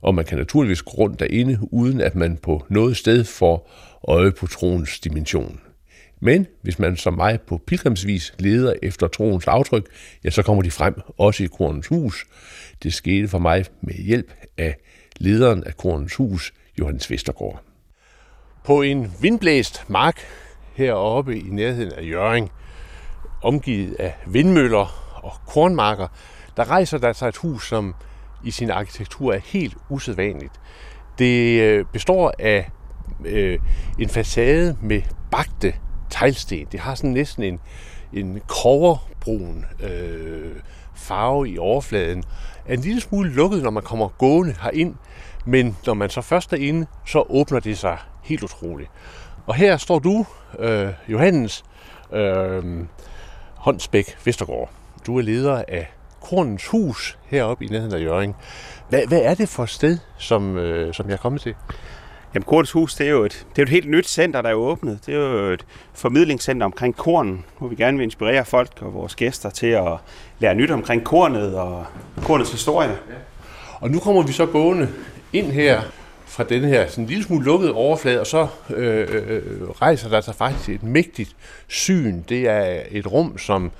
og 0.00 0.14
man 0.14 0.24
kan 0.24 0.38
naturligvis 0.38 0.82
gå 0.82 0.90
rundt 0.90 1.20
derinde, 1.20 1.58
uden 1.70 2.00
at 2.00 2.14
man 2.14 2.36
på 2.36 2.66
noget 2.68 2.96
sted 2.96 3.24
får 3.24 3.70
øje 4.08 4.32
på 4.32 4.46
troens 4.46 5.00
dimension. 5.00 5.60
Men 6.20 6.46
hvis 6.62 6.78
man 6.78 6.96
som 6.96 7.14
mig 7.14 7.40
på 7.40 7.60
pilgrimsvis 7.66 8.34
leder 8.38 8.74
efter 8.82 9.08
troens 9.08 9.46
aftryk, 9.46 9.86
ja, 10.24 10.30
så 10.30 10.42
kommer 10.42 10.62
de 10.62 10.70
frem 10.70 10.94
også 11.18 11.44
i 11.44 11.46
Kornens 11.46 11.86
Hus. 11.86 12.26
Det 12.82 12.94
skete 12.94 13.28
for 13.28 13.38
mig 13.38 13.64
med 13.80 13.94
hjælp 13.94 14.32
af 14.58 14.76
lederen 15.16 15.64
af 15.64 15.76
Kornens 15.76 16.14
Hus, 16.14 16.52
Johannes 16.78 17.10
Vestergaard. 17.10 17.62
På 18.64 18.82
en 18.82 19.12
vindblæst 19.20 19.84
mark 19.88 20.20
heroppe 20.74 21.38
i 21.38 21.42
nærheden 21.50 21.92
af 21.92 22.02
Jøring, 22.10 22.50
omgivet 23.42 23.94
af 23.98 24.14
vindmøller 24.26 25.18
og 25.22 25.32
kornmarker, 25.46 26.08
der 26.56 26.70
rejser 26.70 26.98
der 26.98 27.12
sig 27.12 27.28
et 27.28 27.36
hus, 27.36 27.68
som 27.68 27.94
i 28.44 28.50
sin 28.50 28.70
arkitektur 28.70 29.32
er 29.32 29.40
helt 29.44 29.76
usædvanligt. 29.88 30.60
Det 31.18 31.60
øh, 31.60 31.84
består 31.92 32.34
af 32.38 32.70
øh, 33.24 33.58
en 33.98 34.08
facade 34.08 34.76
med 34.80 35.02
bagte 35.30 35.74
teglsten. 36.10 36.66
Det 36.72 36.80
har 36.80 36.94
sådan 36.94 37.10
næsten 37.10 37.42
en, 37.42 37.60
en 38.12 38.40
koverbrun 38.46 39.64
øh, 39.82 40.56
farve 40.94 41.48
i 41.48 41.58
overfladen. 41.58 42.24
Er 42.66 42.74
en 42.74 42.80
lille 42.80 43.00
smule 43.00 43.30
lukket, 43.30 43.62
når 43.62 43.70
man 43.70 43.82
kommer 43.82 44.08
gående 44.08 44.54
herind, 44.62 44.94
men 45.44 45.76
når 45.86 45.94
man 45.94 46.10
så 46.10 46.20
først 46.20 46.52
er 46.52 46.56
inde, 46.56 46.86
så 47.06 47.24
åbner 47.28 47.60
det 47.60 47.78
sig 47.78 47.98
helt 48.22 48.42
utroligt. 48.42 48.90
Og 49.46 49.54
her 49.54 49.76
står 49.76 49.98
du, 49.98 50.26
øh, 50.58 50.88
Johannes, 51.08 51.64
øh, 52.12 52.84
Håndsbæk 53.62 54.16
Vestergaard. 54.24 54.70
Du 55.06 55.18
er 55.18 55.22
leder 55.22 55.64
af 55.68 55.92
Kronens 56.20 56.66
Hus 56.66 57.18
heroppe 57.24 57.64
i 57.64 57.68
nærheden 57.68 57.94
af 57.94 58.00
Jørgen. 58.00 58.34
Hvad, 58.88 59.06
hvad 59.08 59.22
er 59.22 59.34
det 59.34 59.48
for 59.48 59.62
et 59.62 59.70
sted, 59.70 59.98
som, 60.18 60.56
øh, 60.56 60.94
som 60.94 61.06
jeg 61.06 61.12
er 61.12 61.18
kommet 61.18 61.42
til? 61.42 61.54
Jamen, 62.34 62.44
Korns 62.44 62.70
Hus, 62.70 62.94
det 62.94 63.06
er 63.06 63.10
jo 63.10 63.24
et, 63.24 63.46
det 63.50 63.62
er 63.62 63.62
et 63.62 63.68
helt 63.68 63.90
nyt 63.90 64.08
center, 64.08 64.42
der 64.42 64.48
er 64.48 64.54
åbnet. 64.54 65.00
Det 65.06 65.14
er 65.14 65.18
jo 65.18 65.52
et 65.52 65.66
formidlingscenter 65.94 66.66
omkring 66.66 66.96
korn, 66.96 67.44
hvor 67.58 67.68
vi 67.68 67.76
gerne 67.76 67.96
vil 67.96 68.04
inspirere 68.04 68.44
folk 68.44 68.70
og 68.80 68.94
vores 68.94 69.14
gæster 69.14 69.50
til 69.50 69.66
at 69.66 69.92
lære 70.38 70.54
nyt 70.54 70.70
omkring 70.70 71.04
kornet 71.04 71.54
og 71.56 71.86
kornets 72.22 72.52
historie. 72.52 72.88
Ja. 72.88 73.14
Og 73.80 73.90
nu 73.90 73.98
kommer 73.98 74.22
vi 74.22 74.32
så 74.32 74.46
gående 74.46 74.88
ind 75.32 75.46
her 75.46 75.82
fra 76.32 76.44
den 76.44 76.64
her 76.64 76.88
sådan 76.88 77.04
en 77.04 77.08
lille 77.08 77.24
smule 77.24 77.44
lukkede 77.44 77.72
overflade, 77.72 78.20
og 78.20 78.26
så 78.26 78.46
øh, 78.70 79.08
øh, 79.10 79.70
rejser 79.70 80.08
der 80.08 80.20
sig 80.20 80.34
faktisk 80.34 80.68
et 80.68 80.82
mægtigt 80.82 81.36
syn. 81.68 82.22
Det 82.28 82.48
er 82.48 82.82
et 82.90 83.12
rum, 83.12 83.38
som, 83.38 83.72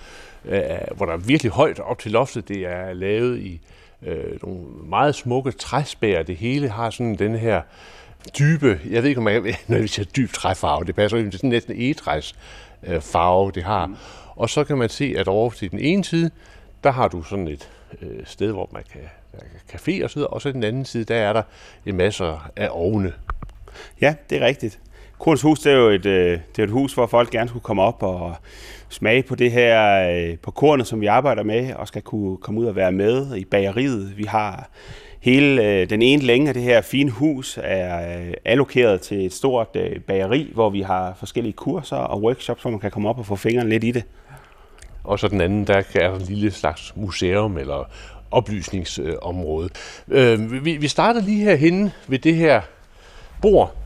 øh, 0.45 0.61
hvor 0.97 1.07
der 1.07 1.13
er 1.13 1.17
virkelig 1.17 1.53
højt 1.53 1.81
op 1.81 1.99
til 1.99 2.13
loftet. 2.13 2.49
Det 2.49 2.67
er 2.67 2.93
lavet 2.93 3.39
i 3.39 3.61
øh, 4.03 4.39
nogle 4.43 4.65
meget 4.85 5.15
smukke 5.15 5.51
træspær. 5.51 6.23
Det 6.23 6.37
hele 6.37 6.69
har 6.69 6.91
sådan 6.91 7.15
den 7.15 7.35
her 7.35 7.63
dybe, 8.39 8.81
jeg 8.91 9.03
ved 9.03 9.09
ikke 9.09 9.21
om 9.21 9.29
jeg, 9.29 9.43
når 9.69 9.79
vi 9.79 9.89
siger 9.89 10.07
dyb 10.07 10.33
træfarve, 10.33 10.85
det 10.85 10.95
passer 10.95 11.19
ikke, 11.19 11.27
det 11.27 11.35
er 11.35 11.39
sådan 11.39 11.51
næsten 11.51 11.81
egetræs 11.81 12.35
øh, 12.83 13.01
farve, 13.01 13.51
det 13.51 13.63
har. 13.63 13.87
Mm. 13.87 13.97
Og 14.37 14.51
så 14.51 14.65
kan 14.65 14.79
man 14.79 14.89
se, 14.89 15.15
at 15.19 15.29
over 15.29 15.51
til 15.51 15.71
den 15.71 15.79
ene 15.79 16.05
side, 16.05 16.31
der 16.85 16.91
har 16.91 17.09
du 17.09 17.23
sådan 17.23 17.49
et 17.49 17.69
øh, 18.03 18.21
sted, 18.25 18.53
hvor 18.53 18.69
man 18.73 18.83
kan 18.93 19.01
café 19.73 20.05
og 20.05 20.11
så 20.11 20.15
videre, 20.15 20.31
og 20.31 20.43
så 20.43 20.53
den 20.53 20.65
anden 20.65 20.85
side, 20.85 21.05
der 21.05 21.15
er 21.15 21.33
der 21.33 21.43
en 21.87 21.97
masse 21.97 22.25
af 22.57 22.69
ovne. 22.71 23.13
Ja, 24.01 24.15
det 24.31 24.43
er 24.43 24.47
rigtigt. 24.47 24.79
Korns 25.19 25.43
Hus, 25.43 25.61
det 25.61 25.73
er 25.73 25.77
jo 25.77 25.89
et, 25.89 26.07
øh, 26.07 26.39
det 26.57 26.59
er 26.59 26.65
et 26.65 26.71
hus, 26.71 26.95
hvor 26.95 27.07
folk 27.07 27.31
gerne 27.31 27.49
skulle 27.49 27.63
komme 27.63 27.83
op 27.83 28.03
og 28.03 28.37
smage 28.89 29.23
på 29.23 29.35
det 29.35 29.53
her, 29.53 30.09
øh, 30.11 30.39
på 30.39 30.51
kornet, 30.51 30.87
som 30.87 31.01
vi 31.01 31.07
arbejder 31.07 31.43
med, 31.43 31.75
og 31.75 31.89
skal 31.89 32.03
kunne 32.03 32.37
komme 32.37 32.61
ud 32.61 32.67
og 32.67 32.77
være 32.77 32.93
med 32.93 33.37
i 33.37 33.45
bageriet. 33.45 34.13
Vi 34.17 34.25
har 34.25 34.69
hele 35.21 35.65
øh, 35.65 35.91
den 35.91 36.03
ene 36.03 36.23
længe 36.23 36.49
af 36.49 36.55
det 36.55 36.63
her 36.63 36.81
fine 36.81 37.11
hus 37.11 37.59
er 37.63 38.17
allokeret 38.45 39.01
til 39.01 39.27
et 39.27 39.33
stort 39.33 39.77
bageri, 40.07 40.51
hvor 40.55 40.71
vi 40.71 40.81
har 40.81 41.15
forskellige 41.19 41.53
kurser 41.53 41.97
og 41.97 42.23
workshops, 42.23 42.63
hvor 42.63 42.71
man 42.71 42.81
kan 42.81 42.91
komme 42.91 43.09
op 43.09 43.19
og 43.19 43.27
få 43.27 43.37
fingeren 43.37 43.69
lidt 43.69 43.85
i 43.85 43.91
det. 43.91 44.05
Og 45.05 45.19
så 45.19 45.29
den 45.29 45.41
anden, 45.41 45.67
der 45.67 45.83
er 45.95 46.15
en 46.15 46.21
lille 46.21 46.51
slags 46.51 46.97
museum 46.97 47.59
eller 47.59 47.91
oplysningsområde. 48.33 49.69
Øh, 50.09 50.65
vi, 50.65 50.77
vi 50.77 50.89
starter 50.89 51.23
lige 51.23 51.45
herhenne 51.45 51.93
ved 52.09 52.19
det 52.19 52.35
her 52.35 52.61
bord, 53.43 53.77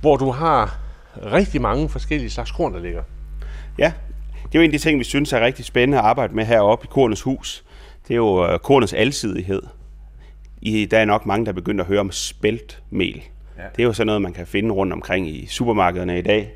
hvor 0.00 0.16
du 0.16 0.30
har 0.30 0.78
rigtig 1.32 1.60
mange 1.60 1.88
forskellige 1.88 2.30
slags 2.30 2.50
korn, 2.50 2.74
der 2.74 2.80
ligger. 2.80 3.02
Ja, 3.78 3.92
det 4.52 4.58
er 4.58 4.58
jo 4.58 4.60
en 4.60 4.70
af 4.74 4.78
de 4.78 4.78
ting, 4.78 4.98
vi 4.98 5.04
synes 5.04 5.32
er 5.32 5.40
rigtig 5.40 5.64
spændende 5.64 5.98
at 5.98 6.04
arbejde 6.04 6.34
med 6.34 6.44
heroppe 6.44 6.84
i 6.84 6.88
Kornets 6.90 7.22
Hus. 7.22 7.64
Det 8.08 8.14
er 8.14 8.16
jo 8.16 8.46
øh, 8.46 8.58
kornets 8.58 8.92
alsidighed. 8.92 9.62
I, 10.62 10.84
der 10.84 10.98
er 10.98 11.04
nok 11.04 11.26
mange, 11.26 11.46
der 11.46 11.52
er 11.52 11.54
begyndt 11.54 11.80
at 11.80 11.86
høre 11.86 12.00
om 12.00 12.10
spæltmel. 12.10 13.22
Ja. 13.58 13.62
Det 13.76 13.82
er 13.82 13.84
jo 13.84 13.92
sådan 13.92 14.06
noget, 14.06 14.22
man 14.22 14.32
kan 14.32 14.46
finde 14.46 14.70
rundt 14.70 14.92
omkring 14.92 15.28
i 15.28 15.46
supermarkederne 15.46 16.18
i 16.18 16.22
dag. 16.22 16.52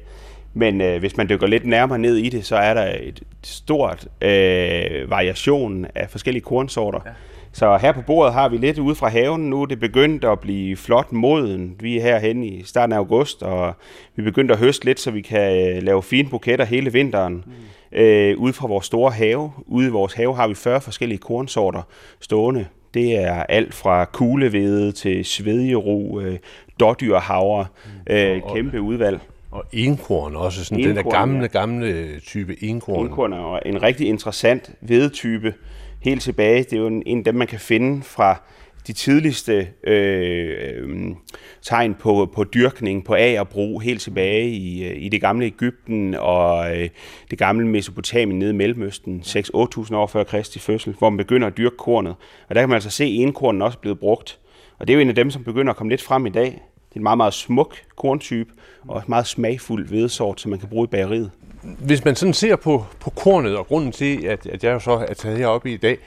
Men 0.54 0.80
øh, 0.80 0.98
hvis 0.98 1.16
man 1.16 1.28
dykker 1.28 1.46
lidt 1.46 1.66
nærmere 1.66 1.98
ned 1.98 2.16
i 2.16 2.28
det, 2.28 2.46
så 2.46 2.56
er 2.56 2.74
der 2.74 2.96
et 3.00 3.22
stort 3.42 4.08
øh, 4.20 5.10
variation 5.10 5.86
af 5.94 6.10
forskellige 6.10 6.42
kornsorter. 6.42 7.00
Ja. 7.06 7.10
Så 7.56 7.76
her 7.76 7.92
på 7.92 8.02
bordet 8.02 8.32
har 8.32 8.48
vi 8.48 8.56
lidt 8.56 8.78
ude 8.78 8.94
fra 8.94 9.08
haven. 9.08 9.50
Nu 9.50 9.62
er 9.62 9.66
det 9.66 9.80
begyndt 9.80 10.24
at 10.24 10.40
blive 10.40 10.76
flot 10.76 11.12
moden. 11.12 11.76
Vi 11.80 11.98
er 11.98 12.02
herhen 12.02 12.42
i 12.44 12.62
starten 12.62 12.92
af 12.92 12.96
august, 12.96 13.42
og 13.42 13.74
vi 14.16 14.22
er 14.22 14.24
begyndt 14.24 14.50
at 14.50 14.58
høste 14.58 14.84
lidt, 14.84 15.00
så 15.00 15.10
vi 15.10 15.20
kan 15.20 15.76
øh, 15.76 15.82
lave 15.82 16.02
fine 16.02 16.28
buketter 16.28 16.64
hele 16.64 16.92
vinteren. 16.92 17.44
Mm. 17.46 17.98
Øh, 17.98 18.38
ude 18.38 18.52
fra 18.52 18.66
vores 18.66 18.86
store 18.86 19.10
have. 19.10 19.52
Ude 19.66 19.86
i 19.86 19.90
vores 19.90 20.12
have 20.12 20.36
har 20.36 20.48
vi 20.48 20.54
40 20.54 20.80
forskellige 20.80 21.18
kornsorter 21.18 21.82
stående. 22.20 22.66
Det 22.94 23.16
er 23.24 23.42
alt 23.42 23.74
fra 23.74 24.04
kuglevede 24.04 24.92
til 24.92 25.24
svedjero, 25.24 26.20
øh, 26.20 26.38
dårdyrhavre, 26.80 27.66
mm. 27.84 28.14
øh, 28.14 28.40
kæmpe 28.54 28.80
udvalg. 28.80 29.20
Og 29.50 29.64
enkorn 29.72 30.36
også, 30.36 30.64
sådan 30.64 30.78
enkorn, 30.78 30.96
den 30.96 31.04
der 31.04 31.10
gamle, 31.10 31.40
ja. 31.40 31.46
gamle 31.46 32.20
type 32.20 32.64
enkorn. 32.64 33.06
Enkorn 33.06 33.32
er 33.32 33.58
en 33.66 33.82
rigtig 33.82 34.08
interessant 34.08 34.70
vedetype 34.80 35.54
helt 36.00 36.22
tilbage. 36.22 36.62
Det 36.62 36.72
er 36.72 36.76
jo 36.76 36.86
en, 36.86 37.02
en 37.06 37.18
af 37.18 37.24
dem, 37.24 37.34
man 37.34 37.46
kan 37.46 37.60
finde 37.60 38.02
fra 38.02 38.42
de 38.86 38.92
tidligste 38.92 39.68
øh, 39.84 40.56
øh 40.60 41.14
tegn 41.62 41.94
på, 41.94 42.30
på 42.34 42.44
dyrkning, 42.44 43.04
på 43.04 43.14
agerbrug, 43.14 43.80
helt 43.80 44.00
tilbage 44.00 44.50
i, 44.50 44.84
øh, 44.84 45.02
i 45.02 45.08
det 45.08 45.20
gamle 45.20 45.46
Ægypten 45.46 46.14
og 46.14 46.76
øh, 46.76 46.88
det 47.30 47.38
gamle 47.38 47.68
Mesopotamien 47.68 48.38
nede 48.38 48.50
i 48.50 48.54
Mellemøsten, 48.54 49.22
6-8.000 49.26 49.94
år 49.94 50.06
før 50.06 50.24
Kristi 50.24 50.58
fødsel, 50.58 50.94
hvor 50.98 51.10
man 51.10 51.16
begynder 51.16 51.46
at 51.46 51.56
dyrke 51.56 51.76
kornet. 51.76 52.14
Og 52.48 52.54
der 52.54 52.62
kan 52.62 52.68
man 52.68 52.76
altså 52.76 52.90
se, 52.90 53.04
at 53.04 53.10
enkornen 53.10 53.62
også 53.62 53.78
blevet 53.78 53.98
brugt. 53.98 54.38
Og 54.78 54.86
det 54.86 54.92
er 54.92 54.96
jo 54.96 55.00
en 55.00 55.08
af 55.08 55.14
dem, 55.14 55.30
som 55.30 55.44
begynder 55.44 55.70
at 55.70 55.76
komme 55.76 55.90
lidt 55.90 56.02
frem 56.02 56.26
i 56.26 56.30
dag. 56.30 56.44
Det 56.44 56.92
er 56.92 56.96
en 56.96 57.02
meget, 57.02 57.16
meget 57.16 57.34
smuk 57.34 57.76
korntype, 57.96 58.50
og 58.88 58.98
et 58.98 59.08
meget 59.08 59.26
smagfuld 59.26 59.88
hvedesort, 59.88 60.40
som 60.40 60.50
man 60.50 60.58
kan 60.58 60.68
bruge 60.68 60.84
i 60.84 60.90
bageriet. 60.90 61.30
Hvis 61.78 62.04
man 62.04 62.16
sådan 62.16 62.34
ser 62.34 62.56
på, 62.56 62.86
på 63.00 63.10
kornet, 63.10 63.56
og 63.56 63.66
grunden 63.66 63.92
til, 63.92 64.26
at, 64.26 64.46
at 64.46 64.64
jeg 64.64 64.72
jo 64.72 64.78
så 64.78 64.90
er 65.08 65.14
taget 65.14 65.38
heroppe 65.38 65.72
i 65.72 65.76
dag, 65.76 65.98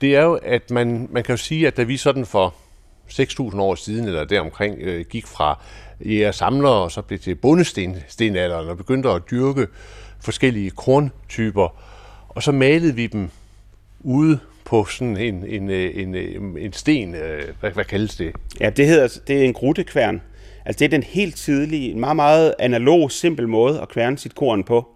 det 0.00 0.16
er 0.16 0.22
jo, 0.22 0.34
at 0.34 0.70
man, 0.70 1.08
man 1.10 1.22
kan 1.22 1.32
jo 1.32 1.36
sige, 1.36 1.66
at 1.66 1.76
da 1.76 1.82
vi 1.82 1.96
sådan 1.96 2.26
for 2.26 2.54
6.000 3.08 3.60
år 3.60 3.74
siden, 3.74 4.04
eller 4.04 4.24
deromkring, 4.24 4.78
øh, 4.80 5.04
gik 5.10 5.26
fra 5.26 5.60
jæger 6.04 6.32
samlere, 6.32 6.72
og 6.72 6.90
så 6.90 7.02
blev 7.02 7.18
til 7.18 7.34
bundestenalderen, 7.34 8.68
og 8.68 8.76
begyndte 8.76 9.08
at 9.08 9.22
dyrke 9.30 9.66
forskellige 10.20 10.70
korntyper, 10.70 11.76
og 12.28 12.42
så 12.42 12.52
malede 12.52 12.94
vi 12.94 13.06
dem 13.06 13.30
ude 14.00 14.38
på 14.64 14.84
sådan 14.84 15.16
en, 15.16 15.44
en, 15.46 15.70
øh, 15.70 15.90
en, 15.94 16.14
en, 16.14 16.58
en 16.58 16.72
sten, 16.72 17.14
øh, 17.14 17.42
hvad, 17.60 17.70
hvad 17.70 17.84
kaldes 17.84 18.16
det? 18.16 18.32
Ja, 18.60 18.70
det 18.70 18.86
hedder 18.86 19.20
det 19.26 19.38
er 19.38 19.44
en 19.44 19.52
gruttekværn. 19.52 20.22
Altså 20.64 20.78
det 20.78 20.84
er 20.84 20.88
den 20.88 21.02
helt 21.02 21.36
tidlige, 21.36 21.90
en 21.90 22.00
meget, 22.00 22.16
meget 22.16 22.54
analog, 22.58 23.10
simpel 23.10 23.48
måde 23.48 23.80
at 23.80 23.88
kværne 23.88 24.18
sit 24.18 24.34
korn 24.34 24.64
på. 24.64 24.88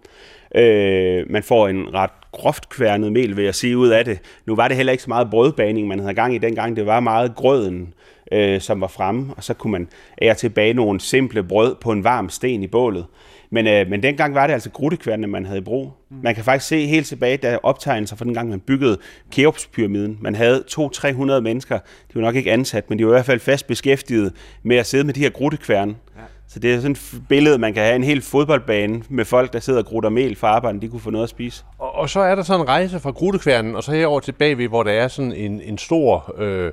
Øh, 0.55 1.31
man 1.31 1.43
får 1.43 1.67
en 1.67 1.93
ret 1.93 2.11
groft 2.31 2.69
kværnet 2.69 3.11
mel, 3.11 3.37
vil 3.37 3.45
jeg 3.45 3.55
sige, 3.55 3.77
ud 3.77 3.89
af 3.89 4.05
det. 4.05 4.19
Nu 4.45 4.55
var 4.55 4.67
det 4.67 4.77
heller 4.77 4.91
ikke 4.91 5.03
så 5.03 5.09
meget 5.09 5.29
brødbaning, 5.29 5.87
man 5.87 5.99
havde 5.99 6.13
gang 6.13 6.35
i 6.35 6.37
dengang. 6.37 6.75
Det 6.75 6.85
var 6.85 6.99
meget 6.99 7.35
grøden, 7.35 7.93
øh, 8.31 8.61
som 8.61 8.81
var 8.81 8.87
fremme, 8.87 9.33
og 9.37 9.43
så 9.43 9.53
kunne 9.53 9.71
man 9.71 9.87
ære 10.21 10.33
tilbage 10.33 10.73
nogle 10.73 10.99
simple 10.99 11.43
brød 11.43 11.75
på 11.81 11.91
en 11.91 12.03
varm 12.03 12.29
sten 12.29 12.63
i 12.63 12.67
bålet. 12.67 13.05
Men, 13.49 13.67
øh, 13.67 13.89
men 13.89 14.03
dengang 14.03 14.35
var 14.35 14.47
det 14.47 14.53
altså 14.53 14.69
gruttekværnene, 14.69 15.27
man 15.27 15.45
havde 15.45 15.59
i 15.59 15.63
brug. 15.63 15.91
Man 16.23 16.35
kan 16.35 16.43
faktisk 16.43 16.67
se 16.67 16.85
helt 16.87 17.07
tilbage, 17.07 17.37
da 17.37 17.57
optegnelser 17.63 18.15
fra 18.15 18.25
den 18.25 18.33
gang, 18.33 18.49
man 18.49 18.59
byggede 18.59 18.97
Keopspyramiden. 19.31 20.17
Man 20.21 20.35
havde 20.35 20.63
200-300 20.71 21.39
mennesker. 21.39 21.79
De 21.79 22.15
var 22.15 22.21
nok 22.21 22.35
ikke 22.35 22.51
ansat, 22.51 22.89
men 22.89 22.99
de 22.99 23.05
var 23.05 23.11
i 23.11 23.15
hvert 23.15 23.25
fald 23.25 23.39
fast 23.39 23.67
beskæftiget 23.67 24.33
med 24.63 24.77
at 24.77 24.85
sidde 24.85 25.03
med 25.03 25.13
de 25.13 25.19
her 25.19 25.29
gruttekværne. 25.29 25.95
Ja. 26.17 26.21
Så 26.47 26.59
det 26.59 26.73
er 26.73 26.75
sådan 26.75 26.91
et 26.91 27.21
billede, 27.29 27.57
man 27.57 27.73
kan 27.73 27.83
have 27.83 27.95
en 27.95 28.03
hel 28.03 28.21
fodboldbane 28.21 29.03
med 29.09 29.25
folk, 29.25 29.53
der 29.53 29.59
sidder 29.59 29.79
og 29.79 29.85
grutter 29.85 30.09
mel 30.09 30.35
for 30.35 30.47
arbejden, 30.47 30.81
de 30.81 30.87
kunne 30.87 30.99
få 30.99 31.09
noget 31.09 31.23
at 31.23 31.29
spise. 31.29 31.63
Og, 31.77 31.95
og 31.95 32.09
så 32.09 32.19
er 32.19 32.35
der 32.35 32.43
sådan 32.43 32.61
en 32.61 32.67
rejse 32.67 32.99
fra 32.99 33.11
gruttekværnen, 33.11 33.75
og 33.75 33.83
så 33.83 33.91
herover 33.91 34.19
tilbage 34.19 34.57
ved, 34.57 34.67
hvor 34.67 34.83
der 34.83 34.91
er 34.91 35.07
sådan 35.07 35.33
en, 35.33 35.61
en 35.61 35.77
stor... 35.77 36.35
Øh, 36.37 36.71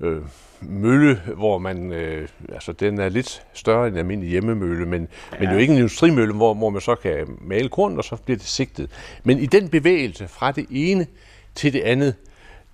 øh, 0.00 0.22
mølle, 0.60 1.20
hvor 1.36 1.58
man, 1.58 1.92
øh, 1.92 2.28
altså 2.52 2.72
den 2.72 3.00
er 3.00 3.08
lidt 3.08 3.42
større 3.52 3.86
end 3.86 3.94
en 3.94 3.98
almindelig 3.98 4.30
hjemmemølle, 4.30 4.86
men, 4.86 5.08
ja. 5.32 5.38
men 5.40 5.50
jo 5.50 5.56
ikke 5.56 5.72
en 5.72 5.78
industrimølle, 5.78 6.34
hvor, 6.34 6.54
hvor 6.54 6.70
man 6.70 6.80
så 6.80 6.94
kan 6.94 7.26
male 7.40 7.68
korn, 7.68 7.98
og 7.98 8.04
så 8.04 8.16
bliver 8.16 8.38
det 8.38 8.46
sigtet. 8.46 8.90
Men 9.24 9.38
i 9.38 9.46
den 9.46 9.68
bevægelse 9.68 10.28
fra 10.28 10.52
det 10.52 10.66
ene 10.70 11.06
til 11.54 11.72
det 11.72 11.80
andet, 11.80 12.14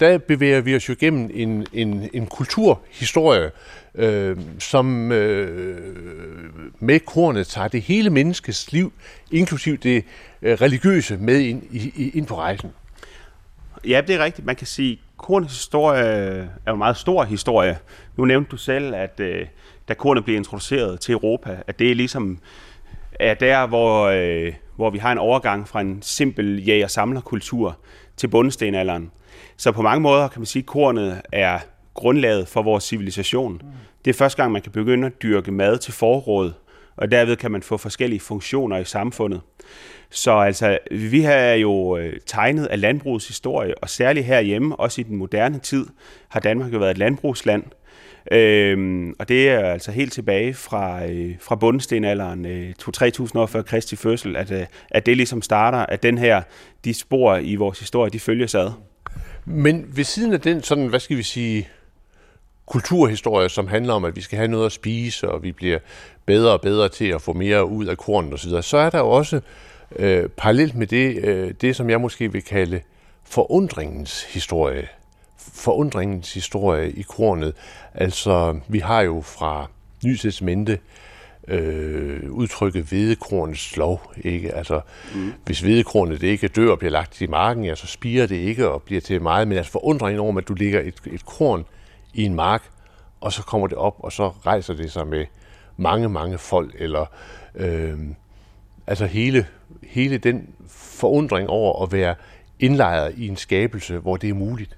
der 0.00 0.18
bevæger 0.18 0.60
vi 0.60 0.76
os 0.76 0.88
jo 0.88 0.94
gennem 1.00 1.30
en, 1.34 1.66
en, 1.72 2.10
en 2.12 2.26
kulturhistorie, 2.26 3.50
øh, 3.94 4.36
som 4.58 5.12
øh, 5.12 5.96
med 6.78 7.00
kornet 7.00 7.46
tager 7.46 7.68
det 7.68 7.82
hele 7.82 8.10
menneskets 8.10 8.72
liv, 8.72 8.92
inklusiv 9.30 9.76
det 9.76 10.04
øh, 10.42 10.54
religiøse, 10.60 11.16
med 11.16 11.40
ind, 11.40 11.62
i, 11.70 12.10
ind 12.14 12.26
på 12.26 12.36
rejsen. 12.36 12.70
Ja, 13.88 14.00
det 14.06 14.14
er 14.14 14.24
rigtigt. 14.24 14.46
Man 14.46 14.56
kan 14.56 14.66
sige, 14.66 15.00
kornets 15.16 15.52
historie 15.52 16.04
er 16.66 16.72
en 16.72 16.78
meget 16.78 16.96
stor 16.96 17.24
historie. 17.24 17.78
Nu 18.16 18.24
nævnte 18.24 18.50
du 18.50 18.56
selv, 18.56 18.94
at 18.94 19.20
øh, 19.20 19.46
da 19.88 19.94
kornet 19.94 20.24
blev 20.24 20.36
introduceret 20.36 21.00
til 21.00 21.12
Europa, 21.12 21.56
at 21.66 21.78
det 21.78 21.90
er 21.90 21.94
ligesom 21.94 22.38
er 23.20 23.34
der, 23.34 23.66
hvor, 23.66 24.04
øh, 24.06 24.52
hvor 24.76 24.90
vi 24.90 24.98
har 24.98 25.12
en 25.12 25.18
overgang 25.18 25.68
fra 25.68 25.80
en 25.80 26.02
simpel 26.02 26.64
jæger-samlerkultur 26.66 27.78
til 28.16 28.28
bundestenalderen. 28.28 29.10
Så 29.56 29.72
på 29.72 29.82
mange 29.82 30.00
måder 30.00 30.28
kan 30.28 30.40
man 30.40 30.46
sige, 30.46 30.60
at 30.60 30.66
kornet 30.66 31.22
er 31.32 31.58
grundlaget 31.94 32.48
for 32.48 32.62
vores 32.62 32.84
civilisation. 32.84 33.62
Det 34.04 34.10
er 34.10 34.14
første 34.14 34.42
gang, 34.42 34.52
man 34.52 34.62
kan 34.62 34.72
begynde 34.72 35.06
at 35.06 35.22
dyrke 35.22 35.52
mad 35.52 35.78
til 35.78 35.92
forråd, 35.92 36.52
og 36.96 37.10
derved 37.10 37.36
kan 37.36 37.50
man 37.50 37.62
få 37.62 37.76
forskellige 37.76 38.20
funktioner 38.20 38.76
i 38.76 38.84
samfundet. 38.84 39.40
Så 40.10 40.32
altså, 40.32 40.78
vi 40.90 41.20
har 41.20 41.52
jo 41.52 41.96
øh, 41.96 42.12
tegnet 42.26 42.66
af 42.66 42.80
landbrugets 42.80 43.28
historie, 43.28 43.74
og 43.78 43.88
særligt 43.90 44.26
herhjemme, 44.26 44.76
også 44.76 45.00
i 45.00 45.04
den 45.04 45.16
moderne 45.16 45.58
tid, 45.58 45.86
har 46.28 46.40
Danmark 46.40 46.72
jo 46.72 46.78
været 46.78 46.90
et 46.90 46.98
landbrugsland. 46.98 47.62
Øhm, 48.32 49.14
og 49.18 49.28
det 49.28 49.48
er 49.48 49.58
altså 49.58 49.92
helt 49.92 50.12
tilbage 50.12 50.54
fra, 50.54 51.06
øh, 51.06 51.34
fra 51.40 51.54
bundestenalderen, 51.54 52.46
øh, 52.46 52.74
2-3.000 52.78 53.38
år 53.38 53.46
før 53.46 53.62
Kristi 53.62 53.96
fødsel, 53.96 54.36
at, 54.36 54.50
øh, 54.50 54.66
at 54.90 55.06
det 55.06 55.16
ligesom 55.16 55.42
starter, 55.42 55.78
at 55.78 56.02
den 56.02 56.18
her, 56.18 56.42
de 56.84 56.94
spor 56.94 57.36
i 57.36 57.54
vores 57.54 57.78
historie, 57.78 58.10
de 58.10 58.20
følges 58.20 58.54
ad. 58.54 58.70
Men 59.44 59.96
ved 59.96 60.04
siden 60.04 60.32
af 60.32 60.40
den 60.40 60.62
sådan, 60.62 60.86
hvad 60.86 61.00
skal 61.00 61.16
vi 61.16 61.22
sige, 61.22 61.68
kulturhistorie, 62.66 63.48
som 63.48 63.68
handler 63.68 63.94
om, 63.94 64.04
at 64.04 64.16
vi 64.16 64.20
skal 64.20 64.36
have 64.36 64.48
noget 64.48 64.66
at 64.66 64.72
spise, 64.72 65.30
og 65.30 65.42
vi 65.42 65.52
bliver 65.52 65.78
bedre 66.26 66.52
og 66.52 66.60
bedre 66.60 66.88
til 66.88 67.06
at 67.06 67.22
få 67.22 67.32
mere 67.32 67.64
ud 67.64 67.86
af 67.86 67.98
kornet 67.98 68.34
osv., 68.34 68.62
så 68.62 68.76
er 68.76 68.90
der 68.90 68.98
jo 68.98 69.08
også 69.10 69.40
øh, 69.96 70.28
parallelt 70.28 70.74
med 70.74 70.86
det, 70.86 71.24
øh, 71.24 71.54
det, 71.60 71.76
som 71.76 71.90
jeg 71.90 72.00
måske 72.00 72.32
vil 72.32 72.42
kalde 72.42 72.80
forundringens 73.24 74.22
historie. 74.22 74.88
Forundringens 75.38 76.34
historie 76.34 76.90
i 76.90 77.02
kornet. 77.02 77.54
Altså, 77.94 78.60
vi 78.68 78.78
har 78.78 79.00
jo 79.00 79.20
fra 79.20 79.66
Nytestamente 80.04 80.72
øh, 80.72 80.78
øh, 81.48 82.30
udtrykke 82.30 82.82
hvedekornets 82.82 83.76
lov. 83.76 84.12
Ikke? 84.16 84.54
Altså, 84.54 84.80
mm. 85.14 85.32
Hvis 85.44 85.60
hvedekornet 85.60 86.22
ikke 86.22 86.48
dør 86.48 86.70
og 86.70 86.78
bliver 86.78 86.92
lagt 86.92 87.20
i 87.20 87.26
marken, 87.26 87.64
ja, 87.64 87.74
så 87.74 87.86
spiger 87.86 88.26
det 88.26 88.36
ikke 88.36 88.68
og 88.68 88.82
bliver 88.82 89.00
til 89.00 89.22
meget. 89.22 89.48
Men 89.48 89.58
altså 89.58 89.72
forundringen 89.72 90.20
over, 90.20 90.38
at 90.38 90.48
du 90.48 90.54
ligger 90.54 90.80
et, 90.80 90.94
et 91.06 91.26
korn 91.26 91.64
i 92.14 92.24
en 92.24 92.34
mark, 92.34 92.62
og 93.20 93.32
så 93.32 93.42
kommer 93.42 93.66
det 93.66 93.78
op, 93.78 93.96
og 93.98 94.12
så 94.12 94.28
rejser 94.28 94.74
det 94.74 94.92
sig 94.92 95.06
med 95.06 95.26
mange, 95.76 96.08
mange 96.08 96.38
folk, 96.38 96.74
eller 96.78 97.06
øh, 97.54 97.98
altså 98.86 99.06
hele, 99.06 99.46
hele 99.82 100.18
den 100.18 100.48
forundring 100.68 101.48
over 101.50 101.82
at 101.82 101.92
være 101.92 102.14
indlejret 102.60 103.14
i 103.16 103.28
en 103.28 103.36
skabelse, 103.36 103.98
hvor 103.98 104.16
det 104.16 104.30
er 104.30 104.34
muligt. 104.34 104.74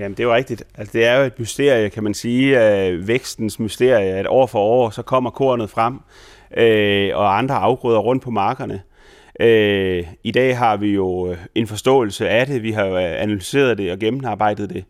Jamen, 0.00 0.16
det 0.16 0.20
er 0.20 0.24
jo 0.24 0.34
rigtigt. 0.34 0.64
Altså, 0.74 0.92
det 0.92 1.06
er 1.06 1.18
jo 1.18 1.24
et 1.24 1.38
mysterie, 1.38 1.90
kan 1.90 2.04
man 2.04 2.14
sige, 2.14 2.74
øh, 2.86 3.08
vækstens 3.08 3.58
mysterie, 3.58 4.14
at 4.14 4.26
år 4.28 4.46
for 4.46 4.58
år, 4.58 4.90
så 4.90 5.02
kommer 5.02 5.30
kornet 5.30 5.70
frem, 5.70 6.00
øh, 6.56 7.16
og 7.16 7.38
andre 7.38 7.54
afgrøder 7.54 7.98
rundt 7.98 8.22
på 8.22 8.30
markerne. 8.30 8.82
Øh, 9.40 10.04
I 10.24 10.30
dag 10.30 10.58
har 10.58 10.76
vi 10.76 10.94
jo 10.94 11.36
en 11.54 11.66
forståelse 11.66 12.28
af 12.28 12.46
det, 12.46 12.62
vi 12.62 12.72
har 12.72 12.84
jo 12.84 12.96
analyseret 12.96 13.78
det 13.78 13.92
og 13.92 13.98
gennemarbejdet 13.98 14.70
det. 14.70 14.84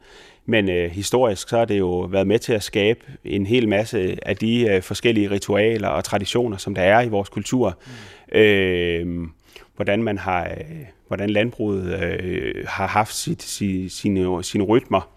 Men 0.46 0.70
øh, 0.70 0.90
historisk 0.90 1.48
så 1.48 1.58
har 1.58 1.64
det 1.64 1.78
jo 1.78 1.98
været 2.00 2.26
med 2.26 2.38
til 2.38 2.52
at 2.52 2.62
skabe 2.62 3.00
en 3.24 3.46
hel 3.46 3.68
masse 3.68 4.18
af 4.22 4.36
de 4.36 4.68
øh, 4.68 4.82
forskellige 4.82 5.30
ritualer 5.30 5.88
og 5.88 6.04
traditioner, 6.04 6.56
som 6.56 6.74
der 6.74 6.82
er 6.82 7.02
i 7.02 7.08
vores 7.08 7.28
kultur. 7.28 7.78
Mm. 7.86 8.38
Øh, 8.38 9.28
hvordan 9.80 10.02
man 10.02 10.18
har, 10.18 10.44
øh, 10.44 10.86
hvordan 11.08 11.30
landbruget 11.30 12.02
øh, 12.02 12.64
har 12.68 12.86
haft 12.86 13.14
sit, 13.14 13.42
sit, 13.42 13.92
sine, 13.92 14.44
sine 14.44 14.64
rytmer. 14.64 15.08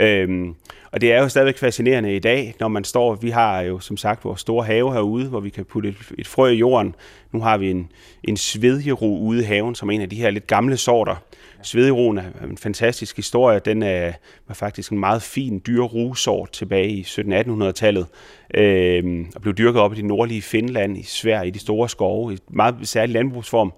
Øh, 0.00 0.48
og 0.92 1.00
det 1.00 1.12
er 1.12 1.22
jo 1.22 1.28
stadigvæk 1.28 1.58
fascinerende 1.58 2.16
i 2.16 2.18
dag, 2.18 2.54
når 2.60 2.68
man 2.68 2.84
står, 2.84 3.14
vi 3.14 3.30
har 3.30 3.60
jo 3.60 3.80
som 3.80 3.96
sagt 3.96 4.24
vores 4.24 4.40
store 4.40 4.64
have 4.64 4.92
herude, 4.92 5.28
hvor 5.28 5.40
vi 5.40 5.50
kan 5.50 5.64
putte 5.64 5.88
et, 5.88 5.96
et 6.18 6.26
frø 6.26 6.48
i 6.48 6.56
jorden. 6.56 6.94
Nu 7.32 7.40
har 7.40 7.56
vi 7.56 7.70
en, 7.70 7.92
en 8.24 8.36
svedjero 8.36 9.18
ude 9.18 9.40
i 9.40 9.44
haven, 9.44 9.74
som 9.74 9.88
er 9.88 9.92
en 9.92 10.00
af 10.00 10.10
de 10.10 10.16
her 10.16 10.30
lidt 10.30 10.46
gamle 10.46 10.76
sorter, 10.76 11.16
Svedjeroen 11.64 12.18
er 12.18 12.44
en 12.44 12.58
fantastisk 12.58 13.16
historie. 13.16 13.58
Den 13.58 13.82
er, 13.82 14.12
var 14.48 14.54
faktisk 14.54 14.92
en 14.92 14.98
meget 14.98 15.22
fin 15.22 15.62
dyrerugesort 15.66 16.50
tilbage 16.52 16.88
i 16.88 17.02
1700-1800-tallet, 17.02 18.06
øh, 18.54 19.24
og 19.34 19.42
blev 19.42 19.54
dyrket 19.54 19.80
op 19.80 19.92
i 19.92 19.96
det 19.96 20.04
nordlige 20.04 20.42
Finland, 20.42 20.98
i 20.98 21.02
Sverige, 21.02 21.48
i 21.48 21.50
de 21.50 21.58
store 21.58 21.88
skove, 21.88 22.34
i 22.34 22.38
meget 22.50 22.74
særlig 22.82 23.12
landbrugsform. 23.12 23.72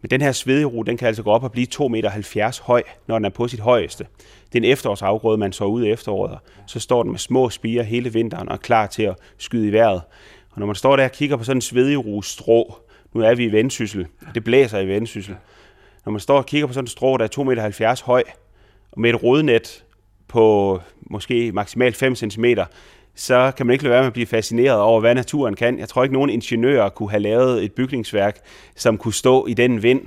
Men 0.00 0.10
den 0.10 0.20
her 0.20 0.32
svedjero, 0.32 0.82
den 0.82 0.96
kan 0.96 1.08
altså 1.08 1.22
gå 1.22 1.30
op 1.30 1.44
og 1.44 1.52
blive 1.52 1.66
2,70 1.74 1.88
meter 1.88 2.62
høj, 2.62 2.82
når 3.06 3.18
den 3.18 3.24
er 3.24 3.30
på 3.30 3.48
sit 3.48 3.60
højeste. 3.60 4.06
Det 4.52 4.58
er 4.58 4.66
en 4.66 4.72
efterårsafgrøde, 4.72 5.38
man 5.38 5.52
så 5.52 5.64
ud 5.64 5.84
i 5.84 5.90
efteråret. 5.90 6.38
Så 6.66 6.80
står 6.80 7.02
den 7.02 7.12
med 7.12 7.18
små 7.18 7.50
spiger 7.50 7.82
hele 7.82 8.12
vinteren 8.12 8.48
og 8.48 8.54
er 8.54 8.58
klar 8.58 8.86
til 8.86 9.02
at 9.02 9.16
skyde 9.38 9.68
i 9.68 9.72
vejret. 9.72 10.02
Og 10.50 10.60
når 10.60 10.66
man 10.66 10.74
står 10.74 10.96
der 10.96 11.04
og 11.04 11.12
kigger 11.12 11.36
på 11.36 11.44
sådan 11.44 11.56
en 11.56 11.62
svedjero 11.62 12.22
strå, 12.22 12.78
nu 13.14 13.20
er 13.20 13.34
vi 13.34 13.44
i 13.44 13.52
vendsyssel, 13.52 14.06
og 14.26 14.34
det 14.34 14.44
blæser 14.44 14.78
i 14.78 14.88
vendsyssel, 14.88 15.36
når 16.04 16.12
man 16.12 16.20
står 16.20 16.36
og 16.36 16.46
kigger 16.46 16.66
på 16.66 16.72
sådan 16.72 16.84
en 16.84 16.88
strå, 16.88 17.16
der 17.16 17.24
er 17.24 17.28
2,70 17.38 17.44
meter 17.44 18.02
høj, 18.04 18.22
og 18.92 19.00
med 19.00 19.10
et 19.10 19.22
rodnet 19.22 19.84
på 20.28 20.80
måske 21.00 21.52
maksimalt 21.52 21.96
5 21.96 22.14
cm, 22.14 22.44
så 23.18 23.52
kan 23.56 23.66
man 23.66 23.72
ikke 23.72 23.84
lade 23.84 23.92
være 23.92 24.02
med 24.02 24.06
at 24.06 24.12
blive 24.12 24.26
fascineret 24.26 24.80
over, 24.80 25.00
hvad 25.00 25.14
naturen 25.14 25.54
kan. 25.54 25.78
Jeg 25.78 25.88
tror 25.88 26.02
ikke, 26.02 26.12
nogen 26.12 26.30
ingeniører 26.30 26.88
kunne 26.88 27.10
have 27.10 27.20
lavet 27.20 27.64
et 27.64 27.72
bygningsværk, 27.72 28.36
som 28.76 28.98
kunne 28.98 29.14
stå 29.14 29.46
i 29.46 29.54
den 29.54 29.82
vind, 29.82 30.00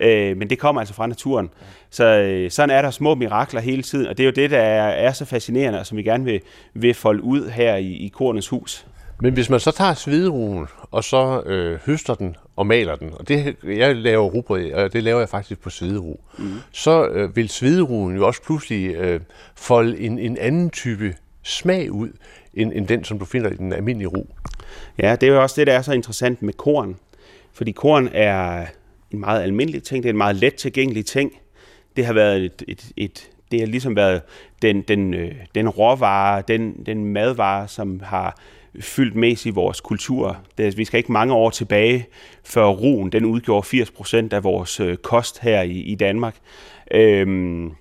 øh, 0.00 0.36
men 0.36 0.50
det 0.50 0.58
kommer 0.58 0.80
altså 0.80 0.94
fra 0.94 1.06
naturen. 1.06 1.50
Så 1.90 2.04
øh, 2.04 2.50
sådan 2.50 2.76
er 2.76 2.82
der 2.82 2.90
små 2.90 3.14
mirakler 3.14 3.60
hele 3.60 3.82
tiden, 3.82 4.06
og 4.06 4.18
det 4.18 4.24
er 4.24 4.26
jo 4.26 4.32
det, 4.32 4.50
der 4.50 4.58
er, 4.58 4.88
er 4.88 5.12
så 5.12 5.24
fascinerende, 5.24 5.80
og 5.80 5.86
som 5.86 5.98
vi 5.98 6.02
gerne 6.02 6.24
vil, 6.24 6.40
vil 6.74 6.94
folde 6.94 7.22
ud 7.22 7.48
her 7.48 7.76
i, 7.76 7.92
i 7.92 8.08
Kornets 8.08 8.48
Hus. 8.48 8.86
Men 9.20 9.34
hvis 9.34 9.50
man 9.50 9.60
så 9.60 9.70
tager 9.70 9.94
svideruen, 9.94 10.66
og 10.90 11.04
så 11.04 11.42
øh, 11.46 11.78
høster 11.86 12.14
den 12.14 12.36
og 12.56 12.66
maler 12.66 12.96
den, 12.96 13.10
og 13.18 13.28
det, 13.28 13.56
jeg 13.64 13.96
laver 13.96 14.28
rugbrød, 14.28 14.72
og 14.72 14.92
det 14.92 15.02
laver 15.02 15.18
jeg 15.18 15.28
faktisk 15.28 15.60
på 15.60 15.70
svideru, 15.70 16.16
mm. 16.38 16.52
så 16.72 17.06
øh, 17.06 17.36
vil 17.36 17.48
svideruen 17.48 18.16
jo 18.16 18.26
også 18.26 18.42
pludselig 18.42 18.94
øh, 18.94 19.20
folde 19.54 20.00
en, 20.00 20.18
en 20.18 20.38
anden 20.38 20.70
type 20.70 21.14
smag 21.48 21.92
ud, 21.92 22.08
end, 22.58 22.72
end 22.74 22.86
den, 22.86 23.04
som 23.04 23.18
du 23.18 23.24
finder 23.24 23.50
i 23.50 23.56
den 23.56 23.72
almindelige 23.72 24.08
ro. 24.08 24.34
Ja, 24.98 25.16
det 25.16 25.28
er 25.28 25.32
jo 25.32 25.42
også 25.42 25.60
det, 25.60 25.66
der 25.66 25.72
er 25.72 25.82
så 25.82 25.92
interessant 25.92 26.42
med 26.42 26.52
korn. 26.52 26.96
Fordi 27.52 27.72
korn 27.72 28.08
er 28.12 28.66
en 29.10 29.20
meget 29.20 29.42
almindelig 29.42 29.82
ting, 29.82 30.02
det 30.02 30.08
er 30.08 30.12
en 30.12 30.18
meget 30.18 30.36
let 30.36 30.54
tilgængelig 30.54 31.06
ting. 31.06 31.32
Det 31.96 32.06
har 32.06 32.12
været 32.12 32.44
et, 32.44 32.62
et, 32.68 32.92
et 32.96 33.30
det 33.50 33.60
har 33.60 33.66
ligesom 33.66 33.96
været 33.96 34.22
den, 34.62 34.82
den, 34.82 35.14
øh, 35.14 35.34
den 35.54 35.68
råvare, 35.68 36.42
den, 36.48 36.86
den 36.86 37.04
madvare, 37.04 37.68
som 37.68 38.00
har 38.00 38.38
fyldt 38.80 39.14
mest 39.14 39.46
i 39.46 39.50
vores 39.50 39.80
kultur. 39.80 40.36
Det, 40.58 40.78
vi 40.78 40.84
skal 40.84 40.98
ikke 40.98 41.12
mange 41.12 41.34
år 41.34 41.50
tilbage, 41.50 42.06
før 42.44 42.66
roen 42.66 43.12
den 43.12 43.24
udgjorde 43.24 43.66
80 43.66 43.90
procent 43.90 44.32
af 44.32 44.44
vores 44.44 44.80
øh, 44.80 44.96
kost 44.96 45.40
her 45.40 45.62
i, 45.62 45.72
i 45.72 45.94
Danmark. 45.94 46.36
Øhm, 46.90 47.72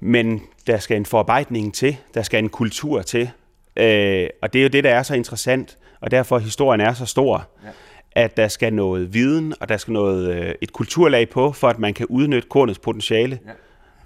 men 0.00 0.42
der 0.66 0.78
skal 0.78 0.96
en 0.96 1.06
forarbejdning 1.06 1.74
til, 1.74 1.96
der 2.14 2.22
skal 2.22 2.38
en 2.38 2.48
kultur 2.48 3.02
til, 3.02 3.30
øh, 3.76 4.28
og 4.42 4.52
det 4.52 4.58
er 4.58 4.62
jo 4.62 4.68
det, 4.68 4.84
der 4.84 4.90
er 4.90 5.02
så 5.02 5.14
interessant, 5.14 5.78
og 6.00 6.10
derfor 6.10 6.38
historien 6.38 6.80
er 6.80 6.94
så 6.94 7.06
stor, 7.06 7.48
ja. 7.64 7.68
at 8.12 8.36
der 8.36 8.48
skal 8.48 8.72
noget 8.72 9.14
viden, 9.14 9.54
og 9.60 9.68
der 9.68 9.76
skal 9.76 9.92
noget 9.92 10.34
øh, 10.34 10.54
et 10.60 10.72
kulturlag 10.72 11.28
på, 11.28 11.52
for 11.52 11.68
at 11.68 11.78
man 11.78 11.94
kan 11.94 12.06
udnytte 12.06 12.48
kornets 12.48 12.78
potentiale. 12.78 13.38
Ja. 13.46 13.50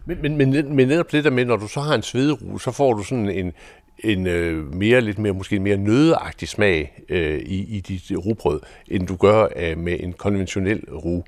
Men, 0.05 0.23
men, 0.23 0.37
men, 0.37 0.77
men 0.77 0.89
netop 0.89 1.12
det 1.12 1.25
der 1.25 1.31
med, 1.31 1.45
når 1.45 1.57
du 1.57 1.68
så 1.68 1.81
har 1.81 1.95
en 1.95 2.03
svederu, 2.03 2.59
så 2.59 2.71
får 2.71 2.93
du 2.93 3.03
sådan 3.03 3.29
en, 3.29 3.53
en 3.99 4.27
øh, 4.27 4.75
mere, 4.75 5.01
lidt 5.01 5.18
mere, 5.18 5.33
måske 5.33 5.61
mere 5.61 5.77
nødeagtig 5.77 6.49
smag 6.49 7.03
øh, 7.09 7.39
i, 7.39 7.77
i 7.77 7.81
dit 7.81 8.03
rugbrød, 8.18 8.61
end 8.89 9.07
du 9.07 9.16
gør 9.16 9.47
øh, 9.57 9.79
med 9.79 9.97
en 10.01 10.12
konventionel 10.12 10.85
ru. 10.93 11.23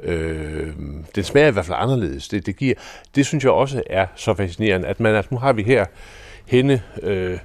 Øh, 0.00 0.66
den 1.14 1.24
smager 1.24 1.48
i 1.48 1.50
hvert 1.50 1.64
fald 1.64 1.78
anderledes. 1.80 2.28
Det, 2.28 2.46
det, 2.46 2.56
giver, 2.56 2.74
det 3.14 3.26
synes 3.26 3.44
jeg 3.44 3.52
også 3.52 3.82
er 3.86 4.06
så 4.16 4.34
fascinerende, 4.34 4.88
at 4.88 5.00
man, 5.00 5.14
at 5.14 5.32
nu 5.32 5.38
har 5.38 5.52
vi 5.52 5.62
her 5.62 5.84
henne 6.46 6.82
øh, 7.02 7.38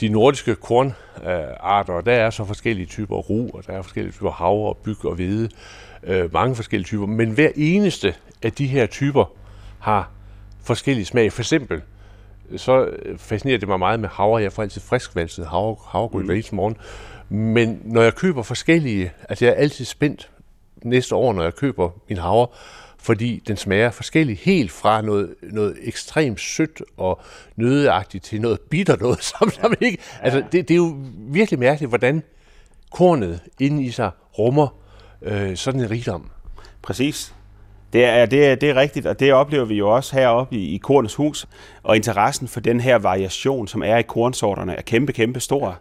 de 0.00 0.08
nordiske 0.08 0.54
kornarter, 0.54 1.92
og 1.92 2.06
der 2.06 2.12
er 2.12 2.30
så 2.30 2.44
forskellige 2.44 2.86
typer 2.86 3.16
ru, 3.16 3.50
og 3.54 3.66
der 3.66 3.72
er 3.72 3.82
forskellige 3.82 4.12
typer 4.12 4.30
havre, 4.30 4.68
og 4.68 4.76
byg 4.76 5.04
og 5.04 5.14
hvede, 5.14 5.48
øh, 6.02 6.32
mange 6.32 6.56
forskellige 6.56 6.86
typer, 6.86 7.06
men 7.06 7.30
hver 7.30 7.50
eneste 7.56 8.14
af 8.42 8.52
de 8.52 8.66
her 8.66 8.86
typer 8.86 9.32
har 9.78 10.10
forskellige 10.62 11.06
smag. 11.06 11.32
For 11.32 11.40
eksempel, 11.42 11.82
så 12.56 12.88
fascinerer 13.16 13.58
det 13.58 13.68
mig 13.68 13.78
meget 13.78 14.00
med 14.00 14.08
havre. 14.08 14.42
Jeg 14.42 14.52
får 14.52 14.62
altid 14.62 14.80
friskvalset 14.80 15.46
havre, 15.46 15.76
havregryn 15.86 16.20
mm. 16.20 16.26
hver 16.26 16.34
eneste 16.34 16.54
morgen. 16.54 16.76
Men 17.28 17.80
når 17.84 18.02
jeg 18.02 18.14
køber 18.14 18.42
forskellige, 18.42 19.12
altså 19.28 19.44
jeg 19.44 19.52
er 19.52 19.56
altid 19.56 19.84
spændt 19.84 20.30
næste 20.82 21.14
år, 21.14 21.32
når 21.32 21.42
jeg 21.42 21.54
køber 21.54 21.90
min 22.08 22.18
havre, 22.18 22.46
fordi 23.02 23.42
den 23.46 23.56
smager 23.56 23.90
forskelligt, 23.90 24.40
helt 24.40 24.70
fra 24.70 25.02
noget, 25.02 25.34
noget 25.42 25.76
ekstremt 25.82 26.40
sødt 26.40 26.82
og 26.96 27.20
nødeagtigt 27.56 28.24
til 28.24 28.40
noget 28.40 28.60
bitter 28.60 28.96
noget, 28.96 29.22
som, 29.38 29.50
som 29.50 29.74
ikke... 29.80 29.98
Altså, 30.22 30.42
det, 30.52 30.68
det 30.68 30.74
er 30.74 30.78
jo 30.78 30.96
virkelig 31.16 31.60
mærkeligt, 31.60 31.90
hvordan 31.90 32.22
kornet 32.90 33.40
inde 33.60 33.84
i 33.84 33.90
sig 33.90 34.10
rummer 34.38 34.68
øh, 35.22 35.56
sådan 35.56 35.80
en 35.80 35.90
rigdom. 35.90 36.30
Præcis. 36.82 37.34
Det 37.92 38.04
er, 38.04 38.26
det, 38.26 38.46
er, 38.46 38.54
det 38.54 38.70
er 38.70 38.74
rigtigt, 38.74 39.06
og 39.06 39.20
det 39.20 39.32
oplever 39.32 39.64
vi 39.64 39.74
jo 39.74 39.94
også 39.94 40.16
heroppe 40.16 40.56
i, 40.56 40.74
i 40.74 40.78
Kornets 40.78 41.14
Hus. 41.14 41.48
Og 41.82 41.96
interessen 41.96 42.48
for 42.48 42.60
den 42.60 42.80
her 42.80 42.96
variation, 42.96 43.68
som 43.68 43.82
er 43.82 43.96
i 43.96 44.02
kornsorterne, 44.02 44.74
er 44.74 44.82
kæmpe, 44.82 45.12
kæmpe 45.12 45.40
stor. 45.40 45.78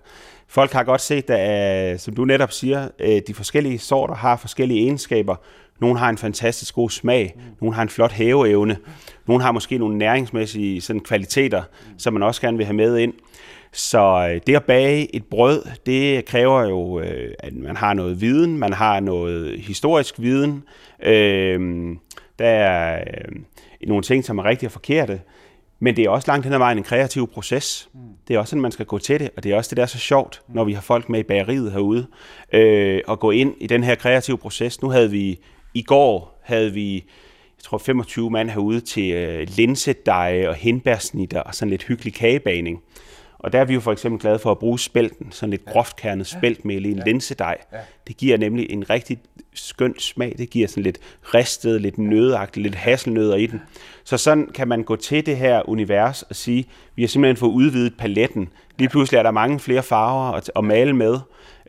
Folk 0.47 0.71
har 0.71 0.83
godt 0.83 1.01
set, 1.01 1.29
at, 1.29 2.01
som 2.01 2.15
du 2.15 2.25
netop 2.25 2.51
siger, 2.51 2.87
øh, 2.99 3.21
de 3.27 3.33
forskellige 3.33 3.79
sorter 3.79 4.15
har 4.15 4.35
forskellige 4.37 4.83
egenskaber. 4.83 5.35
Nogle 5.81 5.99
har 5.99 6.09
en 6.09 6.17
fantastisk 6.17 6.75
god 6.75 6.89
smag, 6.89 7.35
nogle 7.61 7.75
har 7.75 7.81
en 7.81 7.89
flot 7.89 8.11
hæveevne, 8.11 8.77
nogle 9.27 9.43
har 9.43 9.51
måske 9.51 9.77
nogle 9.77 9.97
næringsmæssige 9.97 10.81
sådan, 10.81 10.99
kvaliteter, 10.99 11.63
som 11.97 12.13
man 12.13 12.23
også 12.23 12.41
gerne 12.41 12.57
vil 12.57 12.65
have 12.65 12.75
med 12.75 12.97
ind. 12.97 13.13
Så 13.71 14.29
øh, 14.33 14.41
det 14.47 14.55
at 14.55 14.63
bage 14.63 15.15
et 15.15 15.25
brød, 15.25 15.63
det 15.85 16.25
kræver 16.25 16.61
jo, 16.61 16.99
øh, 16.99 17.33
at 17.39 17.55
man 17.55 17.77
har 17.77 17.93
noget 17.93 18.21
viden, 18.21 18.57
man 18.57 18.73
har 18.73 18.99
noget 18.99 19.59
historisk 19.59 20.15
viden. 20.17 20.63
Øh, 21.03 21.59
der 22.39 22.47
er 22.47 22.99
øh, 22.99 23.41
nogle 23.87 24.03
ting, 24.03 24.25
som 24.25 24.37
er 24.37 24.45
rigtig 24.45 24.65
og 24.65 24.71
forkerte. 24.71 25.21
Men 25.79 25.95
det 25.95 26.05
er 26.05 26.09
også 26.09 26.31
langt 26.31 26.45
hen 26.45 26.53
ad 26.53 26.57
vejen 26.57 26.77
en 26.77 26.83
kreativ 26.83 27.27
proces. 27.27 27.89
Det 28.27 28.35
er 28.35 28.39
også 28.39 28.49
sådan, 28.49 28.61
man 28.61 28.71
skal 28.71 28.85
gå 28.85 28.97
til 28.97 29.19
det, 29.19 29.29
og 29.37 29.43
det 29.43 29.51
er 29.51 29.55
også 29.55 29.69
det, 29.69 29.77
der 29.77 29.83
er 29.83 29.87
så 29.87 29.97
sjovt, 29.97 30.41
når 30.47 30.63
vi 30.63 30.73
har 30.73 30.81
folk 30.81 31.09
med 31.09 31.19
i 31.19 31.23
bageriet 31.23 31.71
herude, 31.71 32.07
øh, 32.53 33.01
og 33.07 33.19
gå 33.19 33.31
ind 33.31 33.55
i 33.59 33.67
den 33.67 33.83
her 33.83 33.95
kreative 33.95 34.37
proces. 34.37 34.81
Nu 34.81 34.89
havde 34.89 35.11
vi, 35.11 35.39
i 35.73 35.81
går 35.81 36.39
havde 36.43 36.73
vi, 36.73 36.93
jeg 37.57 37.63
tror 37.63 37.77
25 37.77 38.29
mand 38.29 38.49
herude 38.49 38.81
til 38.81 39.13
øh, 39.13 39.47
linsedeje 39.55 40.49
og 40.49 40.55
henbærsnitter 40.55 41.41
og 41.41 41.55
sådan 41.55 41.69
lidt 41.69 41.83
hyggelig 41.83 42.13
kagebaning. 42.13 42.83
Og 43.39 43.53
der 43.53 43.59
er 43.59 43.65
vi 43.65 43.73
jo 43.73 43.79
for 43.79 43.91
eksempel 43.91 44.21
glade 44.21 44.39
for 44.39 44.51
at 44.51 44.59
bruge 44.59 44.79
spælten, 44.79 45.31
sådan 45.31 45.51
lidt 45.51 45.65
groft 45.65 45.95
kernet 45.95 46.27
spæltmel 46.27 46.85
i 46.85 46.91
en 46.91 46.97
ja. 46.97 47.03
linsedej. 47.03 47.57
Ja. 47.73 47.77
Det 48.07 48.17
giver 48.17 48.37
nemlig 48.37 48.71
en 48.71 48.89
rigtig 48.89 49.19
skøn 49.53 49.99
smag. 49.99 50.35
Det 50.37 50.49
giver 50.49 50.67
sådan 50.67 50.83
lidt 50.83 50.97
ristet, 51.23 51.81
lidt 51.81 51.97
nødagtigt, 51.97 52.63
lidt 52.63 52.75
hasselnødder 52.75 53.35
i 53.35 53.45
den. 53.45 53.61
Så 54.03 54.17
sådan 54.17 54.47
kan 54.53 54.67
man 54.67 54.83
gå 54.83 54.95
til 54.95 55.25
det 55.25 55.37
her 55.37 55.69
univers 55.69 56.23
og 56.23 56.35
sige, 56.35 56.65
vi 56.95 57.03
har 57.03 57.07
simpelthen 57.07 57.37
fået 57.37 57.51
udvidet 57.51 57.93
paletten. 57.97 58.49
Lige 58.77 58.89
pludselig 58.89 59.17
er 59.17 59.23
der 59.23 59.31
mange 59.31 59.59
flere 59.59 59.83
farver 59.83 60.31
at, 60.31 60.51
at 60.55 60.63
male 60.63 60.93
med. 60.93 61.19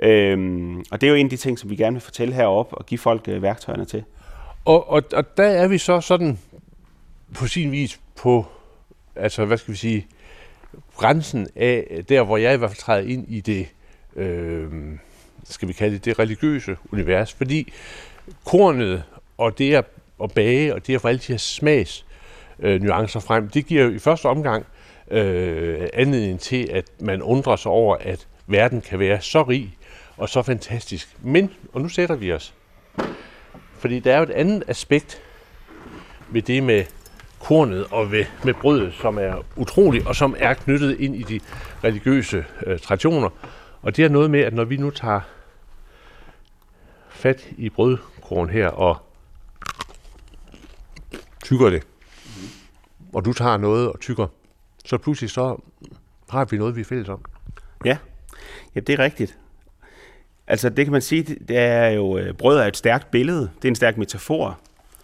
Øhm, 0.03 0.79
og 0.91 1.01
det 1.01 1.07
er 1.07 1.11
jo 1.11 1.15
en 1.15 1.27
af 1.27 1.31
de 1.31 1.37
ting, 1.37 1.59
som 1.59 1.71
vi 1.71 1.77
gerne 1.77 1.95
vil 1.95 2.01
fortælle 2.01 2.35
heroppe 2.35 2.75
og 2.75 2.87
give 2.87 2.99
folk 2.99 3.29
øh, 3.29 3.43
værktøjerne 3.43 3.85
til. 3.85 4.05
Og, 4.65 4.91
og, 4.91 5.03
og 5.13 5.37
der 5.37 5.45
er 5.45 5.69
vi 5.69 5.79
så 5.79 6.01
sådan 6.01 6.39
på 7.35 7.47
sin 7.47 7.73
vis 7.73 8.01
på, 8.17 8.47
altså 9.17 9.45
hvad 9.45 9.59
skal 9.59 9.73
vi 9.73 9.79
sige, 9.79 10.07
grænsen 10.97 11.49
af 11.57 11.87
øh, 11.91 12.05
der, 12.09 12.23
hvor 12.23 12.37
jeg 12.37 12.55
i 12.55 12.57
hvert 12.57 12.71
fald 12.71 12.79
træder 12.79 13.09
ind 13.09 13.25
i 13.29 13.41
det, 13.41 13.69
øh, 14.17 14.69
skal 15.45 15.69
vi 15.69 15.73
kalde 15.73 15.95
det, 15.95 16.05
det 16.05 16.19
religiøse 16.19 16.77
univers. 16.93 17.33
Fordi 17.33 17.73
kornet 18.45 19.03
og 19.39 19.59
det 19.59 19.75
at, 19.75 19.85
at 20.23 20.33
bage 20.33 20.75
og 20.75 20.87
det 20.87 20.95
at 20.95 21.01
få 21.01 21.09
alle 21.09 21.19
de 21.19 21.33
her 21.33 21.39
smags 21.39 22.07
øh, 22.59 22.83
nuancer 22.83 23.21
frem, 23.21 23.49
det 23.49 23.67
giver 23.67 23.85
jo 23.85 23.91
i 23.91 23.99
første 23.99 24.27
omgang 24.27 24.67
øh, 25.11 25.89
anledning 25.93 26.41
til, 26.41 26.69
at 26.73 26.85
man 27.01 27.23
undrer 27.23 27.57
sig 27.57 27.71
over, 27.71 27.97
at 27.97 28.29
verden 28.47 28.81
kan 28.81 28.99
være 28.99 29.21
så 29.21 29.43
rig 29.43 29.77
og 30.17 30.29
så 30.29 30.43
fantastisk. 30.43 31.17
Men, 31.23 31.51
og 31.73 31.81
nu 31.81 31.89
sætter 31.89 32.15
vi 32.15 32.33
os, 32.33 32.55
fordi 33.79 33.99
der 33.99 34.13
er 34.13 34.17
jo 34.17 34.23
et 34.23 34.31
andet 34.31 34.63
aspekt 34.69 35.23
ved 36.31 36.43
det 36.43 36.63
med 36.63 36.85
kornet 37.41 37.87
og 37.91 38.13
ved, 38.13 38.25
med 38.45 38.55
brødet, 38.55 38.95
som 38.95 39.19
er 39.19 39.45
utroligt, 39.57 40.07
og 40.07 40.17
som 40.17 40.37
er 40.39 40.55
knyttet 40.55 41.01
ind 41.01 41.17
i 41.17 41.23
de 41.23 41.41
religiøse 41.85 42.45
øh, 42.67 42.79
traditioner. 42.79 43.31
Og 43.83 43.97
det 43.97 44.05
er 44.05 44.09
noget 44.09 44.31
med, 44.31 44.41
at 44.41 44.55
når 44.55 44.65
vi 44.65 44.77
nu 44.77 44.91
tager 44.91 45.21
fat 47.09 47.49
i 47.57 47.71
brødkorn 47.71 48.51
her 48.51 48.69
og 48.69 48.97
tykker 51.45 51.71
det, 51.71 51.83
og 53.13 53.25
du 53.25 53.33
tager 53.33 53.57
noget 53.57 53.89
og 53.93 54.01
tykker, 54.01 54.27
så 54.85 54.99
pludselig 54.99 55.31
så 55.31 55.57
har 56.31 56.45
vi 56.45 56.59
noget, 56.59 56.77
vi 56.77 56.81
er 56.81 56.85
fælles 56.85 57.09
om. 57.09 57.25
Ja, 57.85 57.97
ja 58.75 58.81
det 58.81 58.93
er 58.93 58.99
rigtigt. 58.99 59.39
Altså 60.47 60.69
det 60.69 60.87
kan 60.87 60.93
man 60.93 61.03
sige, 61.03 61.23
det 61.23 61.57
er 61.59 61.89
jo, 61.89 62.19
øh, 62.19 62.35
brød 62.35 62.59
er 62.59 62.67
et 62.67 62.77
stærkt 62.77 63.11
billede, 63.11 63.51
det 63.57 63.65
er 63.65 63.69
en 63.69 63.75
stærk 63.75 63.97
metafor, 63.97 64.59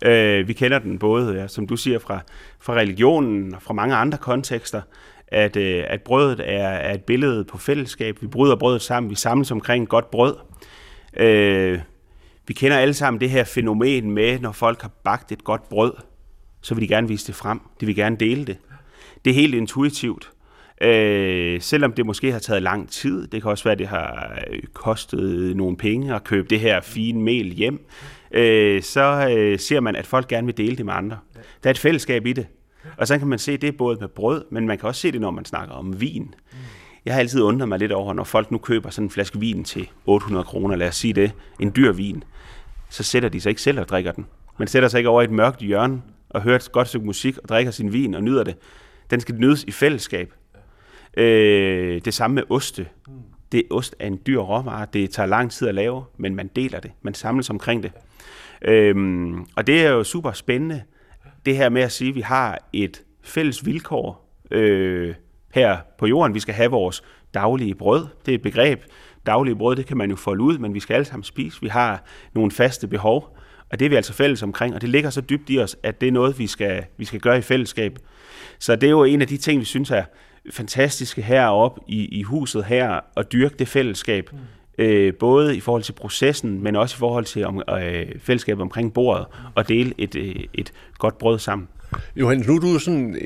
Øh, 0.04 0.48
vi 0.48 0.52
kender 0.52 0.78
den 0.78 0.98
både, 0.98 1.40
ja, 1.40 1.48
som 1.48 1.66
du 1.66 1.76
siger, 1.76 1.98
fra, 1.98 2.20
fra 2.60 2.74
religionen 2.74 3.54
og 3.54 3.62
fra 3.62 3.74
mange 3.74 3.94
andre 3.94 4.18
kontekster, 4.18 4.80
at, 5.28 5.56
øh, 5.56 5.84
at 5.86 6.02
brødet 6.02 6.40
er, 6.40 6.68
er 6.68 6.94
et 6.94 7.02
billede 7.02 7.44
på 7.44 7.58
fællesskab. 7.58 8.22
Vi 8.22 8.26
bryder 8.26 8.56
brødet 8.56 8.82
sammen, 8.82 9.10
vi 9.10 9.14
samles 9.14 9.50
omkring 9.50 9.82
et 9.82 9.88
godt 9.88 10.10
brød. 10.10 10.36
Øh, 11.16 11.78
vi 12.46 12.54
kender 12.54 12.78
alle 12.78 12.94
sammen 12.94 13.20
det 13.20 13.30
her 13.30 13.44
fænomen 13.44 14.10
med, 14.10 14.38
når 14.38 14.52
folk 14.52 14.82
har 14.82 14.90
bagt 15.04 15.32
et 15.32 15.44
godt 15.44 15.68
brød, 15.68 15.92
så 16.62 16.74
vil 16.74 16.82
de 16.82 16.88
gerne 16.88 17.08
vise 17.08 17.26
det 17.26 17.34
frem. 17.34 17.60
De 17.80 17.86
vil 17.86 17.96
gerne 17.96 18.16
dele 18.16 18.44
det. 18.44 18.56
Det 19.24 19.30
er 19.30 19.34
helt 19.34 19.54
intuitivt. 19.54 20.30
Øh, 20.80 21.60
selvom 21.60 21.92
det 21.92 22.06
måske 22.06 22.32
har 22.32 22.38
taget 22.38 22.62
lang 22.62 22.90
tid, 22.90 23.26
det 23.26 23.42
kan 23.42 23.50
også 23.50 23.64
være, 23.64 23.72
at 23.72 23.78
det 23.78 23.86
har 23.86 24.38
øh, 24.50 24.62
kostet 24.72 25.56
nogle 25.56 25.76
penge 25.76 26.14
at 26.14 26.24
købe 26.24 26.48
det 26.50 26.60
her 26.60 26.80
fine 26.80 27.22
mel 27.22 27.46
hjem, 27.46 27.86
øh, 28.30 28.82
så 28.82 29.34
øh, 29.36 29.58
ser 29.58 29.80
man, 29.80 29.96
at 29.96 30.06
folk 30.06 30.28
gerne 30.28 30.46
vil 30.46 30.56
dele 30.56 30.76
det 30.76 30.86
med 30.86 30.94
andre. 30.94 31.18
Der 31.34 31.70
er 31.70 31.70
et 31.70 31.78
fællesskab 31.78 32.26
i 32.26 32.32
det. 32.32 32.46
Og 32.96 33.06
så 33.06 33.18
kan 33.18 33.28
man 33.28 33.38
se 33.38 33.56
det 33.56 33.76
både 33.76 33.96
med 34.00 34.08
brød, 34.08 34.44
men 34.50 34.66
man 34.66 34.78
kan 34.78 34.88
også 34.88 35.00
se 35.00 35.12
det, 35.12 35.20
når 35.20 35.30
man 35.30 35.44
snakker 35.44 35.74
om 35.74 36.00
vin. 36.00 36.34
Jeg 37.04 37.14
har 37.14 37.20
altid 37.20 37.42
undret 37.42 37.68
mig 37.68 37.78
lidt 37.78 37.92
over, 37.92 38.12
når 38.12 38.24
folk 38.24 38.50
nu 38.50 38.58
køber 38.58 38.90
sådan 38.90 39.06
en 39.06 39.10
flaske 39.10 39.40
vin 39.40 39.64
til 39.64 39.88
800 40.06 40.44
kroner, 40.44 40.76
lad 40.76 40.88
os 40.88 40.96
sige 40.96 41.12
det, 41.12 41.32
en 41.60 41.72
dyr 41.76 41.92
vin, 41.92 42.24
så 42.90 43.02
sætter 43.02 43.28
de 43.28 43.40
sig 43.40 43.50
ikke 43.50 43.62
selv 43.62 43.80
og 43.80 43.88
drikker 43.88 44.12
den. 44.12 44.26
Man 44.58 44.68
sætter 44.68 44.88
sig 44.88 44.98
ikke 44.98 45.10
over 45.10 45.22
i 45.22 45.24
et 45.24 45.30
mørkt 45.30 45.60
hjørne 45.60 46.02
og 46.30 46.42
hører 46.42 46.56
et 46.56 46.72
godt 46.72 46.88
stykke 46.88 47.06
musik 47.06 47.38
og 47.38 47.48
drikker 47.48 47.72
sin 47.72 47.92
vin 47.92 48.14
og 48.14 48.22
nyder 48.22 48.44
det. 48.44 48.56
Den 49.10 49.20
skal 49.20 49.34
nydes 49.34 49.64
i 49.64 49.70
fællesskab. 49.70 50.32
Øh, 51.16 52.00
det 52.04 52.14
samme 52.14 52.34
med 52.34 52.42
oste. 52.50 52.86
Det 53.52 53.62
ost 53.70 53.96
er 53.98 54.06
en 54.06 54.20
dyr 54.26 54.38
råvare. 54.38 54.86
Det 54.92 55.10
tager 55.10 55.26
lang 55.26 55.50
tid 55.50 55.68
at 55.68 55.74
lave, 55.74 56.04
men 56.16 56.34
man 56.34 56.50
deler 56.56 56.80
det. 56.80 56.90
Man 57.02 57.14
samles 57.14 57.50
omkring 57.50 57.82
det. 57.82 57.92
Øhm, 58.62 59.46
og 59.56 59.66
det 59.66 59.86
er 59.86 59.90
jo 59.90 60.04
super 60.04 60.32
spændende, 60.32 60.82
det 61.46 61.56
her 61.56 61.68
med 61.68 61.82
at 61.82 61.92
sige, 61.92 62.08
at 62.08 62.14
vi 62.14 62.20
har 62.20 62.58
et 62.72 63.02
fælles 63.22 63.66
vilkår 63.66 64.32
øh, 64.50 65.14
her 65.54 65.78
på 65.98 66.06
jorden. 66.06 66.34
Vi 66.34 66.40
skal 66.40 66.54
have 66.54 66.70
vores 66.70 67.02
daglige 67.34 67.74
brød. 67.74 68.06
Det 68.26 68.32
er 68.32 68.36
et 68.36 68.42
begreb. 68.42 68.82
Daglige 69.26 69.56
brød, 69.56 69.76
det 69.76 69.86
kan 69.86 69.96
man 69.96 70.10
jo 70.10 70.16
folde 70.16 70.42
ud, 70.42 70.58
men 70.58 70.74
vi 70.74 70.80
skal 70.80 70.94
alle 70.94 71.04
sammen 71.04 71.24
spise. 71.24 71.60
Vi 71.60 71.68
har 71.68 72.04
nogle 72.34 72.50
faste 72.50 72.88
behov, 72.88 73.36
og 73.70 73.78
det 73.78 73.84
er 73.84 73.88
vi 73.88 73.96
altså 73.96 74.12
fælles 74.12 74.42
omkring, 74.42 74.74
og 74.74 74.80
det 74.80 74.88
ligger 74.88 75.10
så 75.10 75.20
dybt 75.20 75.50
i 75.50 75.58
os, 75.58 75.76
at 75.82 76.00
det 76.00 76.08
er 76.08 76.12
noget, 76.12 76.38
vi 76.38 76.46
skal, 76.46 76.84
vi 76.96 77.04
skal 77.04 77.20
gøre 77.20 77.38
i 77.38 77.42
fællesskab. 77.42 77.98
Så 78.58 78.76
det 78.76 78.86
er 78.86 78.90
jo 78.90 79.04
en 79.04 79.22
af 79.22 79.28
de 79.28 79.36
ting, 79.36 79.60
vi 79.60 79.64
synes 79.64 79.90
er 79.90 80.04
fantastiske 80.50 81.22
heroppe 81.22 81.80
i, 81.88 82.04
i 82.04 82.22
huset 82.22 82.64
her, 82.64 83.00
at 83.16 83.32
dyrke 83.32 83.54
det 83.58 83.68
fællesskab. 83.68 84.30
Mm 84.32 84.38
øh, 84.78 85.14
både 85.14 85.56
i 85.56 85.60
forhold 85.60 85.82
til 85.82 85.92
processen, 85.92 86.62
men 86.62 86.76
også 86.76 86.96
i 86.96 86.98
forhold 86.98 87.24
til 87.24 87.46
om, 87.46 87.62
øh, 87.82 88.06
fællesskabet 88.20 88.62
omkring 88.62 88.92
bordet, 88.92 89.26
og 89.54 89.68
dele 89.68 89.94
et, 89.98 90.16
øh, 90.16 90.34
et 90.54 90.72
godt 90.98 91.18
brød 91.18 91.38
sammen. 91.38 91.68
Johannes, 92.16 92.46
nu 92.46 92.56
er 92.56 92.60
du 92.60 92.78
sådan 92.78 93.18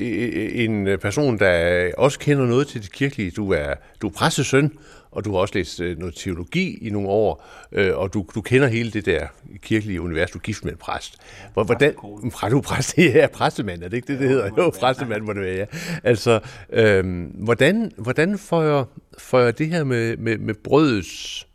en 0.53 0.99
person, 1.01 1.39
der 1.39 1.91
også 1.97 2.19
kender 2.19 2.45
noget 2.45 2.67
til 2.67 2.81
det 2.81 2.91
kirkelige. 2.91 3.31
Du 3.31 3.51
er, 3.51 3.73
du 4.01 4.07
er 4.07 4.11
præstesøn, 4.11 4.71
og 5.11 5.25
du 5.25 5.31
har 5.31 5.39
også 5.39 5.55
læst 5.55 5.79
øh, 5.79 5.97
noget 5.97 6.15
teologi 6.15 6.87
i 6.87 6.89
nogle 6.89 7.09
år, 7.09 7.47
øh, 7.71 7.97
og 7.97 8.13
du, 8.13 8.25
du 8.35 8.41
kender 8.41 8.67
hele 8.67 8.91
det 8.91 9.05
der 9.05 9.27
kirkelige 9.57 10.01
univers. 10.01 10.31
Du 10.31 10.37
er 10.37 10.41
gift 10.41 10.63
med 10.63 10.71
en 10.71 10.77
præst. 10.77 11.17
Hvordan, 11.53 11.93
fra 12.31 12.49
du 12.49 12.57
er 12.57 12.61
præst, 12.61 12.97
ja, 13.15 13.27
præstemand, 13.33 13.83
er 13.83 13.87
det 13.87 13.97
ikke 13.97 14.13
det, 14.13 14.19
det 14.19 14.29
hedder? 14.29 14.49
Jo, 14.57 14.71
præstemand 14.79 15.23
må 15.23 15.33
det 15.33 15.41
være, 15.41 15.55
ja. 15.55 15.65
Altså, 16.03 16.39
øhm, 16.69 17.23
hvordan, 17.23 17.91
hvordan 17.97 18.37
får 18.37 18.63
jeg, 18.63 18.85
får 19.17 19.39
jeg 19.39 19.57
det 19.57 19.67
her 19.67 19.83
med, 19.83 20.17
med, 20.17 20.37
med 20.37 20.53
brødets 20.53 21.47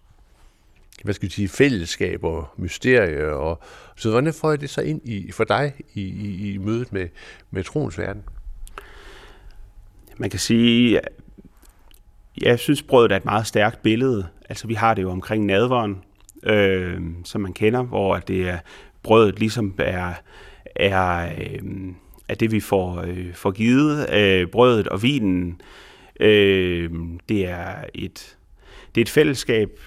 hvad 1.05 1.15
skal 1.15 1.29
vi 1.29 1.33
sige, 1.33 1.49
fællesskab 1.49 2.25
og 2.25 2.49
mysterier, 2.57 3.29
og 3.29 3.61
så 3.97 4.11
hvordan 4.11 4.35
får 4.35 4.51
jeg 4.51 4.61
det 4.61 4.71
så 4.71 4.81
ind 4.81 5.01
i, 5.05 5.33
for 5.33 5.45
dig 5.45 5.75
i, 5.95 6.03
i, 6.03 6.53
i 6.53 6.59
mødet 6.59 6.93
med, 6.93 7.09
med 7.51 7.65
troens 7.65 7.99
verden? 7.99 8.23
Man 10.17 10.31
kan 10.31 10.41
sige, 10.41 11.01
jeg 12.43 12.59
synes, 12.59 12.82
brødet 12.82 13.12
er 13.12 13.16
et 13.16 13.24
meget 13.24 13.47
stærkt 13.47 13.82
billede. 13.82 14.26
Altså, 14.49 14.66
vi 14.66 14.74
har 14.74 14.95
det 14.95 15.03
jo 15.03 15.11
omkring 15.11 15.47
nadveren, 15.47 16.03
øh, 16.43 17.01
som 17.24 17.41
man 17.41 17.53
kender, 17.53 17.82
hvor 17.82 18.16
det 18.16 18.49
er 18.49 18.59
brødet 19.03 19.39
ligesom 19.39 19.74
er, 19.78 20.12
er, 20.76 21.28
øh, 21.39 21.62
er 22.28 22.34
det, 22.34 22.53
vi 22.53 22.61
får, 22.61 23.05
øh, 23.07 23.34
får 23.34 23.51
givet. 23.51 24.14
Øh, 24.14 24.47
brødet 24.47 24.89
og 24.89 25.03
vinen, 25.03 25.61
øh, 26.20 26.91
det 27.28 27.47
er 27.49 27.74
et, 27.95 28.37
det 28.95 29.01
er 29.01 29.03
et 29.03 29.09
fællesskab. 29.09 29.80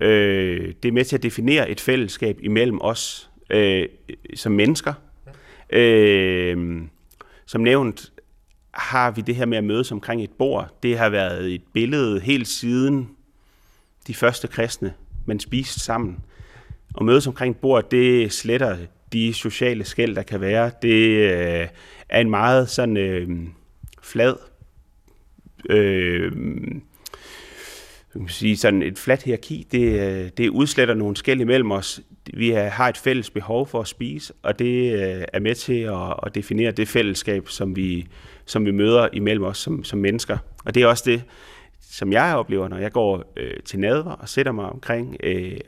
Øh, 0.00 0.72
det 0.82 0.88
er 0.88 0.92
med 0.92 1.04
til 1.04 1.16
at 1.16 1.22
definere 1.22 1.70
et 1.70 1.80
fællesskab 1.80 2.38
imellem 2.42 2.78
os 2.80 3.30
øh, 3.50 3.88
som 4.34 4.52
mennesker. 4.52 4.94
Øh, 5.70 6.82
som 7.46 7.60
nævnt 7.60 8.11
har 8.72 9.10
vi 9.10 9.20
det 9.20 9.34
her 9.34 9.46
med 9.46 9.58
at 9.58 9.64
mødes 9.64 9.92
omkring 9.92 10.24
et 10.24 10.30
bord. 10.30 10.78
Det 10.82 10.98
har 10.98 11.08
været 11.08 11.54
et 11.54 11.62
billede 11.72 12.20
helt 12.20 12.48
siden 12.48 13.08
de 14.06 14.14
første 14.14 14.48
kristne, 14.48 14.94
man 15.26 15.40
spiste 15.40 15.80
sammen. 15.80 16.18
Og 16.94 17.04
mødes 17.04 17.26
omkring 17.26 17.50
et 17.50 17.60
bord, 17.60 17.90
det 17.90 18.32
sletter 18.32 18.76
de 19.12 19.34
sociale 19.34 19.84
skæld, 19.84 20.16
der 20.16 20.22
kan 20.22 20.40
være. 20.40 20.70
Det 20.82 21.08
øh, 21.08 21.68
er 22.08 22.20
en 22.20 22.30
meget 22.30 22.68
sådan 22.68 22.96
øh, 22.96 23.28
flad, 24.02 24.36
øh, 25.70 26.32
kan 28.12 28.28
sige, 28.28 28.56
sådan 28.56 28.82
et 28.82 28.98
fladt 28.98 29.22
hierarki. 29.22 29.66
Det, 29.72 30.00
øh, 30.00 30.30
det 30.36 30.48
udsletter 30.48 30.94
nogle 30.94 31.16
skæld 31.16 31.40
imellem 31.40 31.70
os. 31.70 32.00
Vi 32.34 32.50
har 32.50 32.88
et 32.88 32.96
fælles 32.96 33.30
behov 33.30 33.66
for 33.66 33.80
at 33.80 33.88
spise, 33.88 34.32
og 34.42 34.58
det 34.58 34.92
øh, 34.92 35.24
er 35.32 35.40
med 35.40 35.54
til 35.54 35.80
at, 35.80 36.14
at 36.26 36.34
definere 36.34 36.70
det 36.70 36.88
fællesskab, 36.88 37.48
som 37.48 37.76
vi, 37.76 38.06
som 38.46 38.66
vi 38.66 38.70
møder 38.70 39.08
imellem 39.12 39.44
os 39.44 39.58
som, 39.58 39.84
som 39.84 39.98
mennesker. 39.98 40.38
Og 40.64 40.74
det 40.74 40.82
er 40.82 40.86
også 40.86 41.04
det, 41.06 41.22
som 41.80 42.12
jeg 42.12 42.36
oplever, 42.36 42.68
når 42.68 42.78
jeg 42.78 42.92
går 42.92 43.32
øh, 43.36 43.54
til 43.64 43.78
nadver 43.78 44.10
og 44.10 44.28
sætter 44.28 44.52
mig 44.52 44.64
omkring 44.64 45.16
øh, 45.22 45.58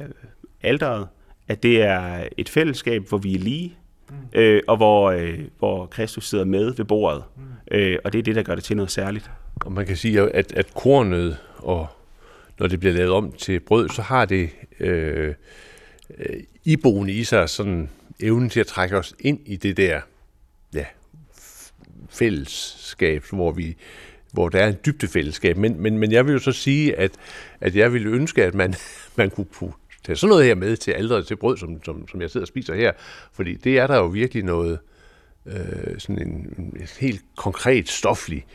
alderet, 0.63 1.09
at 1.49 1.63
det 1.63 1.83
er 1.83 2.29
et 2.37 2.49
fællesskab, 2.49 3.09
hvor 3.09 3.19
vi 3.19 3.35
er 3.35 3.39
lige, 3.39 3.77
mm. 4.11 4.15
øh, 4.33 4.63
og 4.67 4.77
hvor, 4.77 5.11
øh, 5.11 5.41
hvor 5.59 5.87
Kristus 5.87 6.29
sidder 6.29 6.45
med 6.45 6.75
ved 6.75 6.85
bordet. 6.85 7.23
Mm. 7.37 7.43
Øh, 7.77 7.99
og 8.05 8.13
det 8.13 8.19
er 8.19 8.23
det, 8.23 8.37
der 8.37 8.43
gør 8.43 8.55
det 8.55 8.65
til 8.65 8.77
noget 8.77 8.91
særligt. 8.91 9.31
Og 9.61 9.73
man 9.73 9.87
kan 9.87 9.97
sige, 9.97 10.21
at, 10.21 10.53
at 10.53 10.75
kornet, 10.75 11.39
og 11.57 11.87
når 12.59 12.67
det 12.67 12.81
bliver 12.81 12.95
lavet 12.95 13.13
om 13.13 13.33
til 13.33 13.61
brød, 13.61 13.89
så 13.89 14.03
har 14.03 14.25
det 14.25 14.51
øh, 14.81 15.35
øh, 16.19 16.41
iboende 16.65 17.13
i 17.13 17.25
sig 17.25 17.49
sådan 17.49 17.91
evnen 18.21 18.51
til 18.51 18.61
at 18.61 18.67
trække 18.67 18.99
os 18.99 19.15
ind 19.21 19.41
i 19.47 19.57
det 19.57 19.77
der 19.77 20.01
fællesskab, 22.15 23.25
hvor 23.33 23.53
vi 23.53 23.77
hvor 24.35 24.49
der 24.49 24.59
er 24.59 24.69
en 24.69 24.77
dybde 24.87 25.09
fællesskab. 25.09 25.57
Men, 25.57 25.81
men, 25.81 25.99
men 25.99 26.13
jeg 26.13 26.27
vil 26.27 26.33
jo 26.33 26.39
så 26.39 26.53
sige, 26.53 26.99
at, 26.99 27.11
at 27.61 27.77
jeg 27.77 27.93
ville 27.93 28.11
ønske, 28.11 28.45
at 28.45 28.55
man, 28.55 28.75
man 29.17 29.31
kunne 29.31 29.47
tage 30.05 30.17
sådan 30.17 30.29
noget 30.29 30.45
her 30.45 30.55
med 30.55 30.77
til 30.77 30.91
alderet 30.91 31.27
til 31.27 31.37
brød, 31.37 31.57
som, 31.57 31.85
som, 31.85 32.09
som 32.09 32.21
jeg 32.21 32.31
sidder 32.31 32.45
og 32.45 32.49
spiser 32.49 32.75
her. 32.75 32.93
Fordi 33.33 33.55
det 33.55 33.79
er 33.79 33.87
der 33.87 33.97
jo 33.97 34.07
virkelig 34.07 34.45
noget, 34.45 34.79
øh, 35.47 35.99
sådan 35.99 36.23
en, 36.29 36.55
en 36.59 36.87
helt 37.01 37.21
konkret 37.37 37.89
stoflig 37.89 38.47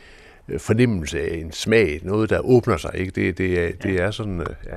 øh, 0.48 0.60
fornemmelse 0.60 1.20
af 1.20 1.36
en 1.36 1.52
smag, 1.52 2.00
noget 2.02 2.30
der 2.30 2.38
åbner 2.38 2.76
sig. 2.76 2.90
Ikke? 2.94 3.10
Det, 3.10 3.38
det, 3.38 3.60
er, 3.60 3.72
det 3.82 4.00
er 4.00 4.10
sådan, 4.10 4.40
øh, 4.40 4.46
ja. 4.66 4.76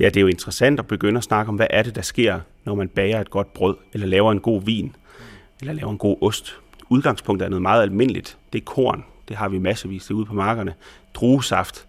Ja, 0.00 0.04
det 0.04 0.16
er 0.16 0.20
jo 0.20 0.26
interessant 0.26 0.80
at 0.80 0.86
begynde 0.86 1.18
at 1.18 1.24
snakke 1.24 1.48
om, 1.48 1.56
hvad 1.56 1.66
er 1.70 1.82
det, 1.82 1.94
der 1.94 2.02
sker, 2.02 2.40
når 2.64 2.74
man 2.74 2.88
bager 2.88 3.20
et 3.20 3.30
godt 3.30 3.52
brød, 3.52 3.76
eller 3.92 4.06
laver 4.06 4.32
en 4.32 4.40
god 4.40 4.62
vin, 4.64 4.96
eller 5.60 5.72
laver 5.72 5.90
en 5.90 5.98
god 5.98 6.16
ost 6.20 6.60
udgangspunktet 6.90 7.46
er 7.46 7.50
noget 7.50 7.62
meget 7.62 7.82
almindeligt. 7.82 8.38
Det 8.52 8.60
er 8.60 8.64
korn. 8.64 9.04
Det 9.28 9.36
har 9.36 9.48
vi 9.48 9.58
massevis 9.58 10.04
derude 10.06 10.26
på 10.26 10.34
markerne. 10.34 10.74
Druesaft. 11.14 11.86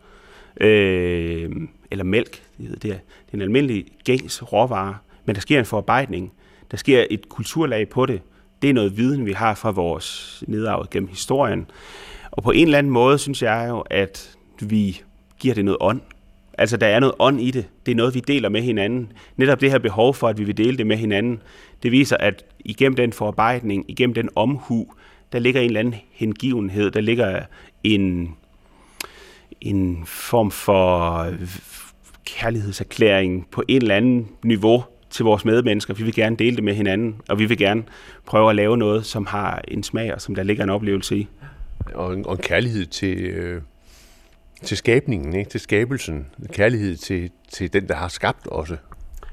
Øh, 0.62 1.52
eller 1.91 2.04
mælk. 2.04 2.43
Det 2.58 2.72
er, 2.72 2.76
det 2.80 2.91
er 2.91 3.34
en 3.34 3.41
almindelig 3.41 3.86
gængs 4.04 4.54
råvare. 4.54 4.97
Men 5.26 5.36
der 5.36 5.41
sker 5.41 5.60
en 5.60 5.66
forarbejdning. 5.66 6.32
Der 6.72 6.78
sker 6.78 7.06
et 7.10 7.30
kulturlag 7.30 7.89
på 7.89 8.06
det. 8.06 8.22
Det 8.62 8.70
er 8.70 8.74
noget 8.74 8.97
viden, 8.97 9.26
vi 9.26 9.32
har 9.32 9.56
fra 9.56 9.72
vores 9.72 10.43
nedarvet 10.47 10.89
gennem 10.89 11.10
historien. 11.10 11.66
Og 12.32 12.43
på 12.43 12.52
en 12.52 12.66
eller 12.66 12.78
anden 12.78 12.93
måde 12.93 13.18
synes 13.18 13.41
jeg 13.41 13.66
jo, 13.70 13.80
at 13.80 14.38
vi 14.62 15.02
giver 15.39 15.56
det 15.56 15.66
noget 15.66 15.78
ånd. 15.82 16.02
Altså, 16.62 16.78
der 16.78 16.88
er 16.88 16.99
noget 16.99 17.16
ånd 17.20 17.41
i 17.41 17.51
det. 17.51 17.66
Det 17.86 17.91
er 17.91 17.95
noget, 17.95 18.16
vi 18.16 18.20
deler 18.20 18.49
med 18.49 18.62
hinanden. 18.62 19.12
Netop 19.38 19.62
det 19.62 19.72
her 19.72 19.80
behov 19.80 20.14
for, 20.14 20.28
at 20.28 20.38
vi 20.38 20.43
vil 20.43 20.57
dele 20.57 20.78
det 20.78 20.88
med 20.88 20.97
hinanden, 20.97 21.41
det 21.84 21.91
viser, 21.91 22.18
at 22.18 22.45
igennem 22.66 22.95
den 22.95 23.14
forarbejdning, 23.14 23.86
igennem 23.88 24.14
den 24.14 24.30
omhu, 24.36 24.88
der 25.32 25.39
ligger 25.39 25.62
en 25.62 25.68
eller 25.68 25.80
anden 25.80 25.95
hengivenhed, 26.12 26.91
der 26.91 27.01
ligger 27.01 27.41
en, 27.84 28.36
en 29.62 30.03
form 30.05 30.51
for 30.51 31.28
kærlighedserklæring 32.26 33.47
på 33.51 33.64
en 33.68 33.82
eller 33.82 33.95
anden 33.95 34.28
niveau 34.43 34.84
til 35.09 35.26
vores 35.26 35.45
medmennesker. 35.45 35.93
Vi 35.93 36.03
vil 36.03 36.16
gerne 36.16 36.36
dele 36.36 36.55
det 36.55 36.64
med 36.64 36.74
hinanden, 36.74 37.16
og 37.30 37.39
vi 37.39 37.45
vil 37.45 37.57
gerne 37.57 37.84
prøve 38.26 38.49
at 38.49 38.55
lave 38.55 38.78
noget, 38.78 39.05
som 39.05 39.26
har 39.26 39.62
en 39.68 39.84
smag, 39.84 40.14
og 40.14 40.22
som 40.22 40.36
der 40.36 40.43
ligger 40.43 40.64
en 40.64 40.70
oplevelse 40.70 41.18
i. 41.18 41.28
Og 41.93 42.14
en, 42.14 42.26
og 42.26 42.34
en 42.34 42.41
kærlighed 42.41 42.86
til, 42.86 43.18
øh, 43.18 43.62
til 44.64 44.78
skabningen, 44.78 45.36
ikke? 45.36 45.49
til 45.49 45.59
skabelsen. 45.59 46.28
Kærlighed 46.51 46.95
til, 46.95 47.32
til 47.53 47.74
den, 47.74 47.88
der 47.88 47.95
har 47.95 48.07
skabt 48.07 48.47
også. 48.47 48.78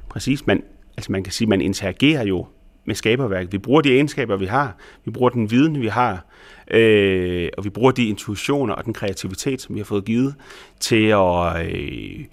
Præcis. 0.08 0.46
Man, 0.46 0.62
altså 0.96 1.12
man 1.12 1.24
kan 1.24 1.32
sige, 1.32 1.48
man 1.48 1.60
interagerer 1.60 2.24
jo 2.24 2.46
med 2.84 2.94
skaberværket. 2.94 3.52
Vi 3.52 3.58
bruger 3.58 3.80
de 3.80 3.94
egenskaber, 3.94 4.36
vi 4.36 4.46
har. 4.46 4.76
Vi 5.04 5.10
bruger 5.10 5.30
den 5.30 5.50
viden, 5.50 5.80
vi 5.80 5.88
har. 5.88 6.26
Øh, 6.70 7.48
og 7.58 7.64
vi 7.64 7.70
bruger 7.70 7.90
de 7.90 8.08
intuitioner 8.08 8.74
og 8.74 8.84
den 8.84 8.94
kreativitet, 8.94 9.60
som 9.60 9.74
vi 9.74 9.80
har 9.80 9.84
fået 9.84 10.04
givet, 10.04 10.34
til 10.80 11.06
at, 11.06 11.66
øh, 11.66 12.24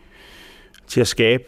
til 0.87 1.01
at 1.01 1.07
skabe 1.07 1.43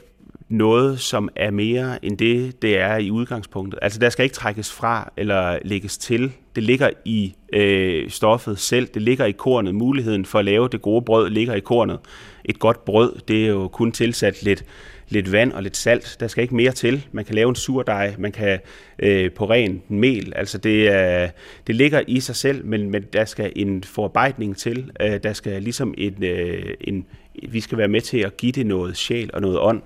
noget, 0.49 0.99
som 0.99 1.29
er 1.35 1.51
mere 1.51 2.05
end 2.05 2.17
det, 2.17 2.61
det 2.61 2.79
er 2.79 2.97
i 2.97 3.11
udgangspunktet. 3.11 3.79
Altså 3.81 3.99
der 3.99 4.09
skal 4.09 4.23
ikke 4.23 4.35
trækkes 4.35 4.71
fra 4.71 5.11
eller 5.17 5.59
lægges 5.65 5.97
til. 5.97 6.31
Det 6.55 6.63
ligger 6.63 6.89
i 7.05 7.35
øh, 7.53 8.09
stoffet 8.09 8.59
selv, 8.59 8.87
det 8.87 9.01
ligger 9.01 9.25
i 9.25 9.31
kornet. 9.31 9.75
Muligheden 9.75 10.25
for 10.25 10.39
at 10.39 10.45
lave 10.45 10.67
det 10.67 10.81
gode 10.81 11.01
brød 11.01 11.29
ligger 11.29 11.53
i 11.53 11.59
kornet. 11.59 11.99
Et 12.45 12.59
godt 12.59 12.85
brød, 12.85 13.13
det 13.27 13.45
er 13.45 13.49
jo 13.49 13.67
kun 13.67 13.91
tilsat 13.91 14.43
lidt 14.43 14.65
lidt 15.09 15.31
vand 15.31 15.51
og 15.51 15.63
lidt 15.63 15.77
salt. 15.77 16.17
Der 16.19 16.27
skal 16.27 16.41
ikke 16.41 16.55
mere 16.55 16.71
til. 16.71 17.07
Man 17.11 17.25
kan 17.25 17.35
lave 17.35 17.49
en 17.49 17.55
surdej, 17.55 18.15
man 18.17 18.31
kan 18.31 18.59
øh, 18.99 19.31
på 19.31 19.49
ren 19.49 19.81
mel. 19.87 20.33
Altså 20.35 20.57
det, 20.57 20.91
øh, 20.91 21.29
det 21.67 21.75
ligger 21.75 22.01
i 22.07 22.19
sig 22.19 22.35
selv, 22.35 22.65
men, 22.65 22.89
men 22.89 23.03
der 23.13 23.25
skal 23.25 23.51
en 23.55 23.83
forarbejdning 23.83 24.57
til. 24.57 24.91
Øh, 25.01 25.19
der 25.23 25.33
skal 25.33 25.63
ligesom 25.63 25.93
en, 25.97 26.23
øh, 26.23 26.73
en, 26.81 27.05
vi 27.49 27.59
skal 27.59 27.77
være 27.77 27.87
med 27.87 28.01
til 28.01 28.17
at 28.17 28.37
give 28.37 28.51
det 28.51 28.65
noget 28.65 28.97
sjæl 28.97 29.29
og 29.33 29.41
noget 29.41 29.59
ånd. 29.59 29.81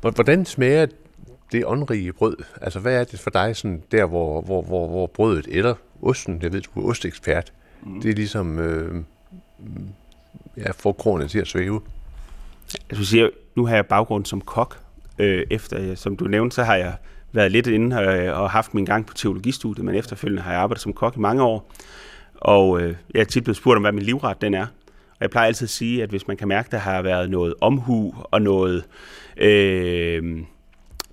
Hvordan 0.00 0.44
smager 0.44 0.86
det 1.52 1.66
åndrige 1.66 2.12
brød? 2.12 2.36
Altså 2.60 2.80
hvad 2.80 3.00
er 3.00 3.04
det 3.04 3.20
for 3.20 3.30
dig 3.30 3.56
sådan 3.56 3.82
der, 3.92 4.04
hvor, 4.04 4.40
hvor, 4.40 4.62
hvor, 4.62 4.88
hvor 4.88 5.06
brødet 5.06 5.46
eller 5.50 5.74
osten, 6.02 6.42
jeg 6.42 6.52
ved, 6.52 6.60
du 6.60 6.80
er 6.80 6.90
ostekspert, 6.90 7.52
mm. 7.82 8.00
det 8.00 8.10
er 8.10 8.14
ligesom 8.14 8.58
øh, 8.58 9.02
ja, 10.56 10.70
får 10.70 10.92
kronen 10.92 11.28
til 11.28 11.38
at 11.38 11.46
svæve? 11.46 11.80
Altså, 12.90 13.04
siger, 13.04 13.30
nu 13.56 13.66
har 13.66 13.74
jeg 13.74 13.86
baggrund 13.86 14.24
som 14.24 14.40
kok. 14.40 14.78
Øh, 15.18 15.46
efter, 15.50 15.94
som 15.94 16.16
du 16.16 16.24
nævnte, 16.24 16.54
så 16.54 16.62
har 16.62 16.76
jeg 16.76 16.94
været 17.32 17.52
lidt 17.52 17.66
inde 17.66 17.98
og, 17.98 18.42
og 18.42 18.50
haft 18.50 18.74
min 18.74 18.84
gang 18.84 19.06
på 19.06 19.14
teologistudiet, 19.14 19.84
men 19.84 19.94
efterfølgende 19.94 20.42
har 20.42 20.52
jeg 20.52 20.60
arbejdet 20.60 20.82
som 20.82 20.92
kok 20.92 21.16
i 21.16 21.20
mange 21.20 21.42
år. 21.42 21.72
Og 22.34 22.80
øh, 22.80 22.94
jeg 23.14 23.20
er 23.20 23.24
tit 23.24 23.44
blevet 23.44 23.56
spurgt 23.56 23.76
om, 23.76 23.82
hvad 23.82 23.92
min 23.92 24.02
livret 24.02 24.40
den 24.40 24.54
er. 24.54 24.66
Og 25.18 25.22
jeg 25.22 25.30
plejer 25.30 25.46
altid 25.46 25.64
at 25.64 25.70
sige, 25.70 26.02
at 26.02 26.10
hvis 26.10 26.28
man 26.28 26.36
kan 26.36 26.48
mærke, 26.48 26.66
at 26.66 26.72
der 26.72 26.78
har 26.78 27.02
været 27.02 27.30
noget 27.30 27.54
omhu 27.60 28.14
og 28.24 28.42
noget, 28.42 28.84
øh, 29.36 30.38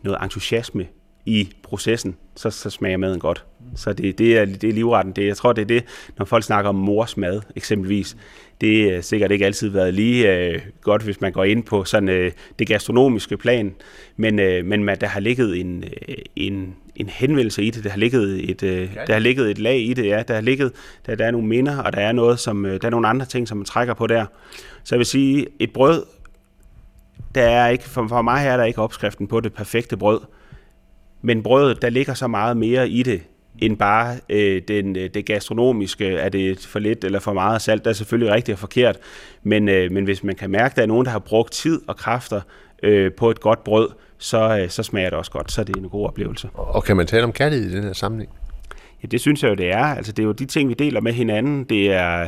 noget 0.04 0.24
entusiasme 0.24 0.88
i 1.26 1.50
processen, 1.64 2.18
så, 2.36 2.50
så 2.50 2.70
smager 2.70 2.98
maden 2.98 3.20
godt. 3.20 3.46
Så 3.76 3.94
det, 3.94 4.18
det, 4.18 4.38
er, 4.38 4.46
det 4.46 4.64
er 4.64 4.74
livretten. 4.74 5.14
Det, 5.14 5.28
jeg 5.28 5.38
tror, 5.38 5.54
det 5.54 5.62
er 5.62 5.66
det, 5.66 5.84
når 6.18 6.26
folk 6.26 6.44
snakker 6.44 6.70
om 6.70 6.76
mors 6.76 7.18
mad, 7.18 7.42
eksempelvis. 7.56 8.18
Det 8.62 8.96
er 8.96 9.02
sikkert 9.02 9.32
ikke 9.32 9.46
altid 9.46 9.70
været 9.70 9.94
lige 9.94 10.36
øh, 10.36 10.62
godt, 10.82 11.02
hvis 11.02 11.22
man 11.22 11.32
går 11.32 11.44
ind 11.44 11.64
på 11.64 11.84
sådan 11.84 12.10
øh, 12.10 12.32
det 12.60 12.68
gastronomiske 12.68 13.38
plan, 13.38 13.76
men, 14.18 14.40
øh, 14.40 14.66
men 14.66 14.88
der 14.88 15.08
har 15.08 15.20
ligget 15.20 15.60
en, 15.60 15.84
øh, 15.84 16.16
en, 16.36 16.76
en 16.96 17.10
henvendelse 17.10 17.64
i 17.64 17.70
det, 17.70 17.84
der 17.84 17.90
har 17.90 17.98
ligget 17.98 18.50
et, 18.50 18.64
øh, 18.64 18.96
der 19.08 19.14
har 19.14 19.20
ligget 19.20 19.52
et 19.52 19.60
lag 19.60 19.80
i 19.80 19.94
det, 19.94 20.06
ja, 20.06 20.24
der 20.28 20.34
har 20.34 20.42
ligget, 20.42 20.72
der, 21.06 21.16
der 21.16 21.26
er 21.26 21.32
nogle 21.32 21.48
minder, 21.48 21.78
og 21.78 21.94
der 21.94 22.00
er 22.00 22.12
noget, 22.12 22.40
som, 22.40 22.66
øh, 22.66 22.82
der 22.82 22.88
er 22.88 22.92
nogle 22.92 23.08
andre 23.08 23.26
ting, 23.26 23.48
som 23.48 23.58
man 23.58 23.66
trækker 23.66 23.94
på 23.94 24.08
der. 24.08 24.26
Så 24.84 24.96
jeg 24.96 25.00
vil 25.00 25.06
sige, 25.06 25.48
et 25.60 25.74
brød, 25.74 26.04
der 27.36 27.44
er 27.44 27.68
ikke, 27.68 27.84
for, 27.84 28.08
for 28.08 28.22
mig 28.22 28.42
her 28.42 28.52
er 28.52 28.58
der 28.58 28.64
ikke 28.64 28.82
opskriften 28.82 29.28
på 29.28 29.40
det 29.40 29.54
perfekte 29.54 29.98
brød, 29.98 30.20
men 31.22 31.44
brødet, 31.44 31.82
der 31.82 31.90
ligger 31.90 32.14
så 32.14 32.28
meget 32.28 32.58
mere 32.58 32.90
i 32.90 33.04
det, 33.04 33.22
end 33.60 33.78
bare 33.78 34.18
øh, 34.30 34.62
den, 34.68 34.96
øh, 34.96 35.10
det 35.14 35.26
gastronomiske, 35.26 36.08
er 36.08 36.30
det 36.30 36.60
for 36.60 36.80
lidt 36.80 37.04
eller 37.04 37.20
for 37.20 37.34
meget 37.34 37.62
salt, 37.62 37.84
der 37.84 37.90
er 37.90 37.94
selvfølgelig 37.94 38.34
rigtigt 38.34 38.54
og 38.54 38.60
forkert, 38.60 38.98
men, 39.44 39.70
øh, 39.70 39.92
men 39.92 40.04
hvis 40.04 40.24
man 40.24 40.36
kan 40.36 40.50
mærke, 40.50 40.72
at 40.72 40.76
der 40.76 40.82
er 40.82 40.86
nogen, 40.86 41.06
der 41.06 41.12
har 41.12 41.20
brugt 41.20 41.54
tid 41.54 41.82
og 41.88 41.98
kræfter 41.98 42.42
øh, 42.84 43.12
på 43.12 43.30
et 43.30 43.40
godt 43.40 43.64
brød, 43.64 43.90
så, 44.18 44.60
øh, 44.62 44.70
så 44.70 44.84
smager 44.84 45.10
det 45.10 45.20
også 45.20 45.32
godt, 45.32 45.52
så 45.52 45.64
det 45.64 45.76
er 45.76 45.80
en 45.80 45.90
god 45.90 46.08
oplevelse. 46.08 46.50
Og 46.54 46.84
kan 46.84 46.98
man 46.98 47.08
tale 47.08 47.24
om 47.24 47.32
kærlighed 47.32 47.72
i 47.72 47.76
den 47.76 47.84
her 47.84 47.94
sammenhæng? 47.94 48.32
Ja, 49.04 49.08
det 49.08 49.22
synes 49.22 49.44
jeg 49.44 49.50
jo, 49.50 49.56
det 49.56 49.72
er. 49.72 49.86
Altså, 49.86 50.12
det 50.12 50.24
er 50.24 50.28
jo 50.28 50.32
de 50.32 50.46
ting, 50.46 50.70
vi 50.70 50.74
deler 50.74 51.02
med 51.02 51.14
hinanden. 51.14 51.64
Det 51.64 51.94
er, 51.94 52.28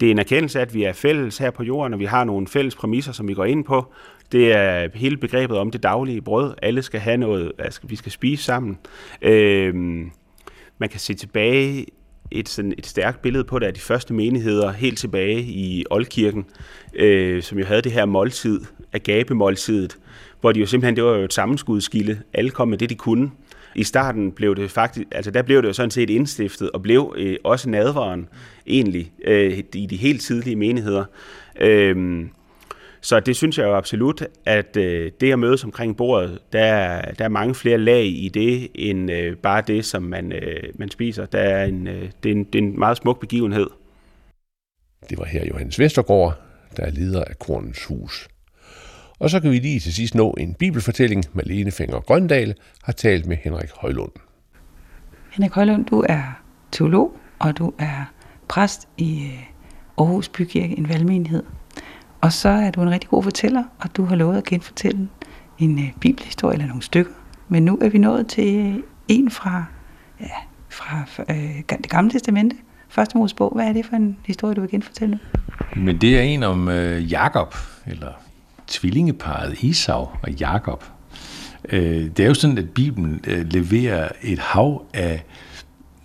det 0.00 0.06
er 0.06 0.10
en 0.10 0.18
erkendelse 0.18 0.58
af, 0.58 0.62
at 0.62 0.74
vi 0.74 0.84
er 0.84 0.92
fælles 0.92 1.38
her 1.38 1.50
på 1.50 1.62
jorden, 1.62 1.92
og 1.94 2.00
vi 2.00 2.04
har 2.04 2.24
nogle 2.24 2.46
fælles 2.46 2.76
præmisser, 2.76 3.12
som 3.12 3.28
vi 3.28 3.34
går 3.34 3.44
ind 3.44 3.64
på. 3.64 3.92
Det 4.32 4.52
er 4.52 4.88
hele 4.94 5.16
begrebet 5.16 5.58
om 5.58 5.70
det 5.70 5.82
daglige 5.82 6.20
brød. 6.20 6.54
Alle 6.62 6.82
skal 6.82 7.00
have 7.00 7.16
noget, 7.16 7.52
altså, 7.58 7.80
vi 7.82 7.96
skal 7.96 8.12
spise 8.12 8.44
sammen. 8.44 8.78
Øh, 9.22 9.74
man 10.78 10.88
kan 10.88 11.00
se 11.00 11.14
tilbage 11.14 11.86
et, 12.30 12.48
sådan 12.48 12.74
et 12.78 12.86
stærkt 12.86 13.22
billede 13.22 13.44
på 13.44 13.58
det 13.58 13.66
af 13.66 13.74
de 13.74 13.80
første 13.80 14.14
menigheder 14.14 14.72
helt 14.72 14.98
tilbage 14.98 15.40
i 15.42 15.84
Oldkirken, 15.90 16.44
øh, 16.94 17.42
som 17.42 17.58
jo 17.58 17.64
havde 17.64 17.82
det 17.82 17.92
her 17.92 18.04
måltid, 18.04 18.60
agabemåltidet, 18.92 19.96
hvor 20.40 20.52
de 20.52 20.60
jo 20.60 20.66
simpelthen, 20.66 20.96
det 20.96 21.04
var 21.04 21.16
jo 21.16 21.24
et 21.24 21.32
sammenskudskilde. 21.32 22.20
Alle 22.32 22.50
kom 22.50 22.68
med 22.68 22.78
det, 22.78 22.90
de 22.90 22.94
kunne. 22.94 23.30
I 23.74 23.84
starten 23.84 24.32
blev 24.32 24.56
det 24.56 24.70
faktisk, 24.70 25.08
altså 25.10 25.30
der 25.30 25.42
blev 25.42 25.62
det 25.62 25.68
jo 25.68 25.72
sådan 25.72 25.90
set 25.90 26.10
indstiftet, 26.10 26.70
og 26.70 26.82
blev 26.82 27.14
øh, 27.18 27.36
også 27.44 27.70
nadvaren 27.70 28.28
egentlig 28.66 29.12
øh, 29.24 29.62
i 29.74 29.86
de 29.86 29.96
helt 29.96 30.20
tidlige 30.20 30.56
menigheder. 30.56 31.04
Øh, 31.60 32.24
så 33.02 33.20
det 33.20 33.36
synes 33.36 33.58
jeg 33.58 33.64
jo 33.64 33.76
absolut, 33.76 34.22
at 34.46 34.76
øh, 34.76 35.12
det 35.20 35.32
at 35.32 35.38
mødes 35.38 35.64
omkring 35.64 35.96
bordet, 35.96 36.38
der, 36.52 37.00
der 37.00 37.24
er 37.24 37.28
mange 37.28 37.54
flere 37.54 37.78
lag 37.78 38.04
i 38.04 38.28
det, 38.34 38.68
end 38.74 39.10
øh, 39.10 39.36
bare 39.36 39.62
det, 39.66 39.84
som 39.84 40.02
man, 40.02 40.32
øh, 40.32 40.62
man 40.74 40.90
spiser. 40.90 41.26
Der 41.26 41.38
er 41.38 41.64
en, 41.64 41.86
øh, 41.86 42.10
det, 42.22 42.28
er 42.30 42.34
en, 42.34 42.44
det 42.44 42.54
er 42.54 42.62
en 42.62 42.78
meget 42.78 42.96
smuk 42.96 43.20
begivenhed. 43.20 43.66
Det 45.10 45.18
var 45.18 45.24
her 45.24 45.46
Johannes 45.46 45.78
Vestergaard, 45.78 46.40
der 46.76 46.82
er 46.82 46.90
leder 46.90 47.24
af 47.24 47.38
Kornens 47.38 47.84
Hus. 47.84 48.28
Og 49.18 49.30
så 49.30 49.40
kan 49.40 49.50
vi 49.50 49.58
lige 49.58 49.80
til 49.80 49.94
sidst 49.94 50.14
nå 50.14 50.30
en 50.30 50.54
bibelfortælling. 50.54 51.24
Malene 51.32 51.70
Finger 51.70 52.00
Grøndal 52.00 52.54
har 52.82 52.92
talt 52.92 53.26
med 53.26 53.36
Henrik 53.36 53.70
Højlund. 53.70 54.12
Henrik 55.30 55.52
Højlund, 55.52 55.84
du 55.86 56.04
er 56.08 56.42
teolog, 56.72 57.16
og 57.38 57.58
du 57.58 57.72
er 57.78 58.12
præst 58.48 58.88
i 58.96 59.24
øh, 59.24 59.42
Aarhus 59.98 60.28
Bykirke, 60.28 60.78
en 60.78 60.88
valgmenighed. 60.88 61.42
Og 62.22 62.32
så 62.32 62.48
er 62.48 62.70
du 62.70 62.82
en 62.82 62.90
rigtig 62.90 63.10
god 63.10 63.22
fortæller, 63.22 63.64
og 63.78 63.96
du 63.96 64.04
har 64.04 64.16
lovet 64.16 64.36
at 64.36 64.44
genfortælle 64.44 65.08
en 65.58 65.78
øh, 65.78 65.92
bibelhistorie 66.00 66.54
eller 66.54 66.66
nogle 66.66 66.82
stykker. 66.82 67.12
Men 67.48 67.64
nu 67.64 67.78
er 67.80 67.88
vi 67.88 67.98
nået 67.98 68.26
til 68.26 68.56
øh, 68.56 68.82
en 69.08 69.30
fra, 69.30 69.64
ja, 70.20 70.26
fra 70.68 71.04
øh, 71.30 71.62
det 71.68 71.88
gamle 71.88 72.10
testamente, 72.10 72.56
første 72.88 73.18
Mosebog. 73.18 73.52
Hvad 73.54 73.68
er 73.68 73.72
det 73.72 73.86
for 73.86 73.96
en 73.96 74.16
historie, 74.26 74.54
du 74.54 74.60
vil 74.60 74.70
genfortælle 74.70 75.14
nu? 75.14 75.40
Men 75.82 76.00
det 76.00 76.18
er 76.18 76.22
en 76.22 76.42
om 76.42 76.68
øh, 76.68 77.12
Jakob, 77.12 77.54
eller 77.86 78.12
tvillingeparet 78.66 79.62
Isau 79.62 80.08
og 80.22 80.30
Jakob. 80.30 80.84
Øh, 81.68 82.10
det 82.16 82.20
er 82.20 82.26
jo 82.26 82.34
sådan, 82.34 82.58
at 82.58 82.70
Bibelen 82.70 83.20
øh, 83.26 83.46
leverer 83.52 84.08
et 84.22 84.38
hav 84.38 84.84
af 84.94 85.24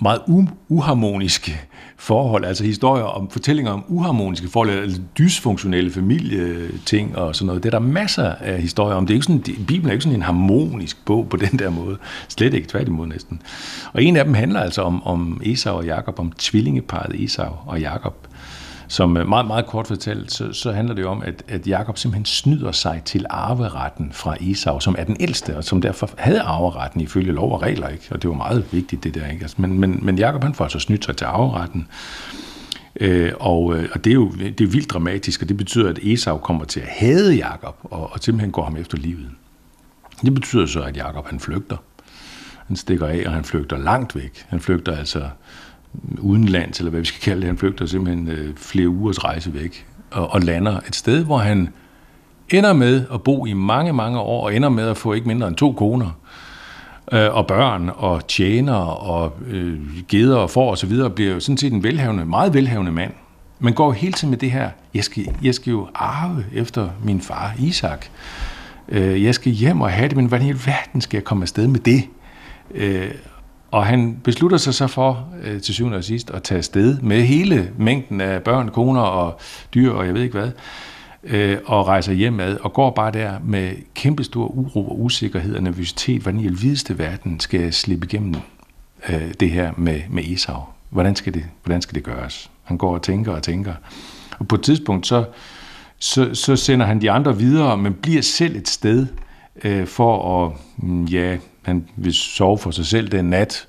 meget 0.01 0.21
uharmoniske 0.67 1.61
forhold, 1.97 2.45
altså 2.45 2.63
historier 2.63 3.03
om 3.03 3.29
fortællinger 3.29 3.71
om 3.71 3.83
uharmoniske 3.87 4.47
forhold, 4.47 4.69
eller 4.69 4.97
dysfunktionelle 5.17 5.91
familieting 5.91 7.17
og 7.17 7.35
sådan 7.35 7.47
noget. 7.47 7.63
Det 7.63 7.73
er 7.73 7.79
der 7.79 7.85
masser 7.85 8.23
af 8.23 8.61
historier 8.61 8.95
om. 8.95 9.05
Det 9.05 9.13
er 9.13 9.15
ikke 9.15 9.25
sådan, 9.25 9.41
Bibelen 9.41 9.87
er 9.87 9.91
ikke 9.91 10.03
sådan 10.03 10.15
en 10.15 10.21
harmonisk 10.21 11.05
bog 11.05 11.29
på 11.29 11.37
den 11.51 11.59
der 11.59 11.69
måde. 11.69 11.97
Slet 12.27 12.53
ikke, 12.53 12.67
tværtimod 12.67 13.07
næsten. 13.07 13.41
Og 13.93 14.03
en 14.03 14.15
af 14.15 14.25
dem 14.25 14.33
handler 14.33 14.59
altså 14.59 14.81
om, 14.81 15.03
om 15.03 15.41
Esau 15.45 15.77
og 15.77 15.85
Jakob, 15.85 16.19
om 16.19 16.31
tvillingeparet 16.37 17.23
Esau 17.23 17.53
og 17.65 17.79
Jakob 17.79 18.26
som 18.87 19.17
øh, 19.17 19.27
meget, 19.27 19.47
meget 19.47 19.65
kort 19.65 19.87
fortalt, 19.87 20.31
så, 20.31 20.53
så 20.53 20.71
handler 20.71 20.95
det 20.95 21.05
om, 21.05 21.23
at, 21.25 21.43
at 21.47 21.67
Jakob 21.67 21.97
simpelthen 21.97 22.25
snyder 22.25 22.71
sig 22.71 23.01
til 23.05 23.25
arveretten 23.29 24.11
fra 24.13 24.35
Esau, 24.41 24.79
som 24.79 24.95
er 24.97 25.03
den 25.03 25.17
ældste, 25.19 25.57
og 25.57 25.63
som 25.63 25.81
derfor 25.81 26.09
havde 26.17 26.41
arveretten 26.41 27.01
ifølge 27.01 27.31
lov 27.31 27.53
og 27.53 27.61
regler, 27.61 27.87
ikke? 27.87 28.07
og 28.11 28.21
det 28.21 28.29
var 28.29 28.35
meget 28.35 28.65
vigtigt 28.71 29.03
det 29.03 29.15
der. 29.15 29.27
Ikke? 29.27 29.41
Altså, 29.41 29.55
men, 29.59 29.79
men, 29.79 29.99
men 30.01 30.17
Jakob 30.17 30.43
han 30.43 30.53
får 30.53 30.65
altså 30.65 30.79
snydt 30.79 31.05
sig 31.05 31.17
til 31.17 31.25
arveretten, 31.25 31.87
Øh, 32.99 33.31
og, 33.39 33.75
øh, 33.75 33.89
og 33.93 34.03
det 34.03 34.09
er 34.09 34.13
jo 34.13 34.31
det 34.31 34.61
er 34.61 34.67
vildt 34.67 34.89
dramatisk, 34.89 35.41
og 35.41 35.49
det 35.49 35.57
betyder, 35.57 35.89
at 35.89 35.99
Esau 36.01 36.37
kommer 36.37 36.65
til 36.65 36.79
at 36.79 36.87
hade 36.89 37.35
Jakob 37.35 37.77
og, 37.83 38.13
og 38.13 38.19
simpelthen 38.19 38.51
går 38.51 38.63
ham 38.63 38.77
efter 38.77 38.97
livet. 38.97 39.29
Det 40.21 40.33
betyder 40.33 40.65
så, 40.65 40.81
at 40.81 40.97
Jakob 40.97 41.27
han 41.27 41.39
flygter. 41.39 41.77
Han 42.67 42.75
stikker 42.75 43.07
af, 43.07 43.23
og 43.25 43.33
han 43.33 43.43
flygter 43.43 43.77
langt 43.77 44.15
væk. 44.15 44.45
Han 44.47 44.59
flygter 44.59 44.97
altså 44.97 45.29
udenlands, 46.19 46.79
eller 46.79 46.89
hvad 46.89 46.99
vi 46.99 47.05
skal 47.05 47.21
kalde 47.21 47.41
det. 47.41 47.47
Han 47.47 47.57
flygter 47.57 47.85
simpelthen 47.85 48.27
øh, 48.27 48.55
flere 48.55 48.89
ugers 48.89 49.23
rejse 49.23 49.53
væk 49.53 49.85
og, 50.11 50.33
og 50.33 50.41
lander 50.41 50.79
et 50.87 50.95
sted, 50.95 51.25
hvor 51.25 51.37
han 51.37 51.69
ender 52.49 52.73
med 52.73 53.05
at 53.13 53.21
bo 53.21 53.45
i 53.45 53.53
mange, 53.53 53.93
mange 53.93 54.19
år, 54.19 54.45
og 54.45 54.55
ender 54.55 54.69
med 54.69 54.87
at 54.87 54.97
få 54.97 55.13
ikke 55.13 55.27
mindre 55.27 55.47
end 55.47 55.55
to 55.55 55.71
koner, 55.71 56.19
øh, 57.11 57.35
og 57.35 57.47
børn, 57.47 57.91
og 57.95 58.27
tjener, 58.27 58.73
og 58.73 59.33
øh, 59.47 59.79
geder 60.07 60.37
og 60.37 60.49
får 60.49 60.69
og 60.69 60.77
så 60.77 60.87
videre, 60.87 61.09
bliver 61.09 61.33
jo 61.33 61.39
sådan 61.39 61.57
set 61.57 61.73
en 61.73 61.83
velhavende, 61.83 62.25
meget 62.25 62.53
velhavende 62.53 62.91
mand. 62.91 63.11
Man 63.59 63.73
går 63.73 63.91
hele 63.91 64.13
tiden 64.13 64.29
med 64.29 64.37
det 64.37 64.51
her, 64.51 64.69
jeg 64.93 65.03
skal, 65.03 65.27
jeg 65.43 65.55
skal 65.55 65.71
jo 65.71 65.87
arve 65.95 66.45
efter 66.53 66.89
min 67.03 67.21
far 67.21 67.53
Isak. 67.59 68.05
Øh, 68.89 69.23
jeg 69.23 69.35
skal 69.35 69.51
hjem 69.51 69.81
og 69.81 69.91
have 69.91 70.09
det, 70.09 70.17
men 70.17 70.25
hvordan 70.25 70.47
i 70.47 70.53
verden 70.65 71.01
skal 71.01 71.17
jeg 71.17 71.23
komme 71.23 71.43
afsted 71.43 71.67
med 71.67 71.79
det? 71.79 72.03
Øh, 72.71 73.11
og 73.71 73.85
han 73.85 74.17
beslutter 74.23 74.57
sig 74.57 74.73
så 74.73 74.87
for 74.87 75.27
øh, 75.43 75.61
til 75.61 75.73
syvende 75.73 75.97
og 75.97 76.03
sidst 76.03 76.29
at 76.29 76.43
tage 76.43 76.57
afsted 76.57 76.99
med 76.99 77.21
hele 77.21 77.71
mængden 77.77 78.21
af 78.21 78.43
børn, 78.43 78.69
koner 78.69 79.01
og 79.01 79.39
dyr 79.73 79.91
og 79.91 80.05
jeg 80.05 80.13
ved 80.13 80.21
ikke 80.21 80.37
hvad, 80.37 80.51
øh, 81.23 81.57
og 81.65 81.87
rejser 81.87 82.13
hjemad 82.13 82.57
og 82.57 82.73
går 82.73 82.89
bare 82.89 83.11
der 83.11 83.33
med 83.43 83.71
kæmpestor 83.95 84.47
uro 84.47 84.87
og 84.87 85.01
usikkerhed 85.01 85.55
og 85.55 85.63
nervøsitet, 85.63 86.21
hvordan 86.21 86.39
i 86.39 86.45
alvideste 86.45 86.99
verden 86.99 87.39
skal 87.39 87.61
jeg 87.61 87.73
slippe 87.73 88.05
igennem 88.05 88.35
øh, 89.09 89.33
det 89.39 89.51
her 89.51 89.71
med, 89.77 90.01
med 90.09 90.23
Esau. 90.23 90.61
Hvordan 90.89 91.15
skal, 91.15 91.33
det, 91.33 91.45
hvordan 91.63 91.81
skal 91.81 91.95
det 91.95 92.03
gøres? 92.03 92.51
Han 92.63 92.77
går 92.77 92.93
og 92.93 93.01
tænker 93.01 93.31
og 93.31 93.43
tænker. 93.43 93.73
Og 94.39 94.47
på 94.47 94.55
et 94.55 94.61
tidspunkt 94.61 95.07
så, 95.07 95.25
så, 95.99 96.33
så 96.33 96.55
sender 96.55 96.85
han 96.85 97.01
de 97.01 97.11
andre 97.11 97.37
videre, 97.37 97.77
men 97.77 97.93
bliver 97.93 98.21
selv 98.21 98.55
et 98.55 98.67
sted 98.67 99.07
øh, 99.63 99.87
for 99.87 100.45
at, 100.45 100.51
mm, 100.77 101.05
ja, 101.05 101.37
han 101.67 101.87
vil 101.95 102.13
sove 102.13 102.57
for 102.57 102.71
sig 102.71 102.85
selv 102.85 103.07
den 103.07 103.25
nat. 103.25 103.67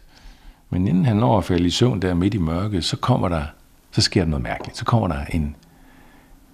Men 0.71 0.89
inden 0.89 1.05
han 1.05 1.17
når 1.17 1.39
at 1.39 1.45
falde 1.45 1.67
i 1.67 1.71
søvn 1.71 2.03
der 2.03 2.15
midt 2.15 2.35
i 2.35 2.39
mørket, 2.39 2.85
så 2.85 2.97
kommer 2.97 3.29
der, 3.29 3.43
så 3.91 4.01
sker 4.01 4.23
der 4.23 4.31
noget 4.31 4.43
mærkeligt. 4.43 4.77
Så 4.77 4.85
kommer 4.85 5.09
der 5.09 5.25
en 5.25 5.57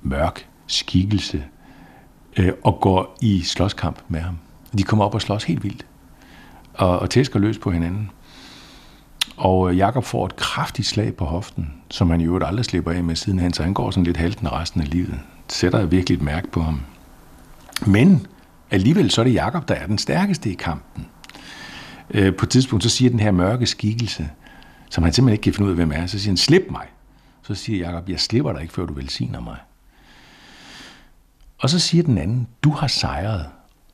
mørk 0.03 0.47
skikkelse 0.67 1.45
øh, 2.39 2.53
og 2.63 2.79
går 2.81 3.19
i 3.21 3.43
slåskamp 3.43 3.99
med 4.09 4.21
ham. 4.21 4.39
De 4.79 4.83
kommer 4.83 5.05
op 5.05 5.15
og 5.15 5.23
slås 5.23 5.45
helt 5.45 5.65
vildt 5.65 5.87
og, 6.75 6.99
og 6.99 7.11
tæsker 7.11 7.39
løs 7.39 7.59
på 7.59 7.71
hinanden. 7.71 8.11
Og 9.37 9.71
øh, 9.71 9.79
Jakob 9.79 10.05
får 10.05 10.27
et 10.27 10.37
kraftigt 10.37 10.89
slag 10.89 11.17
på 11.17 11.25
hoften, 11.25 11.75
som 11.91 12.11
han 12.11 12.21
i 12.21 12.25
øvrigt 12.25 12.47
aldrig 12.47 12.65
slipper 12.65 12.93
af 12.93 13.05
med 13.05 13.17
siden 13.17 13.39
han, 13.39 13.53
så 13.53 13.63
han 13.63 13.75
går 13.75 13.91
sådan 13.91 14.05
lidt 14.05 14.17
halten 14.17 14.53
resten 14.53 14.81
af 14.81 14.91
livet. 14.91 15.21
Det 15.47 15.53
sætter 15.53 15.85
virkelig 15.85 16.17
et 16.17 16.23
mærke 16.23 16.51
på 16.51 16.61
ham. 16.63 16.81
Men 17.87 18.27
alligevel 18.71 19.11
så 19.11 19.21
er 19.21 19.25
det 19.25 19.35
Jakob, 19.35 19.69
der 19.69 19.75
er 19.75 19.87
den 19.87 19.99
stærkeste 19.99 20.51
i 20.51 20.55
kampen 20.55 21.07
øh, 22.11 22.37
på 22.37 22.47
et 22.47 22.51
tidspunkt, 22.51 22.83
så 22.83 22.91
siger 22.91 23.11
den 23.11 23.21
her 23.21 23.31
mørke 23.31 23.67
skikkelse, 23.67 24.31
som 24.91 25.05
han 25.05 25.13
simpelthen 25.13 25.35
ikke 25.35 25.43
kan 25.43 25.55
finde 25.55 25.67
ud 25.67 25.71
af, 25.71 25.77
hvem 25.77 25.93
er, 25.93 26.07
så 26.07 26.19
siger 26.19 26.31
han, 26.31 26.37
slip 26.37 26.63
mig. 26.71 26.87
Så 27.43 27.55
siger 27.55 27.79
Jakob, 27.79 28.09
jeg 28.09 28.21
slipper 28.21 28.53
dig 28.53 28.63
ikke, 28.63 28.75
før 28.75 28.87
du 28.87 28.95
velsigner 28.95 29.41
mig. 29.41 29.57
Og 31.59 31.71
så 31.71 31.79
siger 31.79 32.03
den 32.03 32.19
anden, 32.19 32.49
du 32.63 32.71
har 32.71 32.87
sejret, 32.87 33.47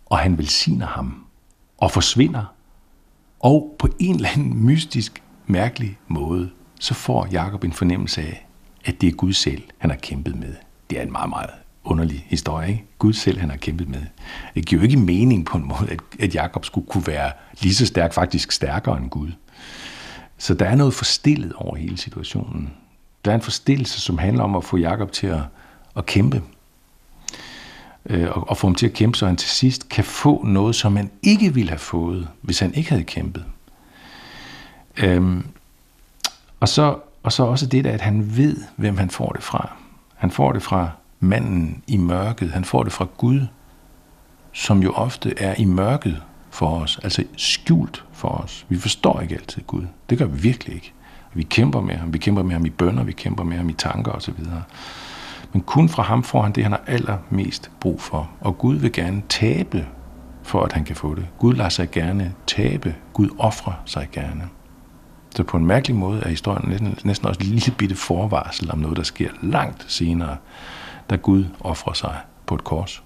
og 0.07 0.19
han 0.19 0.39
velsigner 0.39 0.87
ham, 0.87 1.25
og 1.79 1.91
forsvinder, 1.91 2.55
og 3.41 3.77
på 3.79 3.89
en 3.99 4.15
eller 4.15 4.29
anden 4.29 4.67
mystisk, 4.67 5.23
mærkelig 5.47 5.99
måde 6.09 6.51
så 6.81 6.95
får 6.95 7.29
Jakob 7.33 7.65
en 7.65 7.73
fornemmelse 7.73 8.21
af, 8.21 8.47
at 8.85 9.01
det 9.01 9.09
er 9.09 9.13
Gud 9.13 9.33
selv, 9.33 9.63
han 9.79 9.91
har 9.91 9.97
kæmpet 9.97 10.37
med. 10.37 10.55
Det 10.91 10.99
er 10.99 11.03
en 11.03 11.13
meget, 11.13 11.29
meget 11.29 11.51
underlig 11.85 12.27
historie, 12.29 12.69
ikke? 12.69 12.85
Gud 12.99 13.13
selv, 13.13 13.39
han 13.39 13.51
har 13.51 13.57
kæmpet 13.57 13.89
med. 13.89 14.03
Det 14.55 14.67
giver 14.67 14.81
jo 14.81 14.87
ikke 14.87 14.97
mening 14.97 15.47
på 15.47 15.59
en 15.59 15.69
måde, 15.69 15.91
at, 15.91 16.01
at 16.21 16.35
Jakob 16.35 16.65
skulle 16.65 16.87
kunne 16.87 17.07
være 17.07 17.33
lige 17.61 17.75
så 17.75 17.87
stærk, 17.87 18.13
faktisk 18.13 18.53
stærkere 18.53 18.99
end 18.99 19.11
Gud. 19.11 19.29
Så 20.39 20.55
der 20.55 20.67
er 20.67 20.75
noget 20.75 20.95
forstillet 20.95 21.53
over 21.53 21.77
hele 21.77 21.97
situationen. 21.99 22.73
Der 23.25 23.31
er 23.31 23.35
en 23.35 23.43
forstillelse, 23.43 24.01
som 24.01 24.19
handler 24.19 24.45
om 24.45 24.57
at 24.57 24.65
få 24.65 24.77
Jakob 24.77 25.13
til 25.13 25.27
at, 25.27 25.41
at 25.97 26.07
kæmpe. 26.07 26.43
Øh, 28.07 28.29
og, 28.31 28.51
og 28.51 28.57
få 28.57 28.67
ham 28.67 28.75
til 28.75 28.87
at 28.87 28.93
kæmpe, 28.93 29.19
så 29.19 29.27
han 29.27 29.37
til 29.37 29.51
sidst 29.51 29.89
kan 29.89 30.05
få 30.05 30.45
noget, 30.45 30.75
som 30.75 30.97
han 30.97 31.11
ikke 31.23 31.55
ville 31.55 31.71
have 31.71 31.79
fået, 31.79 32.29
hvis 32.41 32.59
han 32.59 32.75
ikke 32.75 32.91
havde 32.91 33.05
kæmpet. 33.05 33.45
Øhm, 34.97 35.47
og, 36.61 36.69
så, 36.69 36.99
og 37.23 37.33
så 37.33 37.43
også 37.43 37.67
det 37.67 37.85
der, 37.85 37.93
at 37.93 38.01
han 38.01 38.37
ved, 38.37 38.57
hvem 38.77 38.97
han 38.97 39.11
får 39.11 39.33
det 39.33 39.43
fra. 39.43 39.73
Han 40.17 40.31
får 40.31 40.53
det 40.53 40.63
fra 40.63 40.91
manden 41.21 41.83
i 41.87 41.97
mørket. 41.97 42.51
Han 42.51 42.65
får 42.65 42.83
det 42.83 42.93
fra 42.93 43.07
Gud, 43.17 43.47
som 44.53 44.83
jo 44.83 44.93
ofte 44.93 45.35
er 45.39 45.55
i 45.59 45.65
mørket 45.65 46.23
for 46.51 46.81
os, 46.81 47.01
altså 47.03 47.25
skjult 47.37 48.05
for 48.13 48.29
os. 48.29 48.67
Vi 48.69 48.77
forstår 48.77 49.21
ikke 49.21 49.35
altid 49.35 49.63
Gud. 49.63 49.87
Det 50.11 50.19
gør 50.19 50.27
vi 50.27 50.41
virkelig 50.41 50.75
ikke. 50.75 50.93
Vi 51.35 51.43
kæmper 51.43 51.81
med 51.81 51.95
ham. 51.95 52.13
Vi 52.13 52.19
kæmper 52.19 52.43
med 52.43 52.53
ham 52.53 52.67
i 52.67 52.71
bønder, 52.71 53.05
vi 53.05 53.13
kæmper 53.13 53.45
med 53.45 53.57
ham 53.57 53.69
i 53.69 53.73
tanker 53.73 54.13
osv. 54.13 54.35
Men 55.53 55.63
kun 55.63 55.89
fra 55.89 56.03
ham 56.03 56.23
får 56.23 56.43
han 56.43 56.53
det, 56.53 56.63
han 56.63 56.73
har 56.73 56.83
allermest 56.87 57.71
brug 57.81 58.01
for. 58.01 58.31
Og 58.41 58.59
Gud 58.59 58.77
vil 58.77 58.93
gerne 58.93 59.23
tabe, 59.29 59.87
for 60.43 60.63
at 60.63 60.73
han 60.73 60.85
kan 60.85 60.97
få 60.97 61.15
det. 61.15 61.27
Gud 61.39 61.55
lader 61.55 61.69
sig 61.69 61.91
gerne 61.91 62.35
tabe. 62.47 62.95
Gud 63.13 63.29
offrer 63.39 63.83
sig 63.85 64.09
gerne. 64.13 64.49
Så 65.37 65.43
på 65.43 65.57
en 65.57 65.67
mærkelig 65.67 65.97
måde 65.97 66.21
er 66.21 66.29
historien 66.29 66.69
næsten, 66.69 66.99
næsten 67.05 67.29
også 67.29 67.41
et 67.41 67.47
lille 67.47 67.75
bitte 67.79 67.95
forvarsel 67.95 68.71
om 68.73 68.79
noget, 68.79 68.97
der 68.97 69.03
sker 69.03 69.29
langt 69.43 69.85
senere, 69.89 70.37
da 71.11 71.17
Gud 71.17 71.45
offrer 71.61 71.93
sig 71.93 72.17
på 72.47 72.55
et 72.55 72.65
kors. 72.65 73.03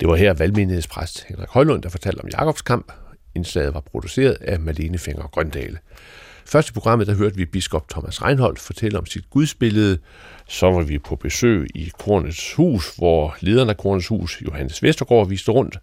Det 0.00 0.08
var 0.08 0.16
her 0.16 0.34
valgmenighedspræst 0.34 1.24
Henrik 1.28 1.48
Højlund, 1.48 1.82
der 1.82 1.88
fortalte 1.88 2.20
om 2.20 2.28
Jakobs 2.28 2.62
kamp. 2.62 2.92
Indslaget 3.34 3.74
var 3.74 3.80
produceret 3.80 4.36
af 4.40 4.60
Malene 4.60 4.98
Finger 4.98 5.26
Grøndale. 5.26 5.78
Først 6.46 6.68
i 6.68 6.72
programmet, 6.72 7.06
der 7.06 7.14
hørte 7.14 7.36
vi 7.36 7.44
biskop 7.44 7.88
Thomas 7.88 8.22
Reinholdt 8.22 8.58
fortælle 8.58 8.98
om 8.98 9.06
sit 9.06 9.30
gudsbillede. 9.30 9.98
Så 10.48 10.70
var 10.70 10.82
vi 10.82 10.98
på 10.98 11.16
besøg 11.16 11.66
i 11.74 11.92
Kornets 11.98 12.54
Hus, 12.54 12.96
hvor 12.96 13.36
lederen 13.40 13.70
af 13.70 13.76
Kornets 13.76 14.08
Hus, 14.08 14.42
Johannes 14.42 14.82
Vestergaard, 14.82 15.28
viste 15.28 15.52
rundt. 15.52 15.78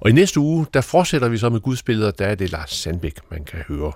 Og 0.00 0.10
i 0.10 0.12
næste 0.12 0.40
uge, 0.40 0.66
der 0.74 0.80
fortsætter 0.80 1.28
vi 1.28 1.38
så 1.38 1.48
med 1.48 1.60
gudsbilleder, 1.60 2.10
der 2.10 2.26
er 2.26 2.34
det 2.34 2.52
Lars 2.52 2.70
Sandbæk, 2.70 3.18
man 3.30 3.44
kan 3.44 3.58
høre. 3.68 3.92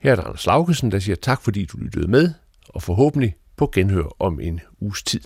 Her 0.00 0.12
er 0.12 0.16
der 0.16 0.22
Anders 0.22 0.46
Laugesen, 0.46 0.92
der 0.92 0.98
siger 0.98 1.16
tak, 1.16 1.42
fordi 1.42 1.64
du 1.64 1.78
lyttede 1.78 2.10
med, 2.10 2.32
og 2.68 2.82
forhåbentlig 2.82 3.34
på 3.56 3.70
genhør 3.74 4.16
om 4.18 4.40
en 4.40 4.60
uges 4.80 5.02
tid. 5.02 5.20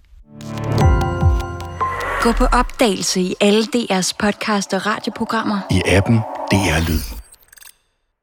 Gå 2.22 2.33
på 2.33 2.45
opdagelse 2.45 3.20
i 3.20 3.35
alle 3.41 3.62
DR's 3.76 4.12
podcast 4.18 4.74
og 4.74 4.87
radioprogrammer. 4.87 5.61
I 5.70 5.83
appen 5.87 6.16
DR 6.51 6.89
Lyd. 6.89 7.17